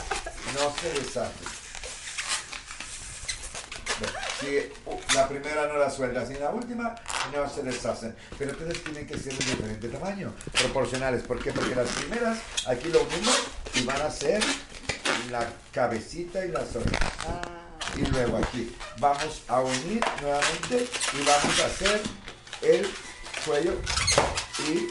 No 0.54 0.76
se 0.82 0.90
deshacen. 1.00 1.48
Bueno, 4.00 4.14
Si 4.40 4.72
uh, 4.86 5.14
la 5.14 5.28
primera 5.28 5.68
no 5.68 5.78
la 5.78 5.90
sueltas 5.90 6.30
ni 6.30 6.38
la 6.38 6.50
última, 6.50 6.96
no 7.34 7.50
se 7.50 7.64
deshacen. 7.64 8.16
Pero 8.38 8.56
todas 8.56 8.78
tienen 8.80 9.08
que 9.08 9.18
ser 9.18 9.34
de 9.38 9.46
diferente 9.46 9.88
tamaño, 9.90 10.34
proporcionales. 10.52 11.24
¿Por 11.24 11.42
qué? 11.42 11.52
Porque 11.52 11.76
las 11.76 11.90
primeras 11.90 12.40
aquí 12.68 12.90
lo 12.90 13.04
unimos 13.04 13.44
y 13.74 13.84
van 13.84 14.02
a 14.02 14.10
ser 14.10 14.44
la 15.32 15.48
cabecita 15.72 16.46
y 16.46 16.50
las 16.50 16.76
orejas. 16.76 17.12
Y 17.96 18.06
luego 18.08 18.38
aquí 18.38 18.76
vamos 19.00 19.44
a 19.48 19.62
unir 19.62 20.04
nuevamente 20.22 20.88
y 21.14 21.26
vamos 21.26 21.60
a 21.62 21.66
hacer 21.66 22.02
el 22.62 22.90
cuello 23.46 23.74
y 24.68 24.88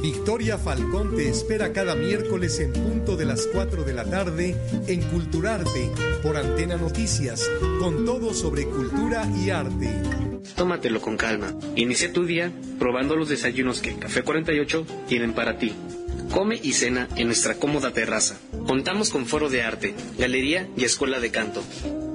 Victoria 0.03 0.59
Falcón 0.59 1.15
te 1.17 1.29
espera 1.29 1.73
cada 1.73 1.95
miércoles 1.95 2.59
en 2.61 2.73
punto 2.73 3.17
de 3.17 3.25
las 3.25 3.47
4 3.47 3.85
de 3.85 3.95
la 3.95 4.05
tarde 4.05 4.57
en 4.87 5.01
Culturarte 5.03 5.91
por 6.23 6.37
Antena 6.37 6.77
Noticias, 6.77 7.49
con 7.79 8.05
todo 8.05 8.35
sobre 8.35 8.67
cultura 8.67 9.27
y 9.35 9.51
arte. 9.51 10.34
Tómatelo 10.57 11.01
con 11.01 11.17
calma. 11.17 11.55
Inicia 11.77 12.13
tu 12.13 12.25
día 12.25 12.53
probando 12.79 13.17
los 13.17 13.29
desayunos 13.29 13.81
que 13.81 13.97
Café 13.97 14.23
48 14.23 14.87
tienen 15.09 15.33
para 15.33 15.59
ti. 15.59 15.73
Come 16.31 16.59
y 16.63 16.73
cena 16.73 17.09
en 17.17 17.27
nuestra 17.27 17.55
cómoda 17.55 17.93
terraza. 17.93 18.39
Contamos 18.67 19.11
con 19.11 19.27
foro 19.27 19.51
de 19.51 19.63
arte, 19.63 19.95
galería 20.19 20.69
y 20.77 20.85
escuela 20.85 21.21
de 21.21 21.31
canto. 21.31 21.63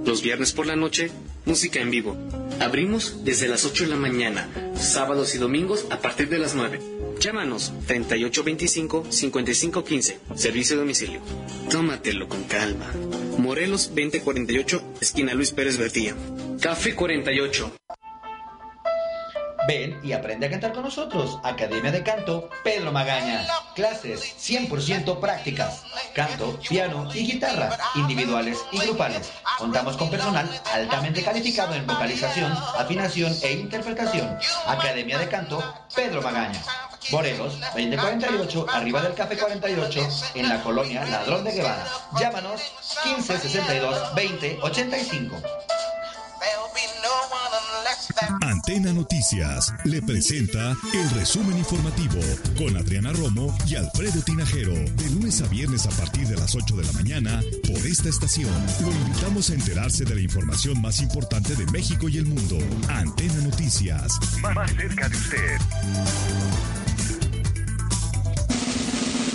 Los 0.05 0.21
viernes 0.21 0.51
por 0.53 0.65
la 0.65 0.75
noche, 0.75 1.11
música 1.45 1.79
en 1.79 1.91
vivo. 1.91 2.17
Abrimos 2.59 3.23
desde 3.23 3.47
las 3.47 3.65
8 3.65 3.85
de 3.85 3.89
la 3.89 3.95
mañana, 3.95 4.49
sábados 4.75 5.35
y 5.35 5.37
domingos 5.37 5.85
a 5.89 5.99
partir 5.99 6.27
de 6.29 6.39
las 6.39 6.55
9. 6.55 6.79
Llámanos 7.19 7.71
3825-5515, 7.87 10.15
servicio 10.35 10.75
de 10.75 10.81
domicilio. 10.81 11.21
Tómatelo 11.69 12.27
con 12.27 12.43
calma. 12.43 12.91
Morelos 13.37 13.89
2048, 13.89 14.81
esquina 15.01 15.33
Luis 15.33 15.51
Pérez 15.51 15.77
Bertilla. 15.77 16.15
Café 16.59 16.95
48. 16.95 17.71
Ven 19.69 19.99
y 20.01 20.13
aprende 20.13 20.47
a 20.47 20.49
cantar 20.49 20.73
con 20.73 20.81
nosotros. 20.81 21.37
Academia 21.43 21.91
de 21.91 22.01
Canto 22.01 22.49
Pedro 22.63 22.91
Magaña. 22.91 23.45
Clases 23.75 24.35
100% 24.39 25.19
prácticas. 25.19 25.83
Canto, 26.15 26.59
piano 26.67 27.07
y 27.13 27.33
guitarra, 27.33 27.77
individuales 27.93 28.57
y 28.71 28.79
grupales. 28.79 29.31
Contamos 29.59 29.95
con 29.95 30.09
personal 30.09 30.49
altamente 30.73 31.21
calificado 31.21 31.75
en 31.75 31.85
vocalización, 31.85 32.51
afinación 32.79 33.31
e 33.43 33.51
interpretación. 33.51 34.39
Academia 34.65 35.19
de 35.19 35.27
Canto 35.27 35.63
Pedro 35.95 36.23
Magaña. 36.23 36.63
Morelos 37.11 37.59
2048, 37.75 38.65
arriba 38.73 39.03
del 39.03 39.13
Café 39.13 39.37
48, 39.37 40.07
en 40.33 40.49
la 40.49 40.63
colonia 40.63 41.05
Ladrón 41.05 41.43
de 41.43 41.51
Guevara. 41.51 41.85
Llámanos 42.19 42.73
1562 43.05 44.15
2085. 44.15 45.35
Antena 48.69 48.93
Noticias 48.93 49.73
le 49.83 49.99
presenta 49.99 50.77
el 50.93 51.09
resumen 51.15 51.57
informativo 51.57 52.21
con 52.55 52.77
Adriana 52.77 53.11
Romo 53.13 53.57
y 53.65 53.73
Alfredo 53.73 54.21
Tinajero. 54.21 54.73
De 54.73 55.09
lunes 55.09 55.41
a 55.41 55.47
viernes 55.47 55.87
a 55.87 55.89
partir 55.89 56.27
de 56.27 56.35
las 56.35 56.53
8 56.53 56.75
de 56.75 56.83
la 56.83 56.91
mañana 56.91 57.41
por 57.65 57.83
esta 57.87 58.09
estación. 58.09 58.53
Lo 58.81 58.91
invitamos 58.91 59.49
a 59.49 59.55
enterarse 59.55 60.05
de 60.05 60.13
la 60.13 60.21
información 60.21 60.79
más 60.79 61.01
importante 61.01 61.55
de 61.55 61.65
México 61.71 62.09
y 62.09 62.19
el 62.19 62.27
mundo. 62.27 62.59
Antena 62.89 63.41
Noticias. 63.41 64.19
Más 64.39 64.71
cerca 64.73 65.09
de 65.09 65.17
usted. 65.17 66.88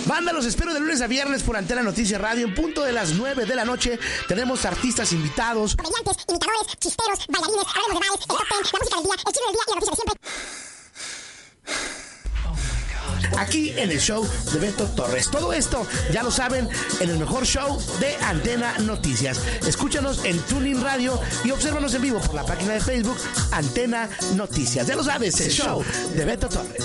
Banda, 0.05 0.31
los 0.33 0.45
espero 0.45 0.73
de 0.73 0.79
lunes 0.79 1.01
a 1.01 1.07
viernes 1.07 1.41
por 1.41 1.57
Antena 1.57 1.81
Noticias 1.81 2.21
Radio 2.21 2.45
en 2.45 2.53
punto 2.53 2.83
de 2.83 2.91
las 2.91 3.13
9 3.13 3.45
de 3.45 3.55
la 3.55 3.65
noche. 3.65 3.97
Tenemos 4.27 4.63
artistas 4.65 5.11
invitados. 5.13 5.75
Comediantes, 5.75 6.23
imitadores, 6.27 6.77
chisteros, 6.79 7.25
bailarines, 7.27 7.65
hablemos 7.73 7.89
de 7.89 8.09
bares, 8.09 8.21
el 8.21 8.27
top 8.27 8.37
ten, 8.47 8.59
la 8.61 8.69
música 8.69 8.95
del 8.95 9.03
día, 9.03 9.15
el 9.15 9.33
chisme 9.33 9.47
del 9.47 9.55
día 9.55 9.63
y 9.65 9.69
la 9.69 9.75
noticia 9.75 9.91
de 9.91 9.95
siempre. 9.95 10.15
Aquí 13.39 13.71
en 13.71 13.91
el 13.91 13.99
show 13.99 14.29
de 14.53 14.59
Beto 14.59 14.85
Torres. 14.89 15.31
Todo 15.31 15.51
esto, 15.53 15.87
ya 16.11 16.21
lo 16.21 16.29
saben, 16.29 16.69
en 16.99 17.09
el 17.09 17.17
mejor 17.17 17.45
show 17.45 17.81
de 17.99 18.15
Antena 18.17 18.77
Noticias. 18.79 19.39
Escúchanos 19.67 20.23
en 20.23 20.39
Tuning 20.41 20.81
Radio 20.81 21.19
y 21.43 21.51
obsérvanos 21.51 21.93
en 21.95 22.03
vivo 22.03 22.19
por 22.19 22.35
la 22.35 22.45
página 22.45 22.73
de 22.73 22.79
Facebook 22.79 23.17
Antena 23.51 24.07
Noticias. 24.35 24.85
Ya 24.85 24.95
lo 24.95 25.03
sabes, 25.03 25.41
el 25.41 25.51
show 25.51 25.83
de 26.15 26.25
Beto 26.25 26.47
Torres. 26.47 26.83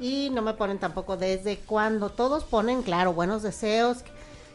Y 0.00 0.30
no 0.30 0.42
me 0.42 0.54
ponen 0.54 0.78
tampoco 0.78 1.16
desde 1.16 1.59
cuándo. 1.59 2.09
Todos 2.11 2.44
ponen, 2.44 2.82
claro, 2.82 3.12
buenos 3.12 3.42
deseos. 3.42 3.98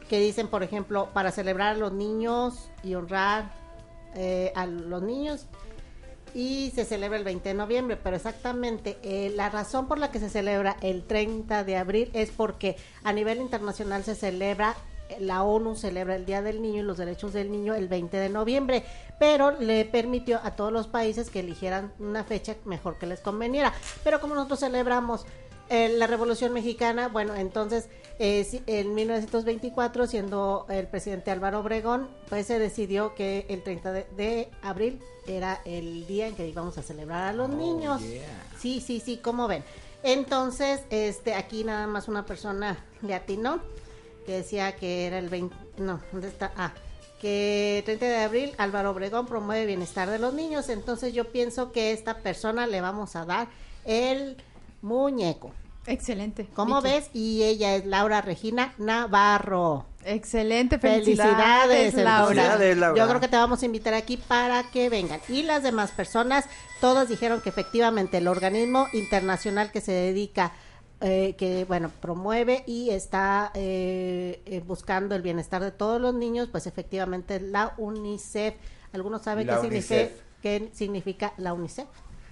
Que 0.09 0.19
dicen, 0.19 0.47
por 0.47 0.63
ejemplo, 0.63 1.09
para 1.13 1.31
celebrar 1.31 1.75
a 1.75 1.77
los 1.77 1.91
niños 1.93 2.69
y 2.83 2.95
honrar 2.95 3.51
eh, 4.15 4.51
a 4.55 4.65
los 4.65 5.01
niños 5.01 5.45
y 6.33 6.71
se 6.75 6.85
celebra 6.85 7.17
el 7.17 7.23
20 7.23 7.49
de 7.49 7.55
noviembre, 7.55 7.97
pero 7.97 8.15
exactamente 8.15 8.97
eh, 9.03 9.31
la 9.35 9.49
razón 9.49 9.87
por 9.87 9.99
la 9.99 10.11
que 10.11 10.19
se 10.19 10.29
celebra 10.29 10.77
el 10.81 11.03
30 11.03 11.63
de 11.63 11.77
abril 11.77 12.09
es 12.13 12.31
porque 12.31 12.75
a 13.03 13.13
nivel 13.13 13.39
internacional 13.39 14.03
se 14.03 14.15
celebra, 14.15 14.75
eh, 15.09 15.17
la 15.19 15.43
ONU 15.43 15.75
celebra 15.75 16.15
el 16.15 16.25
Día 16.25 16.41
del 16.41 16.61
Niño 16.61 16.81
y 16.81 16.85
los 16.85 16.97
Derechos 16.97 17.33
del 17.33 17.51
Niño 17.51 17.75
el 17.75 17.87
20 17.87 18.17
de 18.17 18.29
noviembre, 18.29 18.83
pero 19.19 19.51
le 19.51 19.85
permitió 19.85 20.39
a 20.43 20.55
todos 20.55 20.71
los 20.71 20.87
países 20.87 21.29
que 21.29 21.41
eligieran 21.41 21.93
una 21.99 22.23
fecha 22.23 22.55
mejor 22.65 22.97
que 22.97 23.05
les 23.05 23.19
conveniera. 23.19 23.73
Pero 24.03 24.19
como 24.19 24.35
nosotros 24.35 24.59
celebramos 24.59 25.25
eh, 25.69 25.89
la 25.89 26.07
Revolución 26.07 26.53
Mexicana, 26.53 27.07
bueno, 27.07 27.35
entonces 27.35 27.87
eh, 28.19 28.61
en 28.67 28.93
1924, 28.93 30.07
siendo 30.07 30.65
el 30.69 30.87
presidente 30.87 31.31
Álvaro 31.31 31.59
Obregón, 31.61 32.09
pues 32.29 32.47
se 32.47 32.59
decidió 32.59 33.15
que 33.15 33.45
el 33.49 33.63
30 33.63 33.91
de, 33.91 34.07
de 34.15 34.49
abril 34.61 34.99
era 35.27 35.61
el 35.65 36.05
día 36.05 36.27
en 36.27 36.35
que 36.35 36.47
íbamos 36.47 36.77
a 36.77 36.83
celebrar 36.83 37.23
a 37.23 37.33
los 37.33 37.49
niños. 37.49 38.01
Sí, 38.59 38.81
sí, 38.81 38.99
sí, 38.99 39.17
como 39.17 39.47
ven. 39.47 39.63
Entonces, 40.03 40.81
este, 40.89 41.33
aquí 41.33 41.63
nada 41.63 41.87
más 41.87 42.07
una 42.07 42.25
persona 42.25 42.77
le 43.01 43.15
atinó, 43.15 43.61
que 44.25 44.33
decía 44.33 44.75
que 44.75 45.07
era 45.07 45.17
el 45.17 45.29
20, 45.29 45.55
no, 45.77 46.01
¿dónde 46.11 46.27
está? 46.27 46.51
Ah, 46.57 46.73
que 47.21 47.81
30 47.85 48.05
de 48.05 48.17
abril 48.17 48.53
Álvaro 48.57 48.91
Obregón 48.91 49.25
promueve 49.25 49.65
bienestar 49.65 50.09
de 50.09 50.19
los 50.19 50.33
niños, 50.33 50.67
entonces 50.67 51.13
yo 51.13 51.31
pienso 51.31 51.71
que 51.71 51.93
esta 51.93 52.17
persona 52.17 52.67
le 52.67 52.81
vamos 52.81 53.15
a 53.15 53.23
dar 53.23 53.47
el 53.85 54.35
muñeco. 54.83 55.51
Excelente. 55.85 56.47
¿Cómo 56.53 56.81
Vicky. 56.81 56.93
ves? 56.93 57.09
Y 57.13 57.43
ella 57.43 57.75
es 57.75 57.85
Laura 57.85 58.21
Regina 58.21 58.73
Navarro. 58.77 59.85
Excelente, 60.05 60.79
Felicidades, 60.79 61.93
felicidades, 61.93 61.93
Laura. 61.95 62.27
Felicidades, 62.27 62.77
Laura. 62.77 63.01
Yo 63.01 63.07
creo 63.09 63.19
que 63.19 63.27
te 63.27 63.37
vamos 63.37 63.61
a 63.61 63.65
invitar 63.65 63.93
aquí 63.93 64.17
para 64.17 64.63
que 64.71 64.89
vengan. 64.89 65.19
Y 65.29 65.43
las 65.43 65.63
demás 65.63 65.91
personas, 65.91 66.45
todas 66.79 67.09
dijeron 67.09 67.41
que 67.41 67.49
efectivamente 67.49 68.17
el 68.17 68.27
organismo 68.27 68.87
internacional 68.93 69.71
que 69.71 69.81
se 69.81 69.91
dedica, 69.91 70.53
eh, 71.01 71.35
que 71.37 71.65
bueno, 71.65 71.89
promueve 72.01 72.63
y 72.65 72.91
está 72.91 73.51
eh, 73.55 74.41
eh, 74.45 74.61
buscando 74.65 75.15
el 75.15 75.21
bienestar 75.21 75.61
de 75.61 75.71
todos 75.71 75.99
los 75.99 76.13
niños, 76.13 76.47
pues 76.49 76.65
efectivamente 76.67 77.37
es 77.37 77.41
la 77.41 77.73
UNICEF. 77.77 78.55
¿Algunos 78.93 79.23
saben 79.23 79.47
La 79.47 79.55
qué 79.55 79.61
significa, 79.61 80.09
qué 80.41 80.69
significa 80.73 81.33
la 81.37 81.53
UNICEF? 81.53 81.87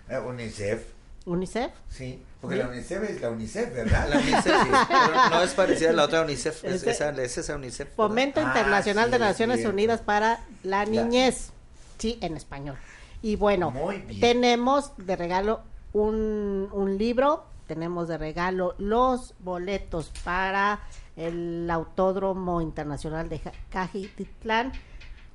Eh, 0.09 0.19
UNICEF, 0.19 0.83
¿UNICEF? 1.25 1.71
sí. 1.89 2.21
Porque 2.41 2.55
la 2.55 2.69
UNICEF 2.69 3.03
es 3.03 3.21
la 3.21 3.29
UNICEF, 3.29 3.71
¿verdad? 3.71 4.09
La 4.09 4.17
UNICEF, 4.17 4.45
sí, 4.63 4.69
pero 4.87 5.29
no 5.29 5.43
es 5.43 5.51
parecida 5.53 5.91
a 5.91 5.93
la 5.93 6.05
otra 6.05 6.23
UNICEF, 6.23 6.63
es, 6.65 6.81
esa, 6.87 7.09
es 7.11 7.37
esa 7.37 7.55
UNICEF. 7.55 7.89
¿verdad? 7.89 7.95
Fomento 7.95 8.39
Ah, 8.39 8.43
Internacional 8.45 9.05
sí, 9.05 9.11
de 9.11 9.15
es 9.17 9.21
Naciones. 9.21 9.65
Unidas 9.67 10.01
para 10.01 10.43
la 10.63 10.85
Niñez. 10.85 11.51
Sí, 11.99 12.17
en 12.21 12.35
español. 12.35 12.77
Y 13.21 13.35
bueno, 13.35 13.71
tenemos 14.19 14.93
de 14.97 15.15
regalo 15.15 15.61
un, 15.93 16.67
un 16.71 16.97
libro, 16.97 17.43
tenemos 17.67 18.07
de 18.07 18.17
regalo 18.17 18.73
los 18.79 19.35
boletos 19.37 20.11
para 20.23 20.79
el 21.15 21.69
Autódromo 21.69 22.59
Internacional 22.61 23.29
de 23.29 23.39
Cajititlán, 23.69 24.71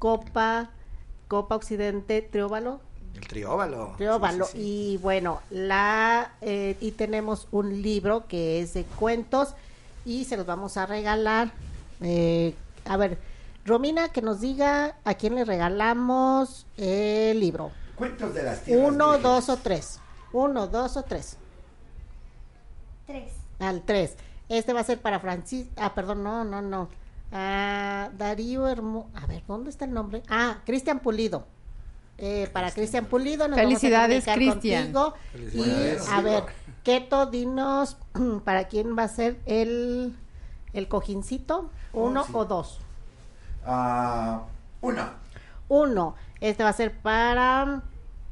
Copa, 0.00 0.70
Copa 1.28 1.54
Occidente 1.54 2.20
Trióbalo, 2.22 2.80
El 3.16 3.26
trióbalo. 3.26 3.94
Trióbalo. 3.96 4.44
Sí, 4.46 4.52
sí, 4.52 4.58
sí. 4.58 4.64
Y 4.92 4.96
bueno, 4.98 5.40
la 5.50 6.32
eh, 6.42 6.76
y 6.80 6.92
tenemos 6.92 7.48
un 7.50 7.82
libro 7.82 8.26
que 8.28 8.60
es 8.60 8.74
de 8.74 8.84
cuentos 8.84 9.54
y 10.04 10.24
se 10.24 10.36
los 10.36 10.46
vamos 10.46 10.76
a 10.76 10.86
regalar. 10.86 11.52
Eh, 12.02 12.54
a 12.84 12.96
ver, 12.96 13.18
Romina, 13.64 14.10
que 14.10 14.22
nos 14.22 14.40
diga 14.40 14.96
a 15.04 15.14
quién 15.14 15.34
le 15.34 15.44
regalamos 15.44 16.66
el 16.76 17.40
libro. 17.40 17.72
Cuentos 17.96 18.34
de 18.34 18.42
las 18.42 18.62
tierras 18.62 18.86
Uno, 18.88 19.12
vírgenes. 19.12 19.22
dos 19.22 19.48
o 19.48 19.56
tres. 19.56 20.00
Uno, 20.32 20.66
dos 20.66 20.96
o 20.96 21.02
tres. 21.02 21.36
Tres. 23.06 23.32
Al 23.58 23.82
tres. 23.82 24.16
Este 24.48 24.72
va 24.72 24.80
a 24.80 24.84
ser 24.84 25.00
para 25.00 25.18
Francis. 25.20 25.66
Ah, 25.76 25.94
perdón, 25.94 26.22
no, 26.22 26.44
no, 26.44 26.60
no. 26.62 26.88
Ah, 27.32 28.10
Darío 28.16 28.68
Hermo. 28.68 29.10
A 29.14 29.26
ver, 29.26 29.42
¿dónde 29.48 29.70
está 29.70 29.86
el 29.86 29.92
nombre? 29.92 30.22
Ah, 30.28 30.58
Cristian 30.66 31.00
Pulido. 31.00 31.46
Eh, 32.18 32.48
para 32.52 32.70
Cristian 32.70 33.06
Pulido. 33.06 33.46
nos 33.46 33.58
Felicidades, 33.58 34.24
Cristian. 34.24 34.92
contigo. 34.92 35.14
Y 35.52 36.10
a 36.10 36.20
ver, 36.22 36.44
Keto, 36.82 37.26
dinos 37.26 37.98
para 38.44 38.68
quién 38.68 38.96
va 38.96 39.04
a 39.04 39.08
ser 39.08 39.38
el, 39.44 40.16
el 40.72 40.88
cojincito. 40.88 41.70
¿Uno 41.92 42.24
sí. 42.24 42.32
o 42.34 42.44
dos? 42.44 42.80
Ah, 43.64 44.42
uno. 44.80 45.02
Uno. 45.68 46.14
Este 46.40 46.62
va 46.62 46.70
a 46.70 46.74
ser 46.74 46.96
para 46.98 47.82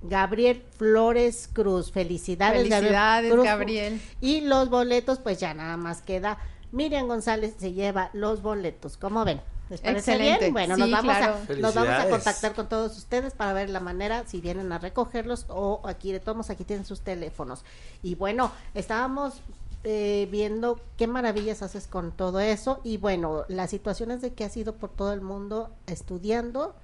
Gabriel 0.03 0.63
Flores 0.79 1.49
Cruz. 1.53 1.91
Felicidades, 1.93 2.69
Felicidades, 2.69 3.33
Cruz. 3.33 3.45
Gabriel. 3.45 4.01
Y 4.21 4.43
los 4.43 4.71
boletos, 4.71 5.19
pues 5.19 5.41
ya 5.41 5.53
nada 5.55 5.77
más 5.77 6.03
queda. 6.03 6.39
Miriam 6.73 7.07
González 7.07 7.55
se 7.59 7.73
lleva 7.73 8.11
los 8.13 8.43
boletos. 8.43 8.97
¿Cómo 8.97 9.25
ven? 9.25 9.41
¿Les 9.71 9.81
parece 9.81 10.13
Excelente. 10.13 10.39
bien? 10.41 10.53
Bueno, 10.53 10.77
nos, 10.77 10.91
vamos 10.91 11.17
claro. 11.17 11.37
a, 11.49 11.55
nos 11.55 11.75
vamos 11.75 11.95
a 11.95 12.09
contactar 12.11 12.55
con 12.55 12.69
todos 12.69 12.97
ustedes 12.99 13.33
para 13.33 13.53
ver 13.55 13.71
la 13.71 13.81
manera 13.81 14.25
si 14.27 14.41
vienen 14.41 14.71
a 14.73 14.79
recogerlos 14.79 15.47
o 15.49 15.81
aquí 15.85 16.13
de 16.13 16.21
todos 16.21 16.51
aquí 16.51 16.65
tienen 16.65 16.85
sus 16.85 17.01
teléfonos. 17.01 17.65
Y 18.03 18.15
bueno, 18.15 18.53
estábamos 18.75 19.41
eh, 19.85 20.29
viendo 20.31 20.81
qué 20.99 21.07
maravillas 21.07 21.63
haces 21.63 21.87
con 21.87 22.13
todo 22.13 22.41
eso 22.41 22.81
y 22.85 22.99
bueno, 22.99 23.45
las 23.49 23.71
situaciones 23.71 24.21
de 24.21 24.33
que 24.35 24.45
has 24.45 24.57
ido 24.57 24.75
por 24.75 24.91
todo 24.91 25.13
el 25.13 25.21
mundo 25.23 25.71
estudiando, 25.87 26.75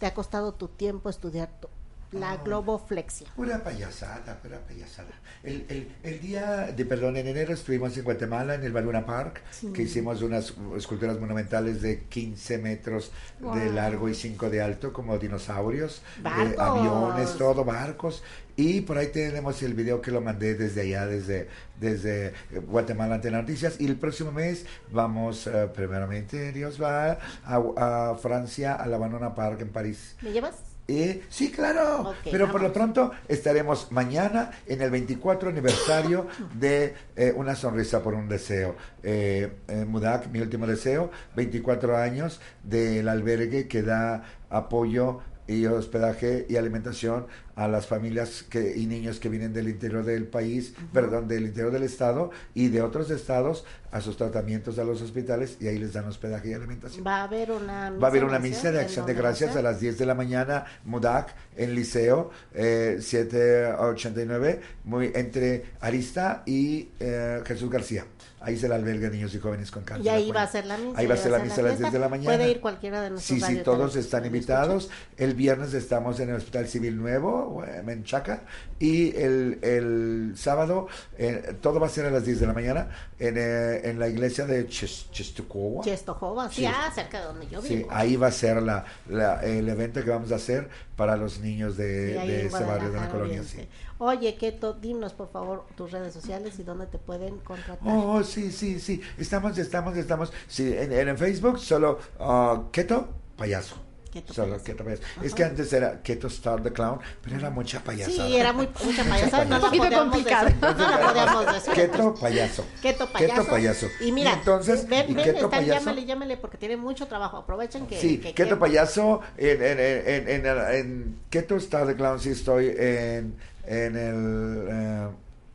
te 0.00 0.06
ha 0.06 0.14
costado 0.14 0.52
tu 0.52 0.66
tiempo 0.68 1.08
estudiar 1.08 1.48
tu- 1.60 1.68
la 2.12 2.32
Ah. 2.32 2.40
globoflexia. 2.44 3.26
Pura 3.34 3.62
payasada, 3.62 4.38
pura 4.42 4.58
payasada. 4.60 5.08
El, 5.42 5.66
el, 5.68 5.88
el 6.02 6.20
día 6.20 6.72
de, 6.74 6.84
perdón, 6.84 7.16
en 7.16 7.26
enero 7.26 7.52
estuvimos 7.52 7.96
en 7.98 8.04
Guatemala, 8.04 8.54
en 8.54 8.62
el 8.64 8.72
Baluna 8.72 9.04
Park, 9.04 9.42
Sí. 9.50 9.72
que 9.72 9.82
hicimos 9.82 10.22
unas 10.22 10.54
esculturas 10.76 11.18
monumentales 11.20 11.82
de 11.82 12.04
15 12.04 12.58
metros 12.58 13.12
de 13.40 13.70
largo 13.72 14.08
y 14.08 14.14
5 14.14 14.48
de 14.50 14.62
alto, 14.62 14.92
como 14.92 15.18
dinosaurios, 15.18 16.02
eh, 16.24 16.54
aviones, 16.58 17.36
todo, 17.36 17.64
barcos. 17.64 18.22
Y 18.56 18.82
por 18.82 18.96
ahí 18.98 19.08
tenemos 19.08 19.60
el 19.64 19.74
video 19.74 20.00
que 20.00 20.12
lo 20.12 20.20
mandé 20.20 20.54
desde 20.54 20.82
allá, 20.82 21.06
desde, 21.06 21.48
desde 21.80 22.32
Guatemala 22.68 23.16
ante 23.16 23.30
Noticias. 23.30 23.80
Y 23.80 23.86
el 23.86 23.96
próximo 23.96 24.30
mes 24.30 24.64
vamos, 24.92 25.48
eh, 25.48 25.68
primeramente, 25.74 26.52
Dios 26.52 26.80
va 26.80 27.18
a, 27.44 28.10
a 28.12 28.14
Francia, 28.16 28.74
a 28.74 28.86
la 28.86 28.96
Baluna 28.96 29.34
Park 29.34 29.60
en 29.62 29.70
París. 29.70 30.14
¿Me 30.22 30.30
llevas? 30.32 30.54
Eh, 30.86 31.22
sí, 31.30 31.50
claro. 31.50 32.14
Pero 32.30 32.50
por 32.50 32.60
lo 32.60 32.72
pronto 32.72 33.12
estaremos 33.26 33.90
mañana 33.90 34.50
en 34.66 34.82
el 34.82 34.90
24 34.90 35.48
aniversario 35.48 36.26
de 36.54 36.94
eh, 37.16 37.32
Una 37.34 37.54
sonrisa 37.54 38.02
por 38.02 38.14
un 38.14 38.28
deseo. 38.28 38.76
Eh, 39.02 39.50
eh, 39.68 39.84
Mudak, 39.86 40.26
mi 40.28 40.40
último 40.40 40.66
deseo, 40.66 41.10
24 41.36 41.96
años 41.96 42.40
del 42.62 43.08
albergue 43.08 43.66
que 43.66 43.82
da 43.82 44.24
apoyo 44.50 45.20
y 45.46 45.66
hospedaje 45.66 46.46
y 46.48 46.56
alimentación 46.56 47.26
a 47.54 47.68
las 47.68 47.86
familias 47.86 48.42
que, 48.42 48.76
y 48.76 48.86
niños 48.86 49.20
que 49.20 49.28
vienen 49.28 49.52
del 49.52 49.68
interior 49.68 50.04
del 50.04 50.26
país, 50.26 50.74
perdón, 50.92 51.28
del 51.28 51.46
interior 51.46 51.72
del 51.72 51.84
estado 51.84 52.30
y 52.54 52.68
de 52.68 52.82
otros 52.82 53.10
estados 53.10 53.64
a 53.92 54.00
sus 54.00 54.16
tratamientos 54.16 54.78
a 54.78 54.84
los 54.84 55.02
hospitales 55.02 55.56
y 55.60 55.68
ahí 55.68 55.78
les 55.78 55.92
dan 55.92 56.06
hospedaje 56.06 56.50
y 56.50 56.52
alimentación. 56.54 57.06
Va 57.06 57.18
a 57.18 57.24
haber 57.24 57.52
una 57.52 57.90
misa. 57.90 58.00
Va 58.00 58.08
a 58.08 58.10
haber 58.10 58.24
una 58.24 58.38
misa 58.38 58.72
de 58.72 58.78
¿En 58.78 58.84
acción 58.84 59.06
de 59.06 59.14
gracias 59.14 59.54
a 59.54 59.62
las 59.62 59.80
10 59.80 59.98
de 59.98 60.06
la 60.06 60.14
mañana, 60.14 60.64
Mudac, 60.84 61.34
en 61.56 61.74
Liceo, 61.74 62.30
eh, 62.54 62.98
789, 63.00 64.60
muy, 64.84 65.12
entre 65.14 65.66
Arista 65.80 66.42
y 66.46 66.88
eh, 66.98 67.42
Jesús 67.46 67.70
García. 67.70 68.04
Ahí 68.44 68.56
se 68.56 68.68
la 68.68 68.74
alberga 68.76 69.08
de 69.08 69.16
niños 69.16 69.34
y 69.34 69.38
jóvenes 69.38 69.70
con 69.70 69.82
cáncer. 69.84 70.06
Y 70.06 70.08
ahí 70.08 70.30
va 70.30 70.42
a 70.42 70.46
ser 70.46 70.66
la 70.66 70.76
misa. 70.76 70.98
Ahí 70.98 71.06
va 71.06 71.14
a 71.14 71.16
ser 71.16 71.32
la 71.32 71.38
misa 71.40 71.60
a 71.60 71.64
las 71.64 71.78
10 71.78 71.92
de 71.92 71.98
la 71.98 72.08
mañana. 72.08 72.36
Puede 72.36 72.50
ir 72.50 72.60
cualquiera 72.60 73.00
de 73.02 73.10
nuestros 73.10 73.40
Sí, 73.40 73.44
sí, 73.44 73.60
todos 73.62 73.96
están 73.96 74.24
invitados. 74.26 74.90
El 75.16 75.34
viernes 75.34 75.72
estamos 75.74 76.20
en 76.20 76.28
el 76.30 76.36
Hospital 76.36 76.66
Civil 76.68 76.96
Nuevo, 76.96 77.64
eh, 77.66 77.82
Menchaca, 77.82 78.42
y 78.78 79.16
el, 79.16 79.58
el 79.62 80.32
sábado 80.36 80.88
eh, 81.18 81.56
todo 81.60 81.80
va 81.80 81.86
a 81.86 81.90
ser 81.90 82.06
a 82.06 82.10
las 82.10 82.24
10 82.24 82.40
de 82.40 82.46
la 82.46 82.52
mañana 82.52 82.88
en, 83.18 83.36
eh, 83.38 83.80
en 83.88 83.98
la 83.98 84.08
iglesia 84.08 84.44
de 84.46 84.66
Ches- 84.68 85.06
Czestochowa. 85.12 85.82
Chestojoba, 85.84 86.48
sí, 86.50 86.62
Sí. 86.62 86.66
ah, 86.66 86.90
cerca 86.94 87.20
de 87.20 87.24
donde 87.26 87.46
yo 87.46 87.62
Sí, 87.62 87.76
vivo. 87.76 87.88
ahí 87.90 88.16
va 88.16 88.26
a 88.28 88.32
ser 88.32 88.62
la, 88.62 88.84
la- 89.08 89.40
el 89.44 89.68
evento 89.68 90.02
que 90.04 90.10
vamos 90.10 90.32
a 90.32 90.36
hacer 90.36 90.68
para 90.96 91.16
los 91.16 91.40
niños 91.40 91.76
de, 91.76 92.18
Sí, 92.20 92.28
de 92.28 92.40
en 92.42 92.46
ese 92.48 92.64
barrio 92.64 92.90
de 92.90 93.00
la 93.00 93.08
colonia. 93.08 93.42
Sí. 93.42 93.66
Oye, 94.04 94.34
Keto, 94.36 94.74
dinos 94.74 95.14
por 95.14 95.30
favor 95.30 95.64
tus 95.76 95.90
redes 95.90 96.12
sociales 96.12 96.58
y 96.58 96.62
dónde 96.62 96.86
te 96.86 96.98
pueden 96.98 97.38
contratar. 97.38 97.78
Oh, 97.86 98.22
sí, 98.22 98.52
sí, 98.52 98.78
sí. 98.78 99.00
Estamos, 99.16 99.56
estamos, 99.56 99.96
estamos. 99.96 100.30
Sí, 100.46 100.74
en, 100.76 100.92
en 100.92 101.16
Facebook 101.16 101.58
solo 101.58 101.98
ah, 102.20 102.64
Keto 102.70 103.08
Payaso. 103.38 103.76
Keto 104.12 104.32
Solo 104.32 104.48
Payaso. 104.58 104.64
Keto 104.64 104.84
Payaso. 104.84 105.02
Es 105.22 105.34
que 105.34 105.42
antes 105.42 105.72
era 105.72 106.00
Keto 106.02 106.26
Star 106.28 106.62
the 106.62 106.70
Clown, 106.72 107.00
pero 107.22 107.36
era 107.36 107.48
mucha 107.50 107.82
payasada. 107.82 108.28
Sí, 108.28 108.36
era 108.36 108.52
muy, 108.52 108.68
mucha 108.84 109.02
payasada. 109.04 109.44
No 109.46 109.56
Un 109.56 109.62
poquito 109.62 109.84
podíamos 109.84 110.12
complicado. 110.14 110.44
decir, 110.44 110.60
no 110.60 110.70
la 110.90 111.00
podíamos 111.08 111.54
decir. 111.54 111.72
Keto 111.74 112.14
Payaso. 112.14 112.64
Keto 112.82 113.06
payaso. 113.10 113.34
Keto 113.34 113.50
Payaso. 113.50 113.86
Y 114.02 114.12
mira, 114.12 114.34
entonces, 114.34 114.86
ven, 114.86 115.10
y 115.10 115.14
ven, 115.14 115.24
Keto 115.24 115.36
están, 115.46 115.50
Payaso. 115.50 115.80
llámale, 115.80 116.04
llámale 116.06 116.36
porque 116.36 116.58
tiene 116.58 116.76
mucho 116.76 117.06
trabajo. 117.08 117.38
Aprovechen 117.38 117.86
que. 117.86 117.98
Sí, 117.98 118.18
que- 118.18 118.34
Keto 118.34 118.58
Payaso, 118.58 119.20
en, 119.38 119.62
en, 119.62 119.80
en, 119.80 120.28
en, 120.28 120.46
en, 120.46 120.74
en 120.74 121.18
Keto 121.30 121.56
Star 121.56 121.86
the 121.86 121.96
Clown 121.96 122.20
sí 122.20 122.28
estoy 122.30 122.68
en, 122.78 123.34
en 123.66 123.96
el 123.96 124.66
eh, 124.70 125.08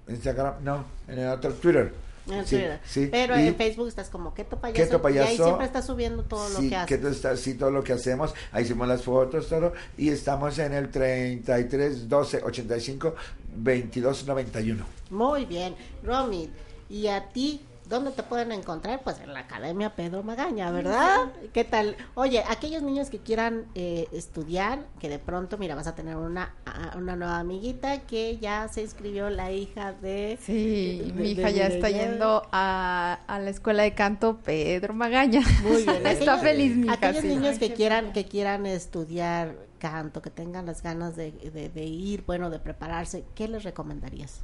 Instagram, 0.10 0.64
no, 0.64 0.86
en 1.08 1.20
el 1.20 1.28
otro 1.30 1.54
Twitter. 1.54 1.94
En 2.30 2.46
Sí, 2.46 2.62
sí, 2.86 3.08
Pero 3.12 3.40
y- 3.40 3.48
en 3.48 3.56
Facebook 3.56 3.88
estás 3.88 4.10
como 4.10 4.36
Keto 4.36 4.58
Payaso. 4.58 4.84
Keto 4.84 5.10
Y 5.10 5.18
ahí 5.18 5.24
Payaso. 5.26 5.44
siempre 5.46 5.66
estás 5.66 5.86
subiendo 5.88 6.24
todo 6.24 6.48
lo 6.50 6.60
sí, 6.60 6.70
que 6.70 6.76
haces. 6.76 6.88
Keto 6.98 7.10
está, 7.10 7.36
sí, 7.36 7.56
todo 7.56 7.72
lo 7.72 7.84
que 7.84 7.94
hacemos. 7.94 8.36
Ahí 8.52 8.66
hicimos 8.66 8.88
las 8.88 9.02
fotos, 9.04 9.50
todo. 9.50 9.74
Y 9.98 10.10
estamos 10.10 10.60
en 10.60 10.74
el 10.74 10.90
33 10.92 12.08
12 12.08 12.44
85 12.44 13.16
22 13.56 14.28
91. 14.28 14.86
Muy 15.10 15.46
bien, 15.46 15.76
Romy. 16.04 16.52
¿Y 16.88 17.08
a 17.08 17.30
ti 17.30 17.62
dónde 17.90 18.12
te 18.12 18.22
pueden 18.24 18.52
encontrar? 18.52 19.02
Pues 19.04 19.20
en 19.20 19.34
la 19.34 19.40
Academia 19.42 19.96
Pedro 19.96 20.22
Magaña, 20.24 20.70
¿verdad? 20.72 21.32
¿Qué 21.54 21.64
tal? 21.64 21.98
Oye, 22.16 22.44
aquellos 22.48 22.84
niños 22.84 23.10
que 23.10 23.18
quieran 23.20 23.66
eh, 23.76 24.08
estudiar, 24.12 24.86
que 25.00 25.10
de 25.10 25.18
pronto, 25.20 25.58
mira, 25.58 25.74
vas 25.76 25.88
a 25.88 25.96
tener 25.96 26.16
una, 26.16 26.54
a- 26.66 26.96
una 26.98 27.16
nueva 27.16 27.40
amiguita 27.40 28.02
que 28.02 28.38
ya 28.38 28.68
se 28.68 28.82
inscribió 28.84 29.30
la 29.32 29.52
hija 29.52 29.92
de... 29.94 30.38
Sí, 30.42 31.02
de- 31.08 31.14
mi 31.14 31.34
de 31.34 31.42
hija 31.42 31.50
ya 31.50 31.68
está 31.68 31.90
yendo 31.90 32.48
a, 32.52 33.20
a 33.28 33.40
la 33.40 33.50
escuela 33.50 33.84
de 33.84 33.94
canto 33.96 34.38
Pedro 34.38 34.94
Magaña. 34.94 35.42
Muy 35.64 35.84
bien. 35.84 35.90
está 36.06 36.34
Aquellos- 36.36 36.42
feliz 36.42 36.76
mi 36.76 36.86
hija. 36.86 36.94
Aquellos 36.94 37.22
sí. 37.24 37.28
niños 37.28 37.58
que 37.58 37.74
quieran, 37.74 38.14
que 38.14 38.26
quieran 38.26 38.66
estudiar 38.68 39.56
canto, 39.80 40.22
que 40.22 40.30
tengan 40.30 40.66
las 40.68 40.84
ganas 40.84 41.16
de, 41.16 41.32
de- 41.32 41.70
de 41.70 41.84
ir, 41.86 42.24
bueno, 42.28 42.50
de 42.52 42.60
prepararse, 42.60 43.24
¿qué 43.34 43.48
les 43.48 43.64
recomendarías? 43.64 44.42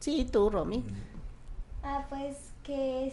Sí, 0.00 0.26
tú, 0.32 0.48
Romy. 0.48 0.82
Ah, 1.82 2.04
pues 2.08 2.36
que, 2.64 3.12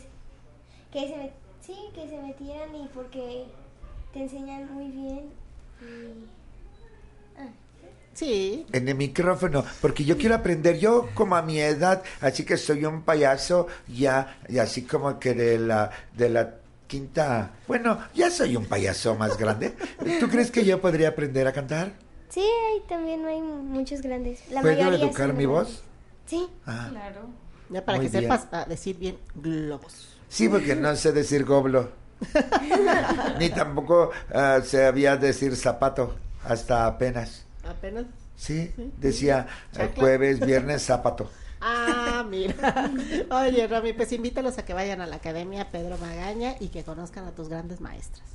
que 0.92 1.00
se 1.00 1.32
sí, 1.66 1.76
que 1.94 2.08
se 2.10 2.22
metieran 2.22 2.76
y 2.76 2.88
porque 2.94 3.46
te 4.14 4.22
enseñan 4.22 4.74
muy 4.74 4.88
bien 4.90 5.30
y 5.82 6.28
ah, 7.40 7.48
Sí. 8.14 8.66
En 8.72 8.88
el 8.88 8.96
micrófono, 8.96 9.64
porque 9.80 10.04
yo 10.04 10.18
quiero 10.18 10.34
aprender, 10.34 10.80
yo 10.80 11.08
como 11.14 11.36
a 11.36 11.44
mi 11.44 11.60
edad, 11.60 12.02
así 12.20 12.46
que 12.46 12.58
soy 12.58 12.84
un 12.84 13.04
payaso 13.04 13.68
ya, 13.88 14.40
y 14.50 14.58
así 14.58 14.82
como 14.84 15.20
que 15.20 15.36
de 15.36 15.60
la, 15.60 15.92
de 16.16 16.30
la 16.30 16.56
quinta, 16.88 17.52
bueno, 17.68 18.00
ya 18.16 18.32
soy 18.32 18.56
un 18.56 18.66
payaso 18.66 19.14
más 19.16 19.38
grande. 19.38 19.76
¿Tú 20.20 20.30
crees 20.30 20.50
que 20.50 20.66
yo 20.66 20.82
podría 20.82 21.10
aprender 21.10 21.46
a 21.48 21.54
cantar? 21.54 21.92
sí, 22.30 22.48
también 22.90 23.24
hay 23.26 23.42
muchos 23.42 24.02
grandes. 24.02 24.50
La 24.50 24.62
¿Puedo 24.62 24.92
educar 24.94 25.34
mi 25.34 25.46
grandes. 25.46 25.48
voz? 25.48 25.84
Sí. 26.26 26.48
Ah. 26.66 26.88
Claro. 26.90 27.30
Ya 27.70 27.84
para 27.84 27.98
Muy 27.98 28.08
que 28.08 28.12
bien. 28.12 28.24
sepas 28.24 28.48
ah, 28.52 28.66
decir 28.68 28.98
bien 28.98 29.18
globos. 29.36 30.08
Sí, 30.30 30.50
porque 30.50 30.76
no 30.76 30.96
sé 30.96 31.12
decir 31.12 31.46
goblo. 31.46 31.90
Ni 33.40 33.50
tampoco 33.50 34.12
ah, 34.34 34.60
sabía 34.64 35.18
decir 35.18 35.56
zapato, 35.56 36.16
hasta 36.44 36.86
apenas. 36.86 37.46
Apenas. 37.68 38.06
Sí, 38.36 38.72
decía 38.98 39.48
eh, 39.78 39.92
jueves, 39.96 40.40
viernes, 40.46 40.84
zapato. 40.84 41.30
Ah, 41.60 42.26
mira. 42.28 42.92
Oye, 43.32 43.68
Romy, 43.68 43.94
pues 43.94 44.12
invítalos 44.12 44.58
a 44.58 44.66
que 44.66 44.74
vayan 44.74 45.02
a 45.02 45.08
la 45.08 45.18
Academia 45.18 45.72
Pedro 45.72 45.98
Magaña 45.98 46.56
y 46.60 46.70
que 46.70 46.84
conozcan 46.84 47.26
a 47.26 47.32
tus 47.32 47.50
grandes 47.50 47.82
maestras. 47.82 48.26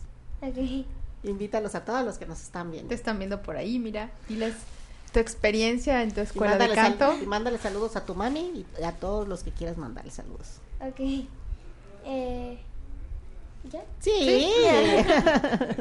Ok. 0.40 0.86
Invítalos 1.22 1.76
a 1.76 1.84
todos 1.84 2.04
los 2.04 2.18
que 2.18 2.26
nos 2.26 2.42
están 2.42 2.72
viendo. 2.72 2.88
Te 2.88 2.96
están 2.96 3.18
viendo 3.18 3.42
por 3.42 3.56
ahí, 3.56 3.78
mira. 3.78 4.10
Diles 4.28 4.54
tu 5.12 5.20
experiencia 5.20 6.02
en 6.02 6.12
tu 6.12 6.20
Y 6.20 6.24
escuela 6.24 6.56
de 6.58 6.74
sal- 6.74 6.96
canto. 6.98 7.14
y 7.22 7.26
mándale 7.26 7.58
saludos 7.58 7.96
a 7.96 8.04
tu 8.06 8.14
mami 8.14 8.64
y 8.80 8.84
a 8.84 8.92
todos 8.92 9.28
los 9.28 9.42
que 9.42 9.50
quieras 9.50 9.76
mandarle 9.76 10.10
saludos. 10.10 10.58
Ok. 10.80 11.00
Eh, 12.04 12.58
¿Ya? 13.70 13.82
Sí. 14.00 14.52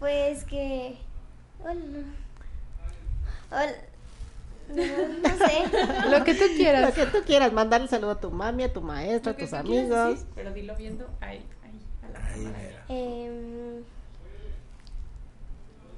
pues 0.00 0.44
que... 0.44 0.96
Hola. 1.62 1.74
Hola. 3.50 3.72
No, 4.68 5.28
no 5.28 5.46
sé. 5.46 6.10
Lo 6.18 6.24
que 6.24 6.34
tú 6.34 6.44
quieras. 6.56 6.88
Lo 6.88 6.94
que 7.04 7.10
tú 7.10 7.18
quieras, 7.24 7.52
mandarle 7.52 7.88
saludo 7.88 8.12
a 8.12 8.20
tu 8.20 8.30
mami, 8.30 8.64
a 8.64 8.72
tu 8.72 8.80
maestra, 8.82 9.32
a 9.32 9.34
Lo 9.34 9.38
tus 9.38 9.50
tú 9.50 9.56
quieras 9.56 9.64
amigos. 9.90 10.10
decir, 10.10 10.26
pero 10.34 10.52
dilo 10.52 10.76
viendo 10.76 11.06
ahí, 11.20 11.44
ahí, 11.64 11.80
a 12.02 12.08
la 12.12 12.20
cámara. 12.20 12.84
Em, 12.88 13.82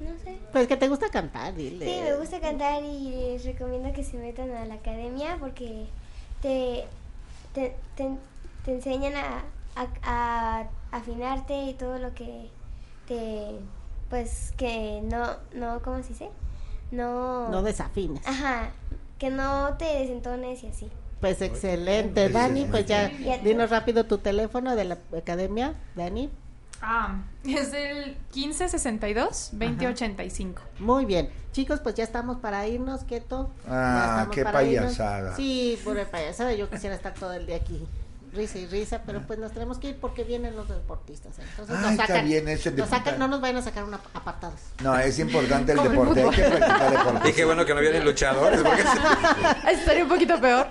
no 0.00 0.16
sé. 0.18 0.38
Pues 0.52 0.66
que 0.66 0.76
te 0.76 0.88
gusta 0.88 1.08
cantar, 1.10 1.54
dile. 1.54 1.84
Sí, 1.86 2.00
me 2.02 2.16
gusta 2.16 2.40
cantar 2.40 2.82
y 2.82 3.10
les 3.10 3.44
recomiendo 3.44 3.92
que 3.92 4.02
se 4.04 4.16
metan 4.16 4.50
a 4.52 4.64
la 4.64 4.74
academia 4.74 5.36
porque 5.38 5.86
te, 6.42 6.84
te, 7.54 7.76
te, 7.96 8.10
te 8.64 8.72
enseñan 8.72 9.14
a, 9.16 9.44
a, 9.76 9.88
a 10.02 10.68
afinarte 10.90 11.64
y 11.64 11.74
todo 11.74 11.98
lo 11.98 12.14
que 12.14 12.48
te, 13.06 13.58
pues 14.08 14.52
que 14.56 15.00
no, 15.04 15.36
no, 15.54 15.80
¿cómo 15.82 16.02
se 16.02 16.08
dice? 16.10 16.30
No, 16.90 17.48
No 17.48 17.62
desafines. 17.62 18.26
Ajá, 18.26 18.70
que 19.18 19.30
no 19.30 19.74
te 19.78 19.84
desentones 19.84 20.62
y 20.64 20.68
así. 20.68 20.90
Pues 21.20 21.42
excelente, 21.42 22.30
Dani, 22.30 22.64
pues 22.64 22.86
ya 22.86 23.12
Ya. 23.20 23.38
dinos 23.38 23.68
rápido 23.70 24.04
tu 24.04 24.18
teléfono 24.18 24.74
de 24.74 24.84
la 24.84 24.98
academia, 25.16 25.74
Dani. 25.94 26.30
Ah, 26.82 27.16
es 27.44 27.72
el 27.72 28.16
1562-2085. 28.32 30.54
Muy 30.78 31.04
bien. 31.04 31.30
Chicos, 31.52 31.80
pues 31.80 31.96
ya 31.96 32.04
estamos 32.04 32.38
para 32.38 32.66
irnos, 32.68 33.02
Keto. 33.04 33.50
Ah, 33.68 34.28
qué 34.32 34.44
para 34.44 34.62
irnos. 34.62 34.96
payasada. 34.96 35.34
Sí, 35.36 35.78
pura 35.84 36.04
payasada. 36.04 36.54
Yo 36.54 36.70
quisiera 36.70 36.94
estar 36.94 37.12
todo 37.14 37.32
el 37.32 37.46
día 37.46 37.56
aquí. 37.56 37.84
Risa 38.32 38.58
y 38.58 38.66
risa, 38.66 39.02
pero 39.04 39.22
pues 39.26 39.38
nos 39.38 39.50
tenemos 39.52 39.78
que 39.78 39.88
ir 39.88 39.96
porque 40.00 40.22
vienen 40.24 40.54
los 40.54 40.68
deportistas. 40.68 41.38
¿eh? 41.38 41.42
Entonces 41.50 41.80
nos 41.80 41.90
está 41.90 42.06
sacan, 42.06 42.26
bien 42.26 42.48
ese 42.48 42.70
nos 42.70 42.88
sacan- 42.88 42.98
deporte. 43.04 43.18
no 43.18 43.28
nos 43.28 43.40
vayan 43.40 43.56
a 43.56 43.62
sacar 43.62 43.84
una 43.84 44.00
apartados. 44.14 44.60
No, 44.82 44.96
es 44.98 45.18
importante 45.18 45.72
el 45.72 45.78
Como 45.78 46.04
el 46.04 46.14
deporte, 46.14 46.22
hay 46.22 46.50
que 46.50 46.56
practicar 46.58 46.90
deporte. 46.92 47.32
Qué 47.32 47.44
bueno 47.44 47.64
que 47.66 47.74
no 47.74 47.80
vienen 47.80 48.04
luchadores. 48.04 48.60
Porque... 48.62 48.82
Estaría 49.72 50.04
un 50.04 50.08
poquito 50.08 50.40
peor. 50.40 50.68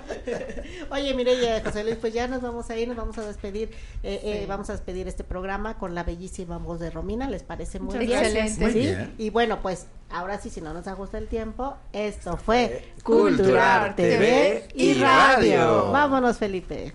Oye, 0.90 1.12
mire, 1.14 1.60
José 1.62 1.84
Luis, 1.84 1.96
pues 1.96 2.14
ya 2.14 2.26
nos 2.28 2.40
vamos 2.40 2.70
a 2.70 2.76
ir, 2.78 2.88
nos 2.88 2.96
vamos 2.96 3.18
a 3.18 3.22
despedir, 3.26 3.70
eh, 4.02 4.20
eh, 4.24 4.46
vamos 4.48 4.70
a 4.70 4.72
despedir 4.72 5.06
este 5.06 5.22
programa 5.24 5.76
con 5.78 5.94
la 5.94 6.02
bellísima 6.02 6.56
voz 6.58 6.80
de 6.80 6.90
Romina, 6.90 7.28
¿les 7.28 7.42
parece 7.42 7.78
muy 7.78 7.94
Muchas 7.94 8.32
bien? 8.32 8.54
Muy 8.58 8.72
¿Sí? 8.72 8.78
bien. 8.78 9.14
Y 9.18 9.30
bueno, 9.30 9.60
pues 9.60 9.86
ahora 10.10 10.40
sí, 10.40 10.48
si 10.50 10.60
no 10.60 10.72
nos 10.72 10.86
ajusta 10.86 11.18
el 11.18 11.28
tiempo, 11.28 11.76
esto 11.92 12.36
fue 12.36 12.92
Culturar 13.02 13.94
TV 13.96 14.68
y. 14.74 14.94
Radio. 14.94 15.90
Vámonos, 15.92 16.38
Felipe. 16.38 16.94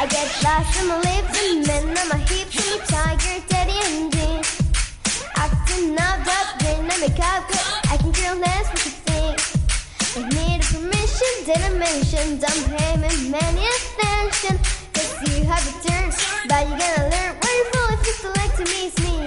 I 0.00 0.06
get 0.06 0.30
lost 0.44 0.80
in 0.80 0.86
my 0.86 0.96
lips 0.96 1.42
and 1.42 1.66
men 1.66 1.98
on 1.98 2.08
my 2.08 2.18
hips 2.18 2.72
and 2.72 2.80
tiger, 2.88 3.44
daddy 3.48 3.72
and 3.82 4.12
jeans. 4.12 4.60
Acting 5.34 5.98
up, 5.98 6.20
up, 6.24 6.57
I 6.90 7.00
make 7.00 7.20
up 7.20 7.46
good. 7.48 7.58
I 7.92 7.96
can 7.98 8.12
care 8.12 8.34
less 8.34 8.66
what 8.72 8.84
you 8.84 8.92
think. 9.04 9.36
I 10.16 10.20
need 10.32 10.60
a 10.60 10.68
permission, 10.72 11.32
didn't 11.44 11.78
mention. 11.78 12.38
Don't 12.38 12.64
pay 12.72 12.96
me 12.96 13.12
many 13.28 13.64
attention. 13.76 14.56
Cause 14.94 15.12
you 15.28 15.44
have 15.44 15.64
a 15.68 15.74
turn, 15.84 16.08
but 16.48 16.64
you 16.64 16.74
gotta 16.80 17.02
learn 17.12 17.32
where 17.40 17.56
you 17.58 17.64
fall 17.72 17.92
if 17.92 18.06
you 18.06 18.14
select 18.24 18.56
to 18.56 18.64
miss 18.72 18.94
me. 19.04 19.20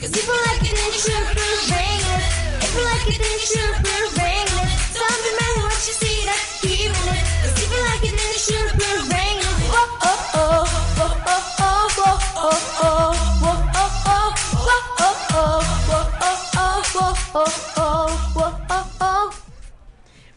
Cause 0.00 0.12
if 0.16 0.26
I 0.26 0.36
like 0.48 0.64
it, 0.64 0.74
then 0.74 0.92
sure, 0.92 1.24
we're 1.36 1.62
bringing 1.68 2.06
it. 2.16 2.24
If 2.64 2.76
I 2.76 2.82
like 2.90 3.06
it, 3.08 3.18
then 3.20 3.38
sure, 3.38 3.72
we're 3.84 4.10
bringing 4.14 4.26
it. 4.26 4.31
Oh, 17.34 17.44
oh, 17.76 18.06
oh, 18.36 18.36
oh, 18.36 18.58
oh, 18.70 18.86
oh. 19.00 19.30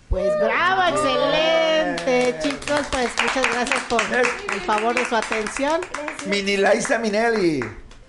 Pues 0.09 0.31
bravo, 0.39 0.83
excelente, 0.95 2.35
chicos. 2.41 2.81
Pues 2.91 3.09
muchas 3.21 3.51
gracias 3.53 3.83
por 3.89 4.01
el 4.01 4.61
favor 4.61 4.95
de 4.95 5.05
su 5.05 5.15
atención. 5.15 5.81
Mini 6.25 6.57
Laisa 6.57 6.97
Minelli. 6.99 7.59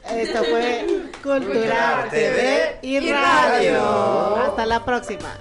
Esto 0.08 0.44
fue 0.44 0.86
Cultural 1.22 2.08
TV 2.10 2.78
y 2.82 3.10
Radio. 3.10 4.36
Hasta 4.36 4.66
la 4.66 4.84
próxima. 4.84 5.36